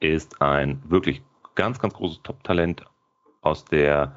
ist 0.01 0.43
ein 0.43 0.83
wirklich 0.89 1.23
ganz, 1.59 1.81
ganz 1.81 1.93
großes 1.95 2.21
Top-Talent 2.23 2.85
aus 3.43 3.65
der 3.65 4.17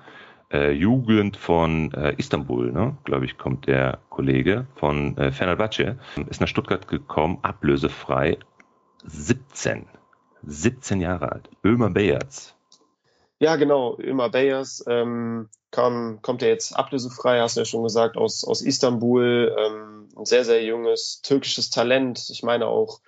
äh, 0.54 0.72
Jugend 0.72 1.36
von 1.38 1.92
äh, 1.94 2.14
Istanbul, 2.18 2.72
ne? 2.72 2.96
glaube 3.04 3.26
ich, 3.26 3.40
kommt 3.40 3.66
der 3.66 4.00
Kollege 4.10 4.68
von 4.76 5.18
äh, 5.18 5.32
Fenerbahce, 5.32 5.98
ist 6.30 6.40
nach 6.40 6.48
Stuttgart 6.48 6.88
gekommen, 6.88 7.40
ablösefrei, 7.42 8.38
17, 9.06 9.88
17 10.44 11.02
Jahre 11.02 11.32
alt, 11.32 11.50
Ömer 11.66 11.90
Beyaz. 11.90 12.54
Ja, 13.40 13.56
genau, 13.56 13.98
Ömer 13.98 14.30
Beyaz 14.30 14.84
ähm, 14.88 15.50
kam, 15.72 16.22
kommt 16.22 16.44
ja 16.44 16.50
jetzt 16.50 16.74
ablösefrei, 16.74 17.40
hast 17.40 17.56
du 17.56 17.62
ja 17.62 17.66
schon 17.66 17.82
gesagt, 17.82 18.18
aus, 18.18 18.44
aus 18.44 18.62
Istanbul, 18.62 19.56
ähm, 19.58 20.10
ein 20.16 20.26
sehr, 20.26 20.46
sehr 20.46 20.64
junges 20.64 21.24
türkisches 21.24 21.72
Talent, 21.72 22.30
ich 22.30 22.44
meine 22.44 22.68
auch 22.68 23.02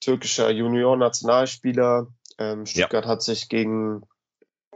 türkischer 0.00 0.50
Junior-Nationalspieler, 0.50 2.08
ähm, 2.38 2.66
Stuttgart 2.66 3.04
ja. 3.04 3.10
hat 3.10 3.22
sich 3.22 3.48
gegen, 3.48 4.02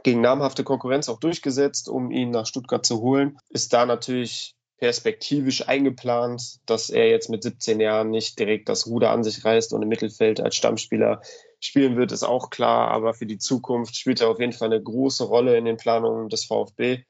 gegen 0.03 0.21
namhafte 0.21 0.63
Konkurrenz 0.63 1.09
auch 1.09 1.19
durchgesetzt, 1.19 1.89
um 1.89 2.11
ihn 2.11 2.31
nach 2.31 2.45
Stuttgart 2.45 2.85
zu 2.85 3.01
holen. 3.01 3.37
Ist 3.49 3.73
da 3.73 3.85
natürlich 3.85 4.55
perspektivisch 4.77 5.67
eingeplant, 5.67 6.59
dass 6.65 6.89
er 6.89 7.09
jetzt 7.09 7.29
mit 7.29 7.41
17 7.41 7.79
Jahren 7.79 8.11
nicht 8.11 8.37
direkt 8.37 8.69
das 8.69 8.85
Ruder 8.85 9.11
an 9.11 9.23
sich 9.23 9.43
reißt 9.43 9.73
und 9.73 9.81
im 9.81 9.89
Mittelfeld 9.89 10.39
als 10.39 10.55
Stammspieler 10.55 11.21
spielen 11.59 11.97
wird, 11.97 12.11
ist 12.11 12.23
auch 12.23 12.49
klar. 12.51 12.91
Aber 12.91 13.13
für 13.13 13.25
die 13.25 13.39
Zukunft 13.39 13.95
spielt 13.95 14.21
er 14.21 14.29
auf 14.29 14.39
jeden 14.39 14.53
Fall 14.53 14.71
eine 14.71 14.81
große 14.81 15.23
Rolle 15.23 15.57
in 15.57 15.65
den 15.65 15.77
Planungen 15.77 16.29
des 16.29 16.45
VfB. 16.45 17.03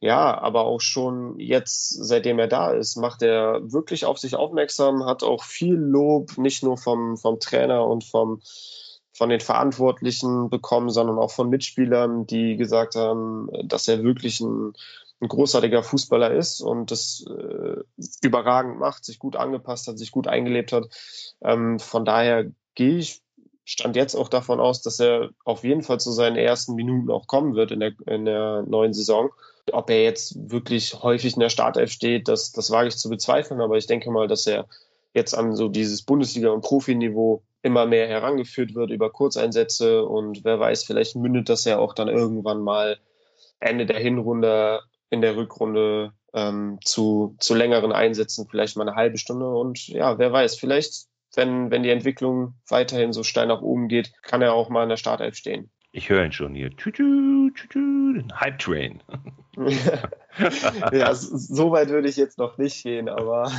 Ja, 0.00 0.38
aber 0.38 0.62
auch 0.64 0.80
schon 0.80 1.38
jetzt, 1.40 1.88
seitdem 1.88 2.38
er 2.38 2.46
da 2.46 2.72
ist, 2.72 2.96
macht 2.96 3.22
er 3.22 3.60
wirklich 3.72 4.04
auf 4.04 4.18
sich 4.18 4.36
aufmerksam, 4.36 5.04
hat 5.04 5.24
auch 5.24 5.42
viel 5.42 5.74
Lob, 5.74 6.38
nicht 6.38 6.62
nur 6.62 6.78
vom, 6.78 7.16
vom 7.16 7.40
Trainer 7.40 7.84
und 7.84 8.04
vom, 8.04 8.40
von 9.18 9.30
den 9.30 9.40
Verantwortlichen 9.40 10.48
bekommen, 10.48 10.90
sondern 10.90 11.18
auch 11.18 11.32
von 11.32 11.50
Mitspielern, 11.50 12.28
die 12.28 12.56
gesagt 12.56 12.94
haben, 12.94 13.48
dass 13.64 13.88
er 13.88 14.04
wirklich 14.04 14.38
ein, 14.38 14.74
ein 15.20 15.26
großartiger 15.26 15.82
Fußballer 15.82 16.30
ist 16.30 16.60
und 16.60 16.92
das 16.92 17.24
äh, 17.28 17.82
überragend 18.22 18.78
macht, 18.78 19.04
sich 19.04 19.18
gut 19.18 19.34
angepasst 19.34 19.88
hat, 19.88 19.98
sich 19.98 20.12
gut 20.12 20.28
eingelebt 20.28 20.72
hat. 20.72 20.86
Ähm, 21.42 21.80
von 21.80 22.04
daher 22.04 22.46
gehe 22.76 22.98
ich 22.98 23.20
stand 23.64 23.96
jetzt 23.96 24.14
auch 24.14 24.28
davon 24.28 24.60
aus, 24.60 24.82
dass 24.82 25.00
er 25.00 25.30
auf 25.44 25.64
jeden 25.64 25.82
Fall 25.82 26.00
zu 26.00 26.12
seinen 26.12 26.36
ersten 26.36 26.74
Minuten 26.74 27.10
auch 27.10 27.26
kommen 27.26 27.54
wird 27.54 27.72
in 27.72 27.80
der, 27.80 27.92
in 28.06 28.24
der 28.24 28.62
neuen 28.62 28.94
Saison. 28.94 29.30
Ob 29.72 29.90
er 29.90 30.04
jetzt 30.04 30.50
wirklich 30.50 31.02
häufig 31.02 31.34
in 31.34 31.40
der 31.40 31.50
Startelf 31.50 31.90
steht, 31.90 32.28
das, 32.28 32.52
das 32.52 32.70
wage 32.70 32.88
ich 32.88 32.96
zu 32.96 33.10
bezweifeln, 33.10 33.60
aber 33.60 33.76
ich 33.76 33.86
denke 33.86 34.10
mal, 34.10 34.26
dass 34.28 34.46
er 34.46 34.68
jetzt 35.12 35.36
an 35.36 35.54
so 35.54 35.68
dieses 35.68 36.02
Bundesliga- 36.02 36.48
und 36.48 36.62
Profiniveau 36.62 37.42
immer 37.62 37.86
mehr 37.86 38.06
herangeführt 38.06 38.74
wird 38.74 38.90
über 38.90 39.10
Kurzeinsätze 39.10 40.04
und 40.04 40.44
wer 40.44 40.60
weiß, 40.60 40.84
vielleicht 40.84 41.16
mündet 41.16 41.48
das 41.48 41.64
ja 41.64 41.78
auch 41.78 41.94
dann 41.94 42.08
irgendwann 42.08 42.60
mal 42.60 42.98
Ende 43.60 43.86
der 43.86 43.98
Hinrunde 43.98 44.80
in 45.10 45.20
der 45.20 45.36
Rückrunde 45.36 46.12
ähm, 46.34 46.78
zu, 46.84 47.36
zu 47.40 47.54
längeren 47.54 47.92
Einsätzen, 47.92 48.46
vielleicht 48.48 48.76
mal 48.76 48.86
eine 48.86 48.96
halbe 48.96 49.18
Stunde 49.18 49.48
und 49.48 49.88
ja, 49.88 50.18
wer 50.18 50.32
weiß, 50.32 50.56
vielleicht, 50.56 51.06
wenn, 51.34 51.70
wenn 51.70 51.82
die 51.82 51.90
Entwicklung 51.90 52.54
weiterhin 52.68 53.12
so 53.12 53.22
steil 53.22 53.46
nach 53.46 53.62
oben 53.62 53.88
geht, 53.88 54.12
kann 54.22 54.42
er 54.42 54.54
auch 54.54 54.68
mal 54.68 54.84
in 54.84 54.88
der 54.88 54.96
Startelf 54.96 55.34
stehen. 55.34 55.70
Ich 55.90 56.10
höre 56.10 56.24
ihn 56.24 56.32
schon 56.32 56.54
hier. 56.54 56.70
Tschü, 56.76 56.92
tschü, 56.92 57.50
tschü, 57.54 58.22
Hype 58.38 58.58
Train. 58.58 59.02
ja, 60.92 61.14
so 61.14 61.72
weit 61.72 61.88
würde 61.88 62.08
ich 62.08 62.16
jetzt 62.16 62.38
noch 62.38 62.58
nicht 62.58 62.82
gehen, 62.82 63.08
aber, 63.08 63.50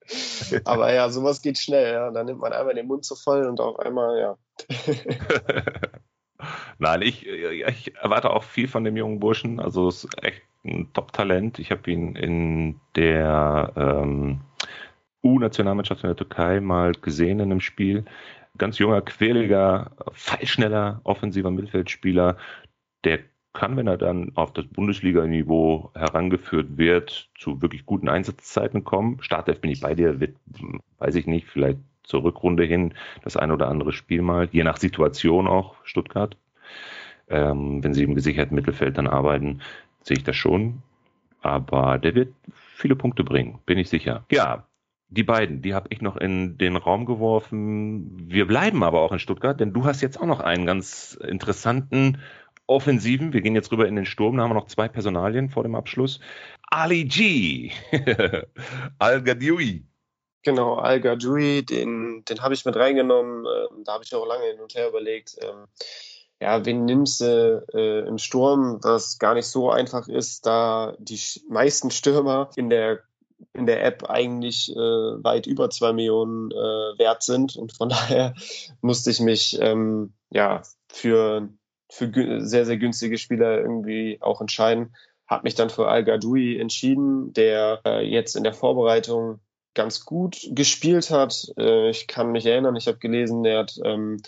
aber 0.64 0.92
ja, 0.92 1.10
sowas 1.10 1.42
geht 1.42 1.58
schnell. 1.58 1.92
Ja. 1.92 2.10
Dann 2.10 2.26
nimmt 2.26 2.40
man 2.40 2.52
einmal 2.52 2.74
den 2.74 2.86
Mund 2.86 3.04
zu 3.04 3.14
voll 3.14 3.46
und 3.46 3.60
auf 3.60 3.78
einmal, 3.78 4.18
ja. 4.18 4.38
Nein, 6.78 7.02
ich, 7.02 7.26
ich 7.26 7.94
erwarte 7.96 8.30
auch 8.30 8.42
viel 8.42 8.68
von 8.68 8.84
dem 8.84 8.96
jungen 8.96 9.20
Burschen. 9.20 9.60
Also 9.60 9.88
es 9.88 10.04
ist 10.04 10.24
echt 10.24 10.42
ein 10.64 10.90
Top-Talent. 10.94 11.58
Ich 11.58 11.70
habe 11.70 11.90
ihn 11.90 12.16
in 12.16 12.80
der 12.94 13.72
ähm, 13.76 14.40
U-Nationalmannschaft 15.22 16.04
in 16.04 16.08
der 16.08 16.16
Türkei 16.16 16.60
mal 16.60 16.92
gesehen 16.92 17.40
in 17.40 17.50
einem 17.50 17.60
Spiel 17.60 18.04
ganz 18.58 18.78
junger, 18.78 19.02
quäliger, 19.02 19.90
fallschneller, 20.12 21.00
offensiver 21.04 21.50
Mittelfeldspieler, 21.50 22.36
der 23.04 23.20
kann, 23.52 23.76
wenn 23.76 23.86
er 23.86 23.96
dann 23.96 24.32
auf 24.34 24.52
das 24.52 24.66
Bundesliga-Niveau 24.66 25.90
herangeführt 25.94 26.76
wird, 26.76 27.30
zu 27.38 27.62
wirklich 27.62 27.86
guten 27.86 28.08
Einsatzzeiten 28.08 28.84
kommen. 28.84 29.16
Startelf 29.22 29.60
bin 29.60 29.70
ich 29.70 29.80
bei 29.80 29.94
dir, 29.94 30.20
wird, 30.20 30.36
weiß 30.98 31.14
ich 31.14 31.26
nicht, 31.26 31.46
vielleicht 31.46 31.78
zur 32.02 32.22
Rückrunde 32.22 32.64
hin 32.64 32.94
das 33.24 33.36
ein 33.36 33.50
oder 33.50 33.68
andere 33.68 33.92
Spiel 33.92 34.20
mal, 34.20 34.48
je 34.52 34.62
nach 34.62 34.76
Situation 34.76 35.46
auch 35.46 35.74
Stuttgart. 35.84 36.36
Ähm, 37.28 37.82
wenn 37.82 37.94
sie 37.94 38.04
im 38.04 38.14
gesicherten 38.14 38.54
Mittelfeld 38.54 38.98
dann 38.98 39.08
arbeiten, 39.08 39.60
sehe 40.02 40.18
ich 40.18 40.24
das 40.24 40.36
schon. 40.36 40.82
Aber 41.40 41.98
der 41.98 42.14
wird 42.14 42.34
viele 42.76 42.94
Punkte 42.94 43.24
bringen, 43.24 43.58
bin 43.64 43.78
ich 43.78 43.88
sicher. 43.88 44.24
Ja, 44.30 44.65
die 45.08 45.22
beiden, 45.22 45.62
die 45.62 45.74
habe 45.74 45.88
ich 45.90 46.00
noch 46.00 46.16
in 46.16 46.58
den 46.58 46.76
Raum 46.76 47.06
geworfen. 47.06 48.28
Wir 48.30 48.46
bleiben 48.46 48.82
aber 48.82 49.00
auch 49.02 49.12
in 49.12 49.18
Stuttgart, 49.18 49.58
denn 49.58 49.72
du 49.72 49.84
hast 49.84 50.00
jetzt 50.00 50.20
auch 50.20 50.26
noch 50.26 50.40
einen 50.40 50.66
ganz 50.66 51.16
interessanten 51.22 52.18
Offensiven. 52.66 53.32
Wir 53.32 53.42
gehen 53.42 53.54
jetzt 53.54 53.70
rüber 53.70 53.86
in 53.86 53.94
den 53.94 54.06
Sturm. 54.06 54.36
Da 54.36 54.42
haben 54.42 54.50
wir 54.50 54.54
noch 54.54 54.66
zwei 54.66 54.88
Personalien 54.88 55.48
vor 55.50 55.62
dem 55.62 55.76
Abschluss. 55.76 56.20
Ali 56.68 57.04
G. 57.04 57.70
Al 58.98 59.22
Gadioui. 59.22 59.84
Genau, 60.42 60.74
Al 60.74 61.00
Gadioui, 61.00 61.64
den, 61.64 62.24
den 62.24 62.40
habe 62.40 62.54
ich 62.54 62.64
mit 62.64 62.76
reingenommen. 62.76 63.46
Ähm, 63.46 63.84
da 63.84 63.94
habe 63.94 64.04
ich 64.04 64.14
auch 64.14 64.26
lange 64.26 64.44
hin 64.46 64.60
und 64.60 64.74
her 64.74 64.88
überlegt. 64.88 65.36
Ähm, 65.40 65.66
ja, 66.40 66.64
wen 66.66 66.84
nimmst 66.84 67.20
du 67.20 67.64
äh, 67.72 68.06
im 68.06 68.18
Sturm, 68.18 68.80
was 68.82 69.18
gar 69.18 69.34
nicht 69.34 69.46
so 69.46 69.70
einfach 69.70 70.08
ist, 70.08 70.46
da 70.46 70.94
die 70.98 71.20
meisten 71.48 71.90
Stürmer 71.90 72.50
in 72.56 72.68
der 72.68 73.00
in 73.52 73.66
der 73.66 73.84
App 73.84 74.08
eigentlich 74.08 74.70
äh, 74.70 74.74
weit 74.76 75.46
über 75.46 75.70
zwei 75.70 75.92
Millionen 75.92 76.50
äh, 76.50 76.98
wert 76.98 77.22
sind. 77.22 77.56
Und 77.56 77.72
von 77.72 77.88
daher 77.90 78.34
musste 78.80 79.10
ich 79.10 79.20
mich 79.20 79.58
ähm, 79.60 80.12
ja 80.30 80.62
für, 80.88 81.48
für 81.90 82.40
sehr, 82.40 82.66
sehr 82.66 82.76
günstige 82.76 83.18
Spieler 83.18 83.58
irgendwie 83.58 84.18
auch 84.20 84.40
entscheiden. 84.40 84.94
habe 85.26 85.44
mich 85.44 85.54
dann 85.54 85.70
für 85.70 85.88
Al 85.88 86.04
Gadoui 86.04 86.58
entschieden, 86.58 87.32
der 87.32 87.80
äh, 87.86 88.06
jetzt 88.06 88.36
in 88.36 88.44
der 88.44 88.54
Vorbereitung 88.54 89.40
ganz 89.74 90.04
gut 90.04 90.38
gespielt 90.50 91.10
hat. 91.10 91.52
Äh, 91.58 91.90
ich 91.90 92.06
kann 92.06 92.32
mich 92.32 92.46
erinnern, 92.46 92.76
ich 92.76 92.88
habe 92.88 92.98
gelesen, 92.98 93.44
er 93.44 93.60
hat 93.60 93.78
ähm, 93.84 94.18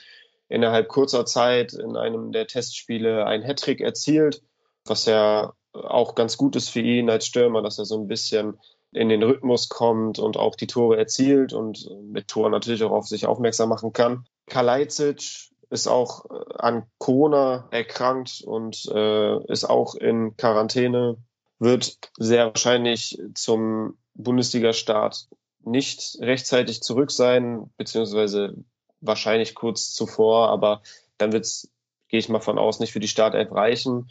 innerhalb 0.49 0.89
kurzer 0.89 1.26
Zeit 1.26 1.72
in 1.72 1.97
einem 1.97 2.32
der 2.32 2.47
Testspiele 2.47 3.26
ein 3.26 3.43
Hattrick 3.43 3.80
erzielt, 3.80 4.43
was 4.85 5.07
ja 5.07 5.53
auch 5.72 6.14
ganz 6.14 6.37
gut 6.37 6.57
ist 6.57 6.70
für 6.70 6.80
ihn 6.80 7.11
als 7.11 7.26
Stürmer, 7.26 7.62
dass 7.62 7.78
er 7.78 7.85
so 7.85 8.01
ein 8.01 8.09
bisschen 8.09 8.59
in 8.93 9.09
den 9.09 9.22
Rhythmus 9.22 9.68
kommt 9.68 10.18
und 10.18 10.36
auch 10.36 10.55
die 10.55 10.66
Tore 10.66 10.97
erzielt 10.97 11.53
und 11.53 11.89
mit 12.03 12.28
Toren 12.28 12.53
natürlich 12.53 12.82
auch 12.82 12.91
auf 12.91 13.07
sich 13.07 13.26
aufmerksam 13.26 13.68
machen 13.68 13.93
kann. 13.93 14.26
Kalajdzic 14.47 15.51
ist 15.70 15.86
auch 15.86 16.24
äh, 16.30 16.55
an 16.59 16.86
Corona 16.99 17.68
erkrankt 17.70 18.43
und 18.45 18.86
äh, 18.86 19.53
ist 19.53 19.64
auch 19.64 19.95
in 19.95 20.36
Quarantäne, 20.36 21.18
wird 21.59 21.99
sehr 22.16 22.47
wahrscheinlich 22.47 23.20
zum 23.34 23.99
Bundesliga-Start 24.14 25.28
nicht 25.64 26.18
rechtzeitig 26.20 26.82
zurück 26.82 27.11
sein, 27.11 27.70
beziehungsweise 27.76 28.55
wahrscheinlich 29.01 29.55
kurz 29.55 29.93
zuvor, 29.93 30.49
aber 30.49 30.82
dann 31.18 31.32
wird 31.32 31.45
es, 31.45 31.70
gehe 32.09 32.20
ich 32.20 32.28
mal 32.28 32.41
von 32.41 32.59
aus, 32.59 32.80
nicht 32.80 32.93
für 32.93 33.01
die 33.01 33.09
Startelf 33.09 33.53
reichen. 33.53 34.09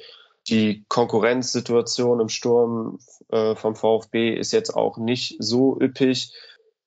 Die 0.50 0.86
Konkurrenzsituation 0.88 2.22
im 2.22 2.30
Sturm 2.30 3.00
äh, 3.30 3.56
vom 3.56 3.76
VfB 3.76 4.34
ist 4.34 4.54
jetzt 4.54 4.70
auch 4.70 4.98
nicht 4.98 5.36
so 5.40 5.78
üppig. 5.80 6.34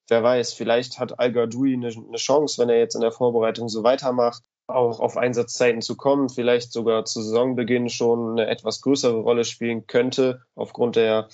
Wer 0.09 0.23
weiß, 0.23 0.55
vielleicht 0.55 0.99
hat 0.99 1.19
Al 1.19 1.33
Gadoui 1.33 1.75
eine, 1.75 1.89
eine 1.89 2.17
Chance, 2.17 2.61
wenn 2.61 2.71
er 2.71 2.79
jetzt 2.79 2.95
in 2.95 3.03
der 3.03 3.13
Vorbereitung 3.13 3.69
so 3.69 3.83
weitermacht, 3.85 4.43
auch 4.67 5.01
auf 5.01 5.17
Einsatzzeiten 5.17 5.83
zu 5.83 5.97
kommen, 5.97 6.29
vielleicht 6.29 6.73
sogar 6.73 7.05
zu 7.05 7.21
Saisonbeginn 7.21 7.89
schon 7.89 8.33
eine 8.33 8.49
etwas 8.49 8.81
größere 8.81 9.19
Rolle 9.19 9.45
spielen 9.45 9.87
könnte, 9.87 10.43
aufgrund 10.55 10.97
der, 10.97 11.29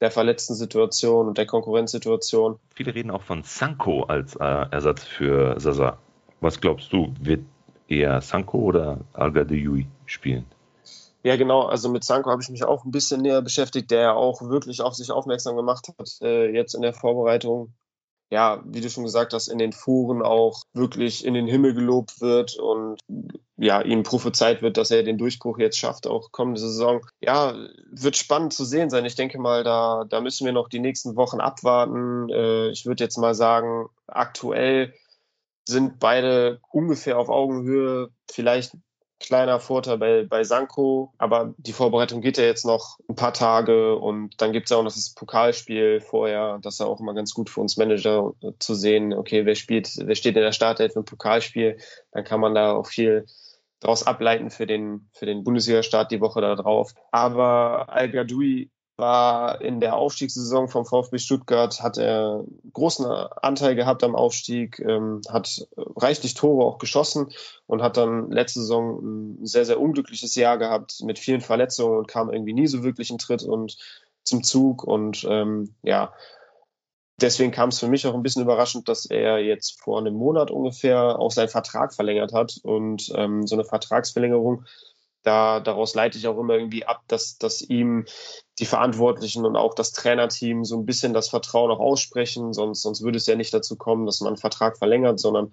der 0.00 0.10
verletzten 0.10 0.54
Situation 0.54 1.26
und 1.26 1.38
der 1.38 1.46
Konkurrenzsituation. 1.46 2.58
Viele 2.74 2.94
reden 2.94 3.10
auch 3.10 3.22
von 3.22 3.44
Sanko 3.44 4.02
als 4.02 4.36
äh, 4.36 4.44
Ersatz 4.44 5.04
für 5.04 5.58
Sasa. 5.58 5.98
Was 6.40 6.60
glaubst 6.60 6.92
du, 6.92 7.14
wird 7.20 7.44
eher 7.88 8.20
Sanko 8.20 8.58
oder 8.58 9.00
Al-Gadoui 9.14 9.86
spielen? 10.06 10.44
Ja, 11.24 11.36
genau. 11.36 11.62
Also 11.62 11.88
mit 11.88 12.04
Sanko 12.04 12.30
habe 12.30 12.42
ich 12.42 12.48
mich 12.48 12.64
auch 12.64 12.84
ein 12.84 12.90
bisschen 12.90 13.22
näher 13.22 13.42
beschäftigt, 13.42 13.90
der 13.90 14.16
auch 14.16 14.42
wirklich 14.42 14.80
auf 14.82 14.94
sich 14.94 15.10
aufmerksam 15.10 15.56
gemacht 15.56 15.88
hat, 15.98 16.10
äh, 16.20 16.50
jetzt 16.50 16.74
in 16.74 16.82
der 16.82 16.92
Vorbereitung. 16.92 17.72
Ja, 18.30 18.62
wie 18.64 18.80
du 18.80 18.88
schon 18.88 19.04
gesagt 19.04 19.34
hast, 19.34 19.48
in 19.48 19.58
den 19.58 19.72
Foren 19.72 20.22
auch 20.22 20.62
wirklich 20.72 21.24
in 21.24 21.34
den 21.34 21.46
Himmel 21.46 21.74
gelobt 21.74 22.22
wird 22.22 22.56
und 22.56 22.98
ja, 23.58 23.82
ihm 23.82 24.02
prophezeit 24.02 24.62
wird, 24.62 24.78
dass 24.78 24.90
er 24.90 25.02
den 25.02 25.18
Durchbruch 25.18 25.58
jetzt 25.58 25.76
schafft, 25.78 26.06
auch 26.06 26.32
kommende 26.32 26.58
Saison. 26.58 27.04
Ja, 27.20 27.54
wird 27.90 28.16
spannend 28.16 28.54
zu 28.54 28.64
sehen 28.64 28.90
sein. 28.90 29.04
Ich 29.04 29.14
denke 29.14 29.38
mal, 29.38 29.62
da, 29.64 30.04
da 30.08 30.20
müssen 30.22 30.46
wir 30.46 30.52
noch 30.52 30.68
die 30.68 30.80
nächsten 30.80 31.14
Wochen 31.14 31.40
abwarten. 31.40 32.30
Äh, 32.30 32.70
ich 32.70 32.86
würde 32.86 33.04
jetzt 33.04 33.18
mal 33.18 33.34
sagen, 33.34 33.88
aktuell 34.06 34.94
sind 35.68 36.00
beide 36.00 36.60
ungefähr 36.70 37.18
auf 37.18 37.28
Augenhöhe. 37.28 38.08
Vielleicht 38.30 38.72
kleiner 39.22 39.60
Vorteil 39.60 39.98
bei, 39.98 40.24
bei 40.24 40.44
Sanko, 40.44 41.12
aber 41.18 41.54
die 41.56 41.72
Vorbereitung 41.72 42.20
geht 42.20 42.36
ja 42.36 42.44
jetzt 42.44 42.66
noch 42.66 42.98
ein 43.08 43.14
paar 43.14 43.32
Tage 43.32 43.96
und 43.96 44.40
dann 44.40 44.52
gibt 44.52 44.66
es 44.66 44.72
auch 44.72 44.82
noch 44.82 44.92
das 44.92 45.14
Pokalspiel 45.14 46.00
vorher. 46.00 46.58
Das 46.62 46.74
ist 46.74 46.80
ja 46.80 46.86
auch 46.86 47.00
immer 47.00 47.14
ganz 47.14 47.32
gut 47.32 47.48
für 47.48 47.60
uns 47.60 47.76
Manager 47.76 48.32
zu 48.58 48.74
sehen, 48.74 49.14
okay, 49.14 49.46
wer 49.46 49.54
spielt, 49.54 49.90
wer 49.96 50.14
steht 50.14 50.36
in 50.36 50.42
der 50.42 50.52
Startelf 50.52 50.94
im 50.96 51.04
Pokalspiel, 51.04 51.78
dann 52.10 52.24
kann 52.24 52.40
man 52.40 52.54
da 52.54 52.72
auch 52.72 52.86
viel 52.86 53.24
daraus 53.80 54.06
ableiten 54.06 54.50
für 54.50 54.66
den, 54.66 55.08
für 55.12 55.26
den 55.26 55.44
Bundesliga-Start 55.44 56.10
die 56.10 56.20
Woche 56.20 56.40
da 56.40 56.54
drauf. 56.54 56.92
Aber 57.10 57.88
Al-Gadoui 57.88 58.70
war 58.96 59.60
in 59.60 59.80
der 59.80 59.96
Aufstiegssaison 59.96 60.68
vom 60.68 60.84
VfB 60.84 61.18
Stuttgart, 61.18 61.82
hat 61.82 61.98
er 61.98 62.44
großen 62.72 63.06
Anteil 63.06 63.74
gehabt 63.74 64.04
am 64.04 64.14
Aufstieg, 64.14 64.78
ähm, 64.80 65.22
hat 65.28 65.66
reichlich 65.76 66.34
Tore 66.34 66.66
auch 66.66 66.78
geschossen 66.78 67.32
und 67.66 67.82
hat 67.82 67.96
dann 67.96 68.30
letzte 68.30 68.60
Saison 68.60 69.00
ein 69.02 69.46
sehr, 69.46 69.64
sehr 69.64 69.80
unglückliches 69.80 70.34
Jahr 70.34 70.58
gehabt 70.58 71.00
mit 71.02 71.18
vielen 71.18 71.40
Verletzungen 71.40 71.98
und 71.98 72.08
kam 72.08 72.30
irgendwie 72.30 72.52
nie 72.52 72.66
so 72.66 72.82
wirklich 72.84 73.10
in 73.10 73.18
Tritt 73.18 73.42
und 73.42 73.78
zum 74.24 74.42
Zug 74.44 74.84
und 74.84 75.26
ähm, 75.28 75.74
ja, 75.82 76.12
deswegen 77.20 77.50
kam 77.50 77.70
es 77.70 77.78
für 77.78 77.88
mich 77.88 78.06
auch 78.06 78.14
ein 78.14 78.22
bisschen 78.22 78.42
überraschend, 78.42 78.88
dass 78.88 79.06
er 79.06 79.38
jetzt 79.38 79.80
vor 79.80 79.98
einem 79.98 80.14
Monat 80.14 80.50
ungefähr 80.50 81.18
auch 81.18 81.30
seinen 81.30 81.48
Vertrag 81.48 81.94
verlängert 81.94 82.32
hat 82.32 82.58
und 82.62 83.10
ähm, 83.14 83.46
so 83.46 83.56
eine 83.56 83.64
Vertragsverlängerung 83.64 84.64
da, 85.22 85.60
daraus 85.60 85.94
leite 85.94 86.18
ich 86.18 86.26
auch 86.26 86.38
immer 86.38 86.54
irgendwie 86.54 86.84
ab, 86.84 87.02
dass, 87.08 87.38
dass 87.38 87.62
ihm 87.62 88.04
die 88.58 88.66
Verantwortlichen 88.66 89.46
und 89.46 89.56
auch 89.56 89.74
das 89.74 89.92
Trainerteam 89.92 90.64
so 90.64 90.76
ein 90.76 90.86
bisschen 90.86 91.14
das 91.14 91.28
Vertrauen 91.28 91.70
auch 91.70 91.80
aussprechen, 91.80 92.52
sonst, 92.52 92.82
sonst 92.82 93.02
würde 93.02 93.18
es 93.18 93.26
ja 93.26 93.36
nicht 93.36 93.54
dazu 93.54 93.76
kommen, 93.76 94.06
dass 94.06 94.20
man 94.20 94.28
einen 94.28 94.36
Vertrag 94.36 94.78
verlängert, 94.78 95.20
sondern 95.20 95.52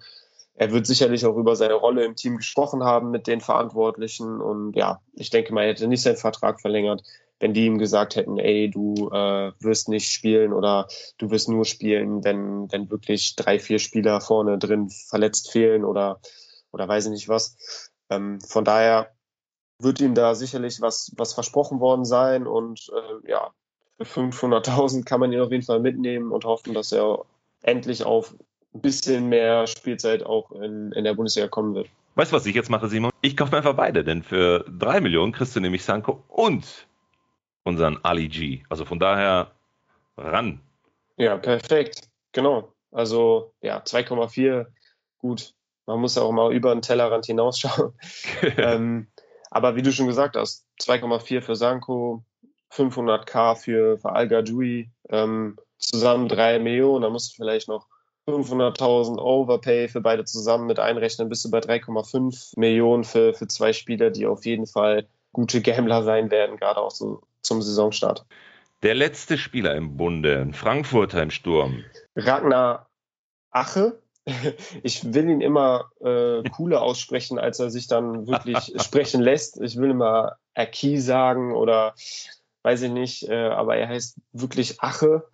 er 0.54 0.72
wird 0.72 0.86
sicherlich 0.86 1.24
auch 1.24 1.36
über 1.36 1.56
seine 1.56 1.74
Rolle 1.74 2.04
im 2.04 2.16
Team 2.16 2.36
gesprochen 2.36 2.84
haben 2.84 3.10
mit 3.10 3.26
den 3.26 3.40
Verantwortlichen 3.40 4.40
und 4.40 4.76
ja, 4.76 5.00
ich 5.14 5.30
denke 5.30 5.54
mal, 5.54 5.62
er 5.62 5.70
hätte 5.70 5.88
nicht 5.88 6.02
seinen 6.02 6.16
Vertrag 6.16 6.60
verlängert, 6.60 7.02
wenn 7.38 7.54
die 7.54 7.64
ihm 7.64 7.78
gesagt 7.78 8.16
hätten, 8.16 8.38
ey, 8.38 8.68
du 8.70 9.08
äh, 9.08 9.52
wirst 9.60 9.88
nicht 9.88 10.10
spielen 10.10 10.52
oder 10.52 10.86
du 11.16 11.30
wirst 11.30 11.48
nur 11.48 11.64
spielen, 11.64 12.22
wenn, 12.22 12.70
wenn 12.70 12.90
wirklich 12.90 13.34
drei, 13.36 13.58
vier 13.58 13.78
Spieler 13.78 14.20
vorne 14.20 14.58
drin 14.58 14.90
verletzt 14.90 15.50
fehlen 15.50 15.84
oder, 15.84 16.20
oder 16.70 16.86
weiß 16.86 17.06
ich 17.06 17.12
nicht 17.12 17.28
was. 17.28 17.90
Ähm, 18.10 18.40
von 18.42 18.64
daher 18.64 19.10
wird 19.82 20.00
ihm 20.00 20.14
da 20.14 20.34
sicherlich 20.34 20.80
was, 20.80 21.12
was 21.16 21.34
versprochen 21.34 21.80
worden 21.80 22.04
sein 22.04 22.46
und 22.46 22.90
äh, 22.92 23.30
ja, 23.30 23.50
für 23.98 24.20
500.000 24.20 25.04
kann 25.04 25.20
man 25.20 25.32
ihn 25.32 25.40
auf 25.40 25.50
jeden 25.50 25.64
Fall 25.64 25.80
mitnehmen 25.80 26.32
und 26.32 26.44
hoffen, 26.44 26.74
dass 26.74 26.92
er 26.92 27.24
endlich 27.62 28.04
auf 28.04 28.34
ein 28.74 28.80
bisschen 28.80 29.28
mehr 29.28 29.66
Spielzeit 29.66 30.24
auch 30.24 30.52
in, 30.52 30.92
in 30.92 31.04
der 31.04 31.14
Bundesliga 31.14 31.48
kommen 31.48 31.74
wird. 31.74 31.88
Weißt 32.14 32.32
du, 32.32 32.36
was 32.36 32.46
ich 32.46 32.54
jetzt 32.54 32.70
mache, 32.70 32.88
Simon? 32.88 33.10
Ich 33.20 33.36
kaufe 33.36 33.52
mir 33.52 33.58
einfach 33.58 33.76
beide, 33.76 34.04
denn 34.04 34.22
für 34.22 34.64
drei 34.68 35.00
Millionen 35.00 35.32
kriegst 35.32 35.54
du 35.54 35.60
nämlich 35.60 35.84
Sanko 35.84 36.24
und 36.28 36.86
unseren 37.64 37.98
Ali 38.02 38.28
G. 38.28 38.62
Also 38.68 38.84
von 38.84 38.98
daher 38.98 39.52
ran. 40.16 40.60
Ja, 41.16 41.36
perfekt. 41.36 42.08
Genau. 42.32 42.72
Also 42.90 43.52
ja, 43.60 43.78
2,4, 43.78 44.66
gut. 45.18 45.54
Man 45.86 46.00
muss 46.00 46.18
auch 46.18 46.32
mal 46.32 46.52
über 46.52 46.74
den 46.74 46.82
Tellerrand 46.82 47.26
hinausschauen. 47.26 47.92
ähm, 48.56 49.08
aber 49.50 49.76
wie 49.76 49.82
du 49.82 49.92
schon 49.92 50.06
gesagt 50.06 50.36
hast, 50.36 50.66
2,4 50.80 51.42
für 51.42 51.56
Sanko, 51.56 52.24
500k 52.72 53.56
für, 53.56 53.98
für 53.98 54.12
Al 54.12 54.28
Gadoui, 54.28 54.90
ähm, 55.08 55.58
zusammen 55.78 56.28
3 56.28 56.60
Millionen, 56.60 57.02
da 57.02 57.10
musst 57.10 57.32
du 57.32 57.36
vielleicht 57.36 57.68
noch 57.68 57.86
500.000 58.28 59.18
Overpay 59.18 59.88
für 59.88 60.00
beide 60.00 60.24
zusammen 60.24 60.66
mit 60.66 60.78
einrechnen, 60.78 61.28
bist 61.28 61.44
du 61.44 61.50
bei 61.50 61.58
3,5 61.58 62.58
Millionen 62.58 63.04
für, 63.04 63.34
für 63.34 63.48
zwei 63.48 63.72
Spieler, 63.72 64.10
die 64.10 64.26
auf 64.26 64.44
jeden 64.44 64.66
Fall 64.66 65.08
gute 65.32 65.60
Gambler 65.60 66.02
sein 66.02 66.30
werden, 66.30 66.56
gerade 66.56 66.80
auch 66.80 66.90
so 66.90 67.22
zum 67.42 67.62
Saisonstart. 67.62 68.26
Der 68.82 68.94
letzte 68.94 69.36
Spieler 69.36 69.74
im 69.74 69.96
Bunde, 69.96 70.38
ein 70.38 70.54
Frankfurter 70.54 71.22
im 71.22 71.30
Sturm. 71.30 71.84
Ragnar 72.16 72.88
Ache, 73.50 74.00
ich 74.82 75.12
will 75.12 75.28
ihn 75.28 75.40
immer 75.40 75.90
äh, 76.00 76.42
cooler 76.50 76.82
aussprechen, 76.82 77.38
als 77.38 77.58
er 77.58 77.70
sich 77.70 77.86
dann 77.86 78.26
wirklich 78.26 78.72
sprechen 78.82 79.20
lässt. 79.20 79.60
Ich 79.60 79.76
will 79.76 79.90
immer 79.90 80.36
Aki 80.54 81.00
sagen 81.00 81.54
oder 81.54 81.94
weiß 82.62 82.82
ich 82.82 82.90
nicht, 82.90 83.28
äh, 83.28 83.48
aber 83.48 83.76
er 83.76 83.88
heißt 83.88 84.20
wirklich 84.32 84.82
Ache, 84.82 85.24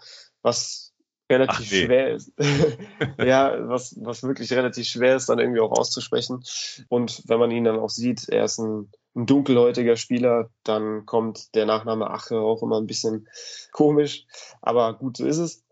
was 0.43 0.93
relativ 1.31 1.73
nee. 1.73 1.87
schwer 1.87 2.15
ist. 2.15 2.33
ja, 3.19 3.69
was, 3.69 3.97
was 4.01 4.23
wirklich 4.23 4.53
relativ 4.53 4.87
schwer 4.87 5.17
ist, 5.17 5.29
dann 5.29 5.39
irgendwie 5.39 5.61
auch 5.61 5.73
auszusprechen. 5.73 6.45
Und 6.89 7.23
wenn 7.27 7.41
man 7.41 7.51
ihn 7.51 7.65
dann 7.65 7.79
auch 7.79 7.91
sieht, 7.91 8.29
er 8.29 8.45
ist 8.45 8.59
ein, 8.59 8.91
ein 9.17 9.27
dunkelhäutiger 9.27 9.97
Spieler, 9.97 10.51
dann 10.63 11.05
kommt 11.07 11.55
der 11.55 11.67
Nachname 11.67 12.11
Ache 12.11 12.39
auch 12.39 12.63
immer 12.63 12.79
ein 12.79 12.87
bisschen 12.87 13.29
komisch. 13.73 14.27
Aber 14.63 14.95
gut, 14.95 15.17
so 15.17 15.27
ist 15.27 15.39
es. 15.39 15.65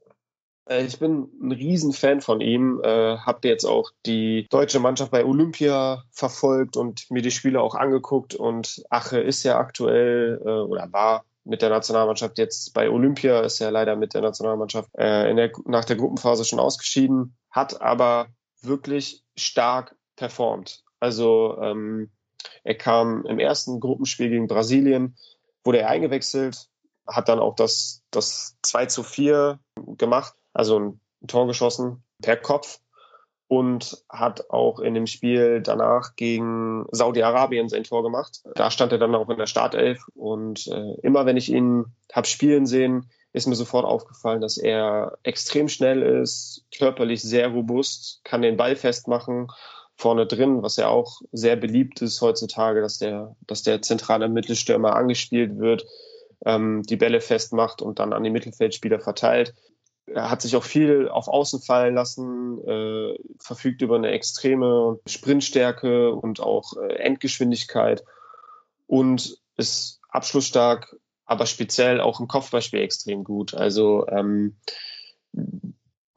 Äh, 0.66 0.84
ich 0.84 0.98
bin 0.98 1.28
ein 1.42 1.52
Riesenfan 1.52 2.20
von 2.20 2.40
ihm, 2.40 2.80
äh, 2.82 3.18
habe 3.18 3.48
jetzt 3.48 3.64
auch 3.64 3.90
die 4.06 4.46
deutsche 4.50 4.80
Mannschaft 4.80 5.10
bei 5.10 5.24
Olympia 5.24 6.04
verfolgt 6.10 6.76
und 6.76 7.10
mir 7.10 7.22
die 7.22 7.30
Spiele 7.30 7.60
auch 7.60 7.74
angeguckt. 7.74 8.34
Und 8.34 8.84
Ache 8.90 9.20
ist 9.20 9.42
ja 9.42 9.58
aktuell 9.58 10.40
äh, 10.44 10.48
oder 10.48 10.92
war 10.92 11.24
mit 11.44 11.60
der 11.60 11.68
Nationalmannschaft 11.68 12.38
jetzt 12.38 12.72
bei 12.72 12.88
Olympia, 12.88 13.40
ist 13.40 13.58
ja 13.58 13.68
leider 13.68 13.96
mit 13.96 14.14
der 14.14 14.22
Nationalmannschaft 14.22 14.88
äh, 14.94 15.34
der, 15.34 15.52
nach 15.66 15.84
der 15.84 15.96
Gruppenphase 15.96 16.44
schon 16.44 16.58
ausgeschieden, 16.58 17.36
hat 17.50 17.82
aber 17.82 18.28
wirklich 18.62 19.22
stark 19.36 19.94
performt. 20.16 20.84
Also 21.00 21.58
ähm, 21.60 22.10
er 22.62 22.76
kam 22.76 23.26
im 23.26 23.38
ersten 23.38 23.78
Gruppenspiel 23.78 24.30
gegen 24.30 24.46
Brasilien, 24.46 25.16
wurde 25.64 25.80
er 25.80 25.90
eingewechselt, 25.90 26.70
hat 27.06 27.28
dann 27.28 27.40
auch 27.40 27.54
das, 27.54 28.02
das 28.10 28.56
2 28.62 28.86
zu 28.86 29.02
4 29.02 29.58
gemacht 29.98 30.34
also 30.54 30.78
ein 30.78 31.00
Tor 31.26 31.46
geschossen 31.46 32.02
per 32.22 32.36
Kopf. 32.36 32.80
und 33.46 34.02
hat 34.08 34.50
auch 34.50 34.80
in 34.80 34.94
dem 34.94 35.06
Spiel 35.06 35.60
danach 35.60 36.16
gegen 36.16 36.86
Saudi-Arabien 36.90 37.68
sein 37.68 37.84
Tor 37.84 38.02
gemacht. 38.02 38.42
Da 38.54 38.70
stand 38.70 38.92
er 38.92 38.98
dann 38.98 39.14
auch 39.14 39.28
in 39.28 39.36
der 39.36 39.46
Startelf 39.46 40.02
und 40.14 40.66
äh, 40.68 40.94
immer 41.02 41.26
wenn 41.26 41.36
ich 41.36 41.52
ihn 41.52 41.84
habe 42.12 42.26
spielen 42.26 42.64
sehen, 42.64 43.10
ist 43.34 43.46
mir 43.46 43.54
sofort 43.54 43.84
aufgefallen, 43.84 44.40
dass 44.40 44.56
er 44.56 45.18
extrem 45.24 45.68
schnell 45.68 46.02
ist, 46.02 46.64
körperlich 46.76 47.20
sehr 47.20 47.48
robust, 47.48 48.20
kann 48.24 48.42
den 48.42 48.56
Ball 48.56 48.76
festmachen 48.76 49.48
vorne 49.96 50.26
drin, 50.26 50.62
was 50.62 50.76
ja 50.76 50.88
auch 50.88 51.20
sehr 51.32 51.56
beliebt 51.56 52.00
ist 52.00 52.20
heutzutage, 52.20 52.80
dass 52.80 52.98
der, 52.98 53.36
dass 53.46 53.62
der 53.62 53.82
zentrale 53.82 54.28
Mittelstürmer 54.28 54.96
angespielt 54.96 55.58
wird, 55.58 55.84
ähm, 56.46 56.82
die 56.82 56.96
Bälle 56.96 57.20
festmacht 57.20 57.82
und 57.82 57.98
dann 57.98 58.12
an 58.12 58.24
die 58.24 58.30
Mittelfeldspieler 58.30 59.00
verteilt. 59.00 59.54
Er 60.06 60.30
hat 60.30 60.42
sich 60.42 60.54
auch 60.56 60.64
viel 60.64 61.08
auf 61.08 61.28
Außen 61.28 61.60
fallen 61.62 61.94
lassen, 61.94 62.58
äh, 62.66 63.18
verfügt 63.38 63.82
über 63.82 63.96
eine 63.96 64.10
extreme 64.10 64.98
Sprintstärke 65.06 66.14
und 66.14 66.40
auch 66.40 66.76
äh, 66.76 66.94
Endgeschwindigkeit 66.96 68.04
und 68.86 69.38
ist 69.56 70.00
abschlussstark, 70.10 70.96
aber 71.24 71.46
speziell 71.46 72.00
auch 72.00 72.20
im 72.20 72.28
Kopfballspiel 72.28 72.80
extrem 72.80 73.24
gut. 73.24 73.54
Also 73.54 74.06
ähm, 74.08 74.56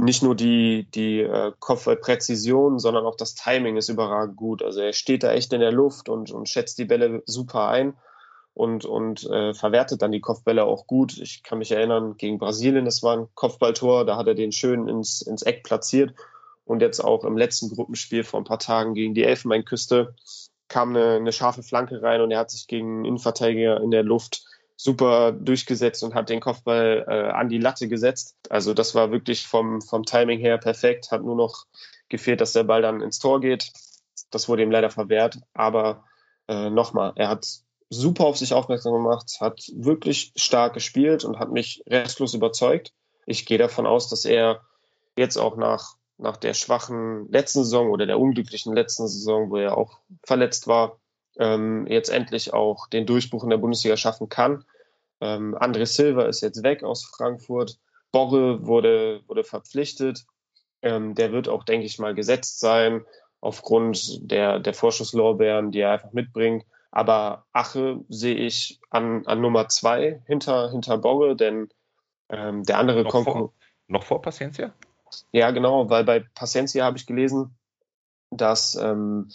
nicht 0.02 0.22
nur 0.22 0.36
die, 0.36 0.90
die 0.92 1.22
äh, 1.22 1.54
Kopfballpräzision, 1.60 2.80
sondern 2.80 3.06
auch 3.06 3.16
das 3.16 3.36
Timing 3.36 3.78
ist 3.78 3.90
überragend 3.90 4.36
gut. 4.36 4.62
Also 4.62 4.82
er 4.82 4.94
steht 4.94 5.24
da 5.24 5.32
echt 5.32 5.54
in 5.54 5.62
der 5.62 5.72
Luft 5.72 6.10
und, 6.10 6.32
und 6.32 6.50
schätzt 6.50 6.78
die 6.78 6.86
Bälle 6.86 7.24
super 7.26 7.70
ein 7.70 7.96
und, 8.58 8.86
und 8.86 9.24
äh, 9.30 9.54
verwertet 9.54 10.02
dann 10.02 10.12
die 10.12 10.20
Kopfbälle 10.20 10.66
auch 10.66 10.88
gut. 10.88 11.18
Ich 11.20 11.44
kann 11.44 11.60
mich 11.60 11.72
erinnern, 11.72 12.16
gegen 12.18 12.40
Brasilien, 12.40 12.86
das 12.86 13.04
war 13.04 13.16
ein 13.16 13.28
Kopfballtor, 13.36 14.04
da 14.04 14.18
hat 14.18 14.26
er 14.26 14.34
den 14.34 14.52
schön 14.52 14.88
ins, 14.88 15.22
ins 15.22 15.44
Eck 15.44 15.64
platziert. 15.64 16.16
Und 16.66 16.82
jetzt 16.82 17.00
auch 17.00 17.24
im 17.24 17.38
letzten 17.38 17.70
Gruppenspiel 17.70 18.24
vor 18.24 18.42
ein 18.42 18.46
paar 18.46 18.60
Tagen 18.60 18.96
gegen 18.96 19.14
die 19.14 19.24
Elfenbeinküste 19.24 20.16
kam 20.68 20.90
eine, 20.90 21.16
eine 21.16 21.32
scharfe 21.32 21.62
Flanke 21.62 22.02
rein 22.02 22.20
und 22.20 22.32
er 22.32 22.40
hat 22.40 22.52
sich 22.52 22.68
gegen 22.68 22.98
einen 22.98 23.06
Innenverteidiger 23.06 23.80
in 23.80 23.92
der 23.92 24.04
Luft 24.04 24.44
super 24.76 25.32
durchgesetzt 25.32 26.04
und 26.04 26.16
hat 26.16 26.30
den 26.30 26.42
Kopfball 26.42 27.06
äh, 27.08 27.30
an 27.30 27.50
die 27.50 27.60
Latte 27.60 27.88
gesetzt. 27.88 28.36
Also 28.50 28.74
das 28.74 28.96
war 28.96 29.12
wirklich 29.12 29.48
vom, 29.48 29.82
vom 29.82 30.04
Timing 30.04 30.40
her 30.40 30.58
perfekt. 30.58 31.12
Hat 31.12 31.24
nur 31.24 31.36
noch 31.36 31.66
gefehlt, 32.10 32.42
dass 32.42 32.54
der 32.54 32.64
Ball 32.64 32.82
dann 32.82 33.02
ins 33.02 33.20
Tor 33.20 33.40
geht. 33.40 33.72
Das 34.32 34.50
wurde 34.50 34.64
ihm 34.64 34.72
leider 34.72 34.90
verwehrt. 34.90 35.40
Aber 35.54 36.04
äh, 36.48 36.70
nochmal, 36.70 37.14
er 37.16 37.30
hat 37.30 37.62
super 37.90 38.26
auf 38.26 38.38
sich 38.38 38.54
aufmerksam 38.54 38.94
gemacht, 38.94 39.38
hat 39.40 39.72
wirklich 39.74 40.34
stark 40.36 40.74
gespielt 40.74 41.24
und 41.24 41.40
hat 41.40 41.52
mich 41.52 41.84
restlos 41.88 42.34
überzeugt. 42.34 42.94
Ich 43.26 43.46
gehe 43.46 43.58
davon 43.58 43.86
aus, 43.86 44.10
dass 44.10 44.26
er 44.26 44.62
jetzt 45.16 45.38
auch 45.38 45.58
nach, 45.58 45.96
nach 46.18 46.38
der 46.38 46.54
schwachen 46.54 47.32
letzten 47.32 47.64
Saison 47.64 47.90
oder 47.90 48.06
der 48.06 48.20
unglücklichen 48.20 48.74
letzten 48.74 49.08
Saison, 49.08 49.50
wo 49.50 49.58
er 49.58 49.78
auch 49.78 50.00
verletzt 50.24 50.68
war, 50.68 51.00
ähm, 51.40 51.88
jetzt 51.88 52.10
endlich 52.10 52.54
auch 52.54 52.88
den 52.88 53.06
Durchbruch 53.06 53.44
in 53.44 53.50
der 53.50 53.58
Bundesliga 53.58 53.98
schaffen 53.98 54.30
kann. 54.30 54.66
Ähm, 55.20 55.56
André 55.56 55.86
Silva 55.86 56.24
ist 56.26 56.42
jetzt 56.42 56.64
weg 56.64 56.84
aus 56.84 57.06
Frankfurt. 57.06 57.80
Borre 58.12 58.66
wurde, 58.66 59.22
wurde 59.28 59.44
verpflichtet. 59.44 60.26
Ähm, 60.82 61.16
der 61.16 61.32
wird 61.32 61.50
auch, 61.50 61.64
denke 61.64 61.86
ich 61.86 62.00
mal, 62.00 62.14
gesetzt 62.14 62.60
sein 62.60 63.06
aufgrund 63.42 64.32
der, 64.32 64.60
der 64.60 64.74
Vorschusslorbeeren, 64.74 65.72
die 65.72 65.80
er 65.80 65.92
einfach 65.92 66.14
mitbringt. 66.14 66.66
Aber 66.98 67.46
Ache 67.54 68.00
sehe 68.10 68.34
ich 68.34 68.80
an, 68.90 69.24
an 69.28 69.40
Nummer 69.40 69.70
zwei 69.70 70.24
hinter, 70.26 70.72
hinter 70.72 70.98
Borre, 70.98 71.36
denn 71.36 71.70
ähm, 72.30 72.64
der 72.64 72.80
andere 72.80 73.04
noch 73.04 73.24
vor, 73.24 73.54
noch 73.86 74.04
vor 74.04 74.24
Paciencia? 74.24 74.74
Ja, 75.32 75.52
genau, 75.52 75.92
weil 75.92 76.04
bei 76.06 76.26
Paciencia 76.34 76.86
habe 76.86 76.98
ich 76.98 77.06
gelesen, 77.06 77.56
dass 78.32 78.74
ähm, 78.74 79.30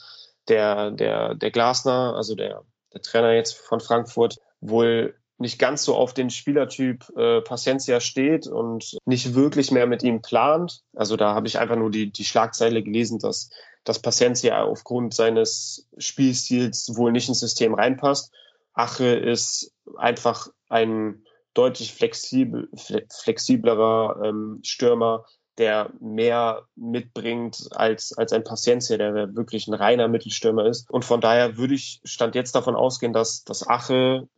der, 0.48 0.90
der, 0.90 1.36
der 1.36 1.52
Glasner, 1.52 2.14
also 2.16 2.34
der, 2.34 2.64
der 2.92 3.00
Trainer 3.00 3.30
jetzt 3.30 3.56
von 3.56 3.78
Frankfurt, 3.78 4.40
wohl 4.60 5.14
nicht 5.38 5.60
ganz 5.60 5.84
so 5.84 5.94
auf 5.94 6.14
den 6.14 6.30
Spielertyp 6.30 7.16
äh, 7.16 7.42
Paciencia 7.42 8.00
steht 8.00 8.48
und 8.48 8.98
nicht 9.04 9.36
wirklich 9.36 9.70
mehr 9.70 9.86
mit 9.86 10.02
ihm 10.02 10.20
plant. 10.20 10.82
Also 10.96 11.16
da 11.16 11.36
habe 11.36 11.46
ich 11.46 11.60
einfach 11.60 11.76
nur 11.76 11.92
die, 11.92 12.10
die 12.10 12.24
Schlagzeile 12.24 12.82
gelesen, 12.82 13.20
dass, 13.20 13.50
dass 13.84 14.00
Paciencia 14.00 14.62
aufgrund 14.62 15.14
seines 15.14 15.88
Spielstils 15.98 16.96
wohl 16.96 17.12
nicht 17.12 17.28
ins 17.28 17.40
System 17.40 17.74
reinpasst. 17.74 18.32
Ache 18.74 19.14
ist 19.14 19.72
einfach 19.96 20.48
ein 20.68 21.24
deutlich 21.54 21.92
flexibel, 21.92 22.70
flexiblerer 23.10 24.22
ähm, 24.24 24.60
Stürmer, 24.62 25.26
der 25.58 25.90
mehr 26.00 26.62
mitbringt 26.76 27.68
als, 27.72 28.16
als 28.16 28.32
ein 28.32 28.44
Paciencia, 28.44 28.96
der 28.96 29.34
wirklich 29.34 29.68
ein 29.68 29.74
reiner 29.74 30.08
Mittelstürmer 30.08 30.64
ist. 30.66 30.90
Und 30.90 31.04
von 31.04 31.20
daher 31.20 31.58
würde 31.58 31.74
ich 31.74 32.00
Stand 32.04 32.34
jetzt 32.34 32.54
davon 32.54 32.74
ausgehen, 32.74 33.12
dass, 33.12 33.44
dass 33.44 33.68
Ache 33.68 34.28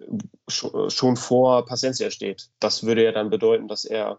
schon 0.48 1.16
vor 1.16 1.66
Paciencia 1.66 2.10
steht. 2.10 2.50
Das 2.58 2.84
würde 2.84 3.04
ja 3.04 3.12
dann 3.12 3.30
bedeuten, 3.30 3.68
dass 3.68 3.84
er 3.84 4.18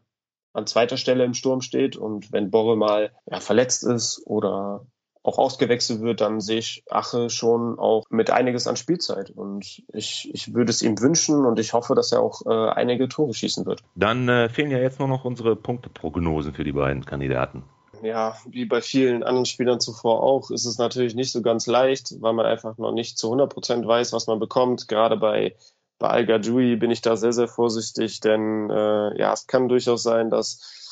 an 0.53 0.67
zweiter 0.67 0.95
Stelle 0.95 1.25
im 1.25 1.33
Sturm 1.33 1.59
steht 1.59 1.97
und 1.97 2.31
wenn 2.31 2.49
Borre 2.49 2.77
mal 2.77 3.11
ja, 3.29 3.41
verletzt 3.41 3.83
ist 3.83 4.21
oder 4.25 4.87
auch 5.25 5.39
ausgewechselt 5.39 6.01
wird, 6.01 6.21
dann 6.21 6.39
sehe 6.39 6.59
ich 6.59 6.83
Ache 6.89 7.29
schon 7.29 7.79
auch 7.79 8.05
mit 8.09 8.29
einiges 8.29 8.67
an 8.67 8.75
Spielzeit. 8.75 9.31
Und 9.31 9.83
ich, 9.91 10.29
ich 10.33 10.53
würde 10.53 10.69
es 10.69 10.81
ihm 10.83 10.99
wünschen 10.99 11.45
und 11.45 11.59
ich 11.59 11.73
hoffe, 11.73 11.95
dass 11.95 12.11
er 12.11 12.21
auch 12.21 12.45
äh, 12.45 12.69
einige 12.69 13.09
Tore 13.09 13.33
schießen 13.33 13.65
wird. 13.65 13.81
Dann 13.95 14.29
äh, 14.29 14.49
fehlen 14.49 14.69
ja 14.69 14.77
jetzt 14.77 14.99
nur 14.99 15.07
noch 15.07 15.25
unsere 15.25 15.55
Punkteprognosen 15.55 16.53
für 16.53 16.63
die 16.63 16.73
beiden 16.73 17.05
Kandidaten. 17.05 17.63
Ja, 18.03 18.35
wie 18.47 18.65
bei 18.65 18.81
vielen 18.81 19.23
anderen 19.23 19.45
Spielern 19.45 19.79
zuvor 19.79 20.21
auch, 20.21 20.51
ist 20.51 20.65
es 20.65 20.77
natürlich 20.77 21.15
nicht 21.15 21.31
so 21.31 21.41
ganz 21.41 21.65
leicht, 21.65 22.21
weil 22.21 22.33
man 22.33 22.45
einfach 22.45 22.77
noch 22.77 22.91
nicht 22.91 23.17
zu 23.17 23.27
100 23.27 23.51
Prozent 23.51 23.87
weiß, 23.87 24.13
was 24.13 24.27
man 24.27 24.37
bekommt. 24.37 24.87
Gerade 24.87 25.17
bei, 25.17 25.55
bei 25.97 26.09
Al 26.09 26.25
Gajoui 26.27 26.75
bin 26.75 26.91
ich 26.91 27.01
da 27.01 27.15
sehr, 27.15 27.33
sehr 27.33 27.47
vorsichtig, 27.47 28.19
denn 28.19 28.69
äh, 28.69 29.17
ja, 29.17 29.33
es 29.33 29.47
kann 29.47 29.69
durchaus 29.69 30.03
sein, 30.03 30.29
dass 30.29 30.84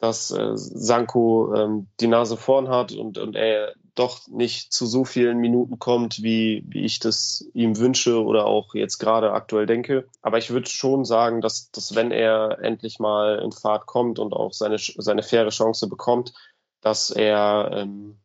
dass 0.00 0.30
äh, 0.30 0.52
Sanko 0.54 1.54
ähm, 1.54 1.86
die 2.00 2.06
Nase 2.06 2.36
vorn 2.36 2.68
hat 2.68 2.92
und, 2.92 3.18
und 3.18 3.36
er 3.36 3.74
doch 3.94 4.26
nicht 4.28 4.72
zu 4.72 4.86
so 4.86 5.04
vielen 5.04 5.38
Minuten 5.38 5.78
kommt, 5.78 6.22
wie, 6.22 6.64
wie 6.66 6.84
ich 6.84 7.00
das 7.00 7.46
ihm 7.52 7.76
wünsche 7.76 8.24
oder 8.24 8.46
auch 8.46 8.74
jetzt 8.74 8.98
gerade 8.98 9.32
aktuell 9.32 9.66
denke. 9.66 10.08
Aber 10.22 10.38
ich 10.38 10.50
würde 10.50 10.70
schon 10.70 11.04
sagen, 11.04 11.42
dass, 11.42 11.70
dass 11.70 11.94
wenn 11.94 12.10
er 12.12 12.60
endlich 12.62 12.98
mal 12.98 13.40
in 13.40 13.52
Fahrt 13.52 13.84
kommt 13.86 14.18
und 14.18 14.32
auch 14.32 14.54
seine, 14.54 14.78
seine 14.78 15.22
faire 15.22 15.50
Chance 15.50 15.86
bekommt, 15.86 16.32
dass 16.80 17.10
er 17.10 17.70
ähm, 17.74 18.18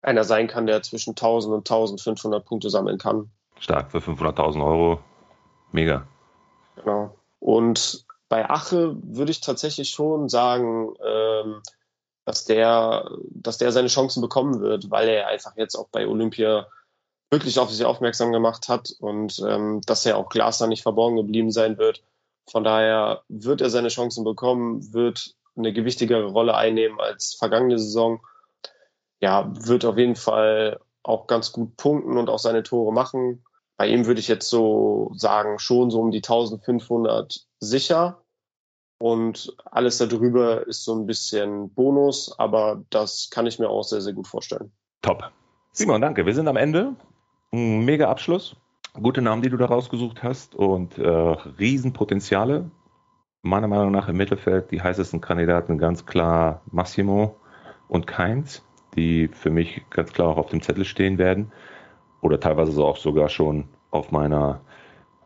einer 0.00 0.24
sein 0.24 0.48
kann, 0.48 0.66
der 0.66 0.82
zwischen 0.82 1.10
1000 1.10 1.54
und 1.54 1.70
1500 1.70 2.44
Punkte 2.44 2.70
sammeln 2.70 2.96
kann. 2.96 3.30
Stark 3.60 3.90
für 3.90 3.98
500.000 3.98 4.64
Euro. 4.64 5.00
Mega. 5.72 6.06
Genau. 6.76 7.14
Und 7.38 8.06
bei 8.32 8.48
Ache 8.48 8.96
würde 9.02 9.30
ich 9.30 9.42
tatsächlich 9.42 9.90
schon 9.90 10.30
sagen, 10.30 10.94
ähm, 11.04 11.60
dass 12.24 12.46
der, 12.46 13.10
dass 13.28 13.58
der 13.58 13.72
seine 13.72 13.88
Chancen 13.88 14.22
bekommen 14.22 14.62
wird, 14.62 14.90
weil 14.90 15.06
er 15.10 15.26
einfach 15.26 15.54
jetzt 15.58 15.74
auch 15.76 15.88
bei 15.90 16.06
Olympia 16.06 16.66
wirklich 17.30 17.58
auf 17.58 17.70
sich 17.70 17.84
aufmerksam 17.84 18.32
gemacht 18.32 18.70
hat 18.70 18.90
und 19.00 19.38
ähm, 19.46 19.82
dass 19.84 20.06
er 20.06 20.16
auch 20.16 20.30
Glaser 20.30 20.66
nicht 20.66 20.80
verborgen 20.80 21.16
geblieben 21.16 21.50
sein 21.50 21.76
wird. 21.76 22.02
Von 22.50 22.64
daher 22.64 23.20
wird 23.28 23.60
er 23.60 23.68
seine 23.68 23.88
Chancen 23.88 24.24
bekommen, 24.24 24.94
wird 24.94 25.34
eine 25.54 25.74
gewichtigere 25.74 26.24
Rolle 26.24 26.54
einnehmen 26.54 27.00
als 27.00 27.34
vergangene 27.34 27.78
Saison. 27.78 28.22
Ja, 29.20 29.52
wird 29.66 29.84
auf 29.84 29.98
jeden 29.98 30.16
Fall 30.16 30.80
auch 31.02 31.26
ganz 31.26 31.52
gut 31.52 31.76
punkten 31.76 32.16
und 32.16 32.30
auch 32.30 32.38
seine 32.38 32.62
Tore 32.62 32.94
machen. 32.94 33.44
Bei 33.76 33.88
ihm 33.88 34.06
würde 34.06 34.20
ich 34.20 34.28
jetzt 34.28 34.48
so 34.48 35.10
sagen, 35.14 35.58
schon 35.58 35.90
so 35.90 36.00
um 36.00 36.12
die 36.12 36.22
1500 36.22 37.46
sicher. 37.58 38.21
Und 39.02 39.52
alles 39.64 39.98
darüber 39.98 40.64
ist 40.68 40.84
so 40.84 40.94
ein 40.94 41.06
bisschen 41.06 41.74
Bonus, 41.74 42.32
aber 42.38 42.84
das 42.90 43.30
kann 43.32 43.48
ich 43.48 43.58
mir 43.58 43.68
auch 43.68 43.82
sehr, 43.82 44.00
sehr 44.00 44.12
gut 44.12 44.28
vorstellen. 44.28 44.70
Top. 45.00 45.32
Simon, 45.72 46.00
danke. 46.00 46.24
Wir 46.24 46.34
sind 46.34 46.46
am 46.46 46.56
Ende. 46.56 46.94
Mega 47.50 48.08
Abschluss. 48.08 48.54
Gute 48.94 49.20
Namen, 49.20 49.42
die 49.42 49.50
du 49.50 49.56
da 49.56 49.66
rausgesucht 49.66 50.22
hast 50.22 50.54
und 50.54 50.98
äh, 50.98 51.08
Riesenpotenziale. 51.08 52.70
Meiner 53.42 53.66
Meinung 53.66 53.90
nach 53.90 54.06
im 54.06 54.16
Mittelfeld 54.18 54.70
die 54.70 54.80
heißesten 54.80 55.20
Kandidaten 55.20 55.78
ganz 55.78 56.06
klar 56.06 56.62
Massimo 56.70 57.34
und 57.88 58.06
Keins, 58.06 58.64
die 58.94 59.26
für 59.26 59.50
mich 59.50 59.82
ganz 59.90 60.12
klar 60.12 60.28
auch 60.28 60.36
auf 60.36 60.50
dem 60.50 60.62
Zettel 60.62 60.84
stehen 60.84 61.18
werden. 61.18 61.50
Oder 62.20 62.38
teilweise 62.38 62.80
auch 62.84 62.98
sogar 62.98 63.28
schon 63.30 63.64
auf 63.90 64.12
meiner 64.12 64.60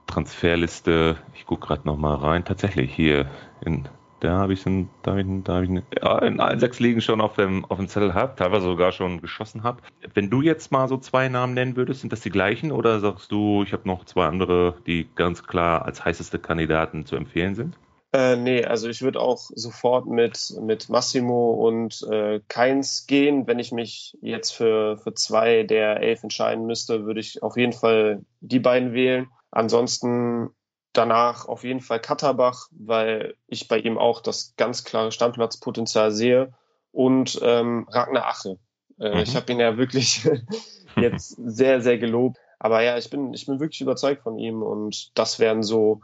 Transferliste, 0.07 1.17
ich 1.35 1.47
gucke 1.47 1.67
gerade 1.67 1.87
noch 1.87 1.97
mal 1.97 2.15
rein, 2.15 2.45
tatsächlich 2.45 2.95
hier 2.95 3.31
in 3.65 3.89
da 4.21 4.39
habe 4.39 4.55
ich 4.55 4.65
ihn, 4.67 4.89
da 5.03 5.11
habe 5.13 5.21
ich, 5.21 5.27
da 5.45 5.57
hab 5.57 5.63
ich 5.65 5.71
ja, 5.71 6.19
in 6.21 6.41
allen 6.41 6.59
sechs 6.59 6.81
Ligen 6.81 7.01
schon 7.01 7.21
auf 7.21 7.35
dem, 7.35 7.65
auf 7.67 7.77
dem 7.77 7.89
Zettel 7.89 8.15
habe, 8.15 8.35
teilweise 8.35 8.65
sogar 8.65 8.93
schon 8.93 9.21
geschossen 9.21 9.63
habe. 9.63 9.83
Wenn 10.15 10.31
du 10.31 10.41
jetzt 10.41 10.73
mal 10.73 10.89
so 10.89 10.97
zwei 10.97 11.29
Namen 11.29 11.55
nennen 11.55 11.77
würdest, 11.77 12.01
sind 12.01 12.13
das 12.13 12.21
die 12.21 12.31
gleichen 12.31 12.73
oder 12.73 13.01
sagst 13.01 13.31
du, 13.31 13.63
ich 13.63 13.73
habe 13.73 13.87
noch 13.87 14.05
zwei 14.05 14.27
andere, 14.27 14.77
die 14.87 15.07
ganz 15.15 15.43
klar 15.43 15.85
als 15.85 16.05
heißeste 16.05 16.39
Kandidaten 16.39 17.05
zu 17.05 17.17
empfehlen 17.17 17.55
sind? 17.55 17.77
Äh, 18.13 18.37
nee, 18.37 18.65
also 18.65 18.89
ich 18.89 19.03
würde 19.03 19.21
auch 19.21 19.51
sofort 19.55 20.07
mit, 20.07 20.55
mit 20.63 20.89
Massimo 20.89 21.53
und 21.53 22.03
äh, 22.11 22.41
Keins 22.49 23.07
gehen. 23.07 23.47
Wenn 23.47 23.59
ich 23.59 23.73
mich 23.73 24.17
jetzt 24.23 24.53
für, 24.53 24.97
für 24.97 25.13
zwei 25.13 25.65
der 25.65 26.01
elf 26.01 26.23
entscheiden 26.23 26.67
müsste, 26.67 27.05
würde 27.05 27.21
ich 27.21 27.43
auf 27.43 27.59
jeden 27.59 27.75
Fall 27.75 28.23
die 28.41 28.61
beiden 28.61 28.95
wählen. 28.95 29.29
Ansonsten 29.51 30.51
danach 30.93 31.47
auf 31.47 31.65
jeden 31.65 31.81
Fall 31.81 32.01
Katterbach, 32.01 32.69
weil 32.71 33.37
ich 33.47 33.69
bei 33.69 33.79
ihm 33.79 33.99
auch 33.99 34.21
das 34.21 34.55
ganz 34.57 34.85
klare 34.85 35.13
Standplatzpotenzial 35.13 36.11
sehe. 36.11 36.53
Und 36.93 37.39
ähm, 37.43 37.87
Ragnar 37.91 38.27
Ache. 38.27 38.59
Äh, 38.99 39.17
mhm. 39.17 39.19
Ich 39.19 39.37
habe 39.37 39.53
ihn 39.53 39.61
ja 39.61 39.77
wirklich 39.77 40.29
jetzt 40.97 41.37
sehr, 41.45 41.81
sehr 41.81 41.99
gelobt. 41.99 42.39
Aber 42.59 42.83
ja, 42.83 42.97
ich 42.97 43.11
bin, 43.11 43.35
ich 43.35 43.47
bin 43.47 43.61
wirklich 43.61 43.83
überzeugt 43.83 44.23
von 44.23 44.39
ihm 44.39 44.63
und 44.63 45.17
das 45.19 45.39
wären 45.39 45.63
so 45.63 46.01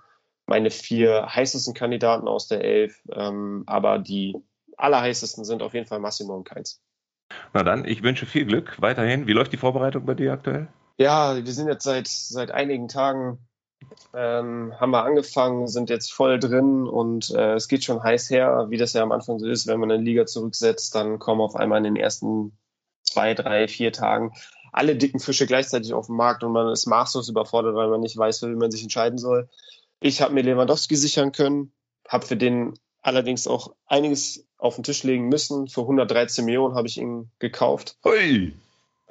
meine 0.47 0.71
vier 0.71 1.35
heißesten 1.35 1.73
Kandidaten 1.73 2.29
aus 2.29 2.49
der 2.49 2.63
Elf. 2.63 3.01
Ähm, 3.11 3.65
aber 3.67 3.99
die 3.99 4.37
allerheißesten 4.77 5.45
sind 5.45 5.63
auf 5.63 5.73
jeden 5.73 5.87
Fall 5.87 6.01
Massimo 6.01 6.35
und 6.35 6.45
Keins. 6.45 6.83
Na 7.55 7.63
dann, 7.63 7.87
ich 7.87 8.03
wünsche 8.03 8.27
viel 8.27 8.45
Glück 8.45 8.81
weiterhin. 8.81 9.27
Wie 9.27 9.33
läuft 9.33 9.53
die 9.53 9.57
Vorbereitung 9.57 10.05
bei 10.05 10.15
dir 10.15 10.33
aktuell? 10.33 10.69
Ja, 10.97 11.37
wir 11.45 11.53
sind 11.53 11.69
jetzt 11.69 11.85
seit, 11.85 12.09
seit 12.09 12.51
einigen 12.51 12.89
Tagen, 12.89 13.39
ähm, 14.15 14.73
haben 14.79 14.91
wir 14.91 15.05
angefangen, 15.05 15.67
sind 15.69 15.91
jetzt 15.91 16.13
voll 16.13 16.39
drin 16.39 16.87
und 16.87 17.31
äh, 17.31 17.55
es 17.55 17.69
geht 17.69 17.85
schon 17.85 18.03
heiß 18.03 18.31
her, 18.31 18.67
wie 18.69 18.77
das 18.77 18.93
ja 18.93 19.03
am 19.03 19.13
Anfang 19.13 19.39
so 19.39 19.47
ist. 19.47 19.67
Wenn 19.67 19.81
man 19.81 19.91
eine 19.91 20.03
Liga 20.03 20.27
zurücksetzt, 20.27 20.95
dann 20.95 21.19
kommen 21.19 21.41
auf 21.41 21.57
einmal 21.57 21.79
in 21.79 21.85
den 21.85 21.97
ersten 21.97 22.57
zwei, 23.03 23.35
drei, 23.35 23.69
vier 23.69 23.93
Tagen 23.93 24.33
alle 24.73 24.97
dicken 24.97 25.21
Fische 25.21 25.47
gleichzeitig 25.47 25.93
auf 25.93 26.07
dem 26.07 26.17
Markt 26.17 26.43
und 26.43 26.53
man 26.53 26.73
ist 26.73 26.87
maßlos 26.87 27.29
überfordert, 27.29 27.75
weil 27.75 27.89
man 27.89 28.01
nicht 28.01 28.17
weiß, 28.17 28.43
wie 28.43 28.57
man 28.57 28.71
sich 28.71 28.83
entscheiden 28.83 29.19
soll. 29.19 29.49
Ich 30.01 30.23
habe 30.23 30.35
mir 30.35 30.43
Lewandowski 30.43 30.97
sichern 30.97 31.31
können, 31.31 31.73
habe 32.09 32.27
für 32.27 32.37
den 32.37 32.75
allerdings 33.03 33.47
auch 33.47 33.75
einiges 33.87 34.47
auf 34.57 34.77
den 34.77 34.85
Tisch 34.85 35.03
legen 35.03 35.29
müssen. 35.29 35.69
Für 35.69 35.83
113 35.83 36.45
Millionen 36.45 36.75
habe 36.75 36.89
ich 36.89 36.97
ihn 36.97 37.31
gekauft. 37.39 37.99
Hui. 38.03 38.55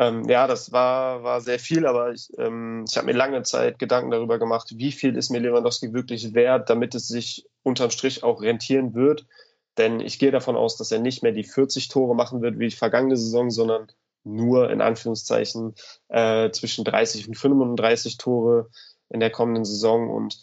Ähm, 0.01 0.27
ja, 0.27 0.47
das 0.47 0.71
war, 0.71 1.21
war 1.21 1.41
sehr 1.41 1.59
viel, 1.59 1.85
aber 1.85 2.11
ich, 2.11 2.27
ähm, 2.39 2.85
ich 2.89 2.97
habe 2.97 3.05
mir 3.05 3.13
lange 3.13 3.43
Zeit 3.43 3.77
Gedanken 3.77 4.09
darüber 4.09 4.39
gemacht, 4.39 4.73
wie 4.75 4.91
viel 4.91 5.15
ist 5.15 5.29
mir 5.29 5.37
Lewandowski 5.37 5.93
wirklich 5.93 6.33
wert, 6.33 6.71
damit 6.71 6.95
es 6.95 7.07
sich 7.07 7.45
unterm 7.61 7.91
Strich 7.91 8.23
auch 8.23 8.41
rentieren 8.41 8.95
wird. 8.95 9.27
Denn 9.77 9.99
ich 9.99 10.17
gehe 10.17 10.31
davon 10.31 10.55
aus, 10.55 10.75
dass 10.75 10.91
er 10.91 10.97
nicht 10.97 11.21
mehr 11.21 11.33
die 11.33 11.43
40 11.43 11.87
Tore 11.89 12.15
machen 12.15 12.41
wird 12.41 12.57
wie 12.57 12.69
die 12.69 12.75
vergangene 12.75 13.15
Saison, 13.15 13.51
sondern 13.51 13.91
nur 14.23 14.71
in 14.71 14.81
Anführungszeichen 14.81 15.75
äh, 16.09 16.49
zwischen 16.49 16.83
30 16.83 17.27
und 17.27 17.35
35 17.35 18.17
Tore 18.17 18.71
in 19.09 19.19
der 19.19 19.29
kommenden 19.29 19.65
Saison. 19.65 20.09
Und 20.09 20.39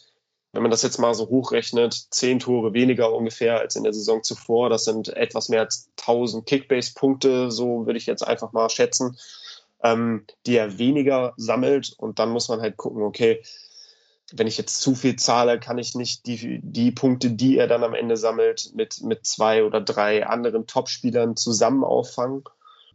wenn 0.52 0.62
man 0.62 0.70
das 0.70 0.82
jetzt 0.82 0.98
mal 0.98 1.14
so 1.14 1.28
hochrechnet, 1.30 1.94
zehn 2.10 2.38
Tore 2.38 2.74
weniger 2.74 3.12
ungefähr 3.12 3.58
als 3.58 3.74
in 3.74 3.82
der 3.82 3.92
Saison 3.92 4.22
zuvor. 4.22 4.70
Das 4.70 4.84
sind 4.84 5.08
etwas 5.08 5.48
mehr 5.48 5.62
als 5.62 5.90
1000 5.98 6.46
Kickbase-Punkte, 6.46 7.50
so 7.50 7.86
würde 7.86 7.98
ich 7.98 8.06
jetzt 8.06 8.22
einfach 8.22 8.52
mal 8.52 8.70
schätzen, 8.70 9.18
ähm, 9.82 10.26
die 10.46 10.56
er 10.56 10.78
weniger 10.78 11.34
sammelt. 11.36 11.94
Und 11.96 12.18
dann 12.18 12.30
muss 12.30 12.48
man 12.48 12.60
halt 12.60 12.76
gucken, 12.76 13.02
okay, 13.02 13.42
wenn 14.32 14.46
ich 14.46 14.58
jetzt 14.58 14.80
zu 14.80 14.94
viel 14.94 15.16
zahle, 15.16 15.58
kann 15.58 15.78
ich 15.78 15.94
nicht 15.94 16.26
die, 16.26 16.60
die 16.62 16.92
Punkte, 16.92 17.30
die 17.30 17.56
er 17.56 17.66
dann 17.66 17.84
am 17.84 17.94
Ende 17.94 18.16
sammelt, 18.16 18.72
mit, 18.74 19.02
mit 19.02 19.24
zwei 19.24 19.64
oder 19.64 19.80
drei 19.80 20.26
anderen 20.26 20.66
Topspielern 20.66 21.36
zusammen 21.36 21.84
auffangen. 21.84 22.44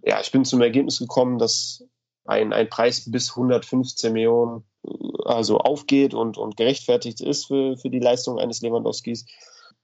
Ja, 0.04 0.20
ich 0.22 0.32
bin 0.32 0.46
zum 0.46 0.62
Ergebnis 0.62 1.00
gekommen, 1.00 1.40
dass 1.40 1.84
ein, 2.26 2.54
ein 2.54 2.70
Preis 2.70 3.10
bis 3.10 3.32
115 3.32 4.14
Millionen 4.14 4.64
also 5.26 5.58
aufgeht 5.58 6.14
und, 6.14 6.38
und 6.38 6.58
gerechtfertigt 6.58 7.22
ist 7.22 7.46
für, 7.46 7.78
für 7.78 7.90
die 7.90 8.00
Leistung 8.00 8.38
eines 8.38 8.62
Lewandowskis. 8.62 9.26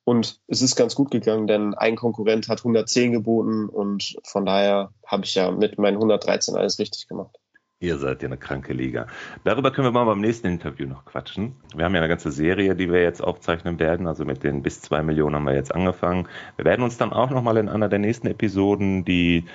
Und 0.04 0.40
es 0.48 0.62
ist 0.62 0.76
ganz 0.76 0.96
gut 0.96 1.12
gegangen, 1.12 1.48
denn 1.48 1.76
ein 1.76 1.96
Konkurrent 1.96 2.48
hat 2.48 2.60
110 2.60 3.12
geboten 3.12 3.70
und 3.70 4.16
von 4.24 4.46
daher 4.46 4.92
habe 5.06 5.26
ich 5.26 5.36
ja 5.36 5.52
mit 5.52 5.78
meinen 5.78 5.98
113 5.98 6.56
alles 6.56 6.80
richtig 6.80 7.08
gemacht. 7.08 7.38
Ihr 7.82 7.98
seid 7.98 8.22
ja 8.22 8.28
eine 8.28 8.38
kranke 8.38 8.74
Liga. 8.74 9.08
Darüber 9.46 9.72
können 9.72 9.88
wir 9.88 9.92
mal 9.92 10.04
beim 10.04 10.20
nächsten 10.20 10.48
Interview 10.48 10.86
noch 10.86 11.06
quatschen. 11.06 11.56
Wir 11.74 11.86
haben 11.86 11.96
ja 11.96 12.02
eine 12.02 12.10
ganze 12.10 12.30
Serie, 12.30 12.76
die 12.76 12.92
wir 12.92 13.02
jetzt 13.02 13.24
aufzeichnen 13.24 13.80
werden. 13.80 14.06
Also 14.06 14.26
mit 14.26 14.44
den 14.44 14.64
bis 14.64 14.82
zwei 14.82 15.02
Millionen 15.02 15.36
haben 15.36 15.46
wir 15.46 15.54
jetzt 15.54 15.74
angefangen. 15.74 16.28
Wir 16.58 16.66
werden 16.66 16.84
uns 16.84 16.98
dann 16.98 17.14
auch 17.14 17.30
nochmal 17.30 17.56
in 17.56 17.70
einer 17.70 17.88
der 17.88 18.00
nächsten 18.00 18.28
Episoden 18.28 19.06
die 19.06 19.46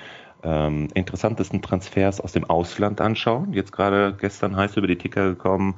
ähm, 0.41 0.87
interessantesten 0.95 1.61
Transfers 1.61 2.19
aus 2.19 2.31
dem 2.31 2.49
Ausland 2.49 2.99
anschauen. 2.99 3.53
Jetzt 3.53 3.71
gerade 3.71 4.15
gestern 4.19 4.55
heiß 4.55 4.75
über 4.75 4.87
die 4.87 4.97
Ticker 4.97 5.29
gekommen, 5.29 5.75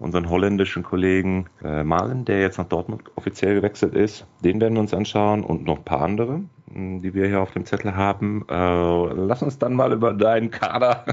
unseren 0.00 0.28
holländischen 0.30 0.82
Kollegen 0.82 1.46
äh, 1.62 1.84
Malen, 1.84 2.24
der 2.24 2.40
jetzt 2.40 2.58
nach 2.58 2.66
Dortmund 2.66 3.04
offiziell 3.16 3.54
gewechselt 3.54 3.94
ist. 3.94 4.26
Den 4.42 4.60
werden 4.60 4.74
wir 4.74 4.80
uns 4.80 4.94
anschauen 4.94 5.44
und 5.44 5.64
noch 5.64 5.78
ein 5.78 5.84
paar 5.84 6.00
andere, 6.00 6.42
hm, 6.72 7.02
die 7.02 7.14
wir 7.14 7.28
hier 7.28 7.40
auf 7.40 7.52
dem 7.52 7.66
Zettel 7.66 7.94
haben. 7.94 8.46
Äh, 8.48 8.54
lass 8.54 9.42
uns 9.42 9.58
dann 9.58 9.74
mal 9.74 9.92
über 9.92 10.14
deinen 10.14 10.50
Kader 10.50 11.04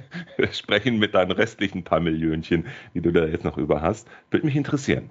sprechen 0.50 0.98
mit 0.98 1.14
deinen 1.14 1.30
restlichen 1.30 1.84
paar 1.84 2.00
Millionchen, 2.00 2.66
die 2.94 3.00
du 3.00 3.12
da 3.12 3.24
jetzt 3.24 3.44
noch 3.44 3.56
über 3.56 3.80
hast. 3.80 4.08
Würde 4.30 4.46
mich 4.46 4.56
interessieren. 4.56 5.10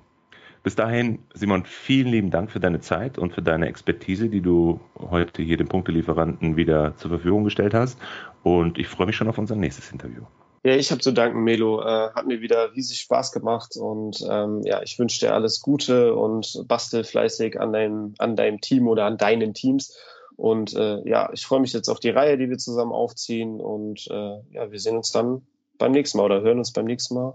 Bis 0.63 0.75
dahin, 0.75 1.19
Simon, 1.33 1.65
vielen 1.65 2.09
lieben 2.09 2.29
Dank 2.29 2.51
für 2.51 2.59
deine 2.59 2.81
Zeit 2.81 3.17
und 3.17 3.33
für 3.33 3.41
deine 3.41 3.67
Expertise, 3.67 4.29
die 4.29 4.41
du 4.41 4.79
heute 4.99 5.41
hier 5.41 5.57
dem 5.57 5.67
Punktelieferanten 5.67 6.55
wieder 6.55 6.95
zur 6.97 7.09
Verfügung 7.09 7.45
gestellt 7.45 7.73
hast. 7.73 7.99
Und 8.43 8.77
ich 8.77 8.87
freue 8.87 9.07
mich 9.07 9.15
schon 9.15 9.27
auf 9.27 9.39
unser 9.39 9.55
nächstes 9.55 9.91
Interview. 9.91 10.21
Ja, 10.63 10.75
ich 10.75 10.91
habe 10.91 11.01
zu 11.01 11.11
danken, 11.11 11.43
Melo. 11.43 11.81
Äh, 11.81 12.11
hat 12.13 12.27
mir 12.27 12.41
wieder 12.41 12.73
riesig 12.75 12.99
Spaß 12.99 13.31
gemacht 13.31 13.75
und 13.77 14.23
ähm, 14.29 14.61
ja, 14.63 14.83
ich 14.83 14.99
wünsche 14.99 15.19
dir 15.19 15.33
alles 15.33 15.59
Gute 15.61 16.13
und 16.13 16.65
bastel 16.67 17.03
fleißig 17.03 17.59
an 17.59 17.73
deinem, 17.73 18.13
an 18.19 18.35
deinem 18.35 18.61
Team 18.61 18.87
oder 18.87 19.05
an 19.05 19.17
deinen 19.17 19.55
Teams. 19.55 19.97
Und 20.35 20.75
äh, 20.75 21.07
ja, 21.07 21.31
ich 21.33 21.45
freue 21.45 21.61
mich 21.61 21.73
jetzt 21.73 21.89
auf 21.89 21.99
die 21.99 22.11
Reihe, 22.11 22.37
die 22.37 22.49
wir 22.49 22.59
zusammen 22.59 22.91
aufziehen 22.91 23.59
und 23.59 24.07
äh, 24.11 24.39
ja, 24.51 24.71
wir 24.71 24.79
sehen 24.79 24.97
uns 24.97 25.11
dann 25.11 25.41
beim 25.79 25.93
nächsten 25.93 26.19
Mal 26.19 26.25
oder 26.25 26.41
hören 26.41 26.59
uns 26.59 26.71
beim 26.71 26.85
nächsten 26.85 27.15
Mal. 27.15 27.33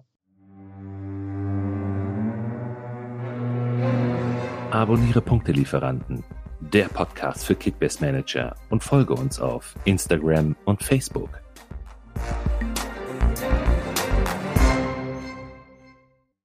Abonniere 4.70 5.20
Punktelieferanten, 5.20 6.22
der 6.60 6.88
Podcast 6.88 7.44
für 7.44 7.56
Kickbase 7.56 8.04
Manager 8.04 8.54
und 8.70 8.84
folge 8.84 9.14
uns 9.14 9.40
auf 9.40 9.74
Instagram 9.84 10.54
und 10.64 10.82
Facebook. 10.82 11.45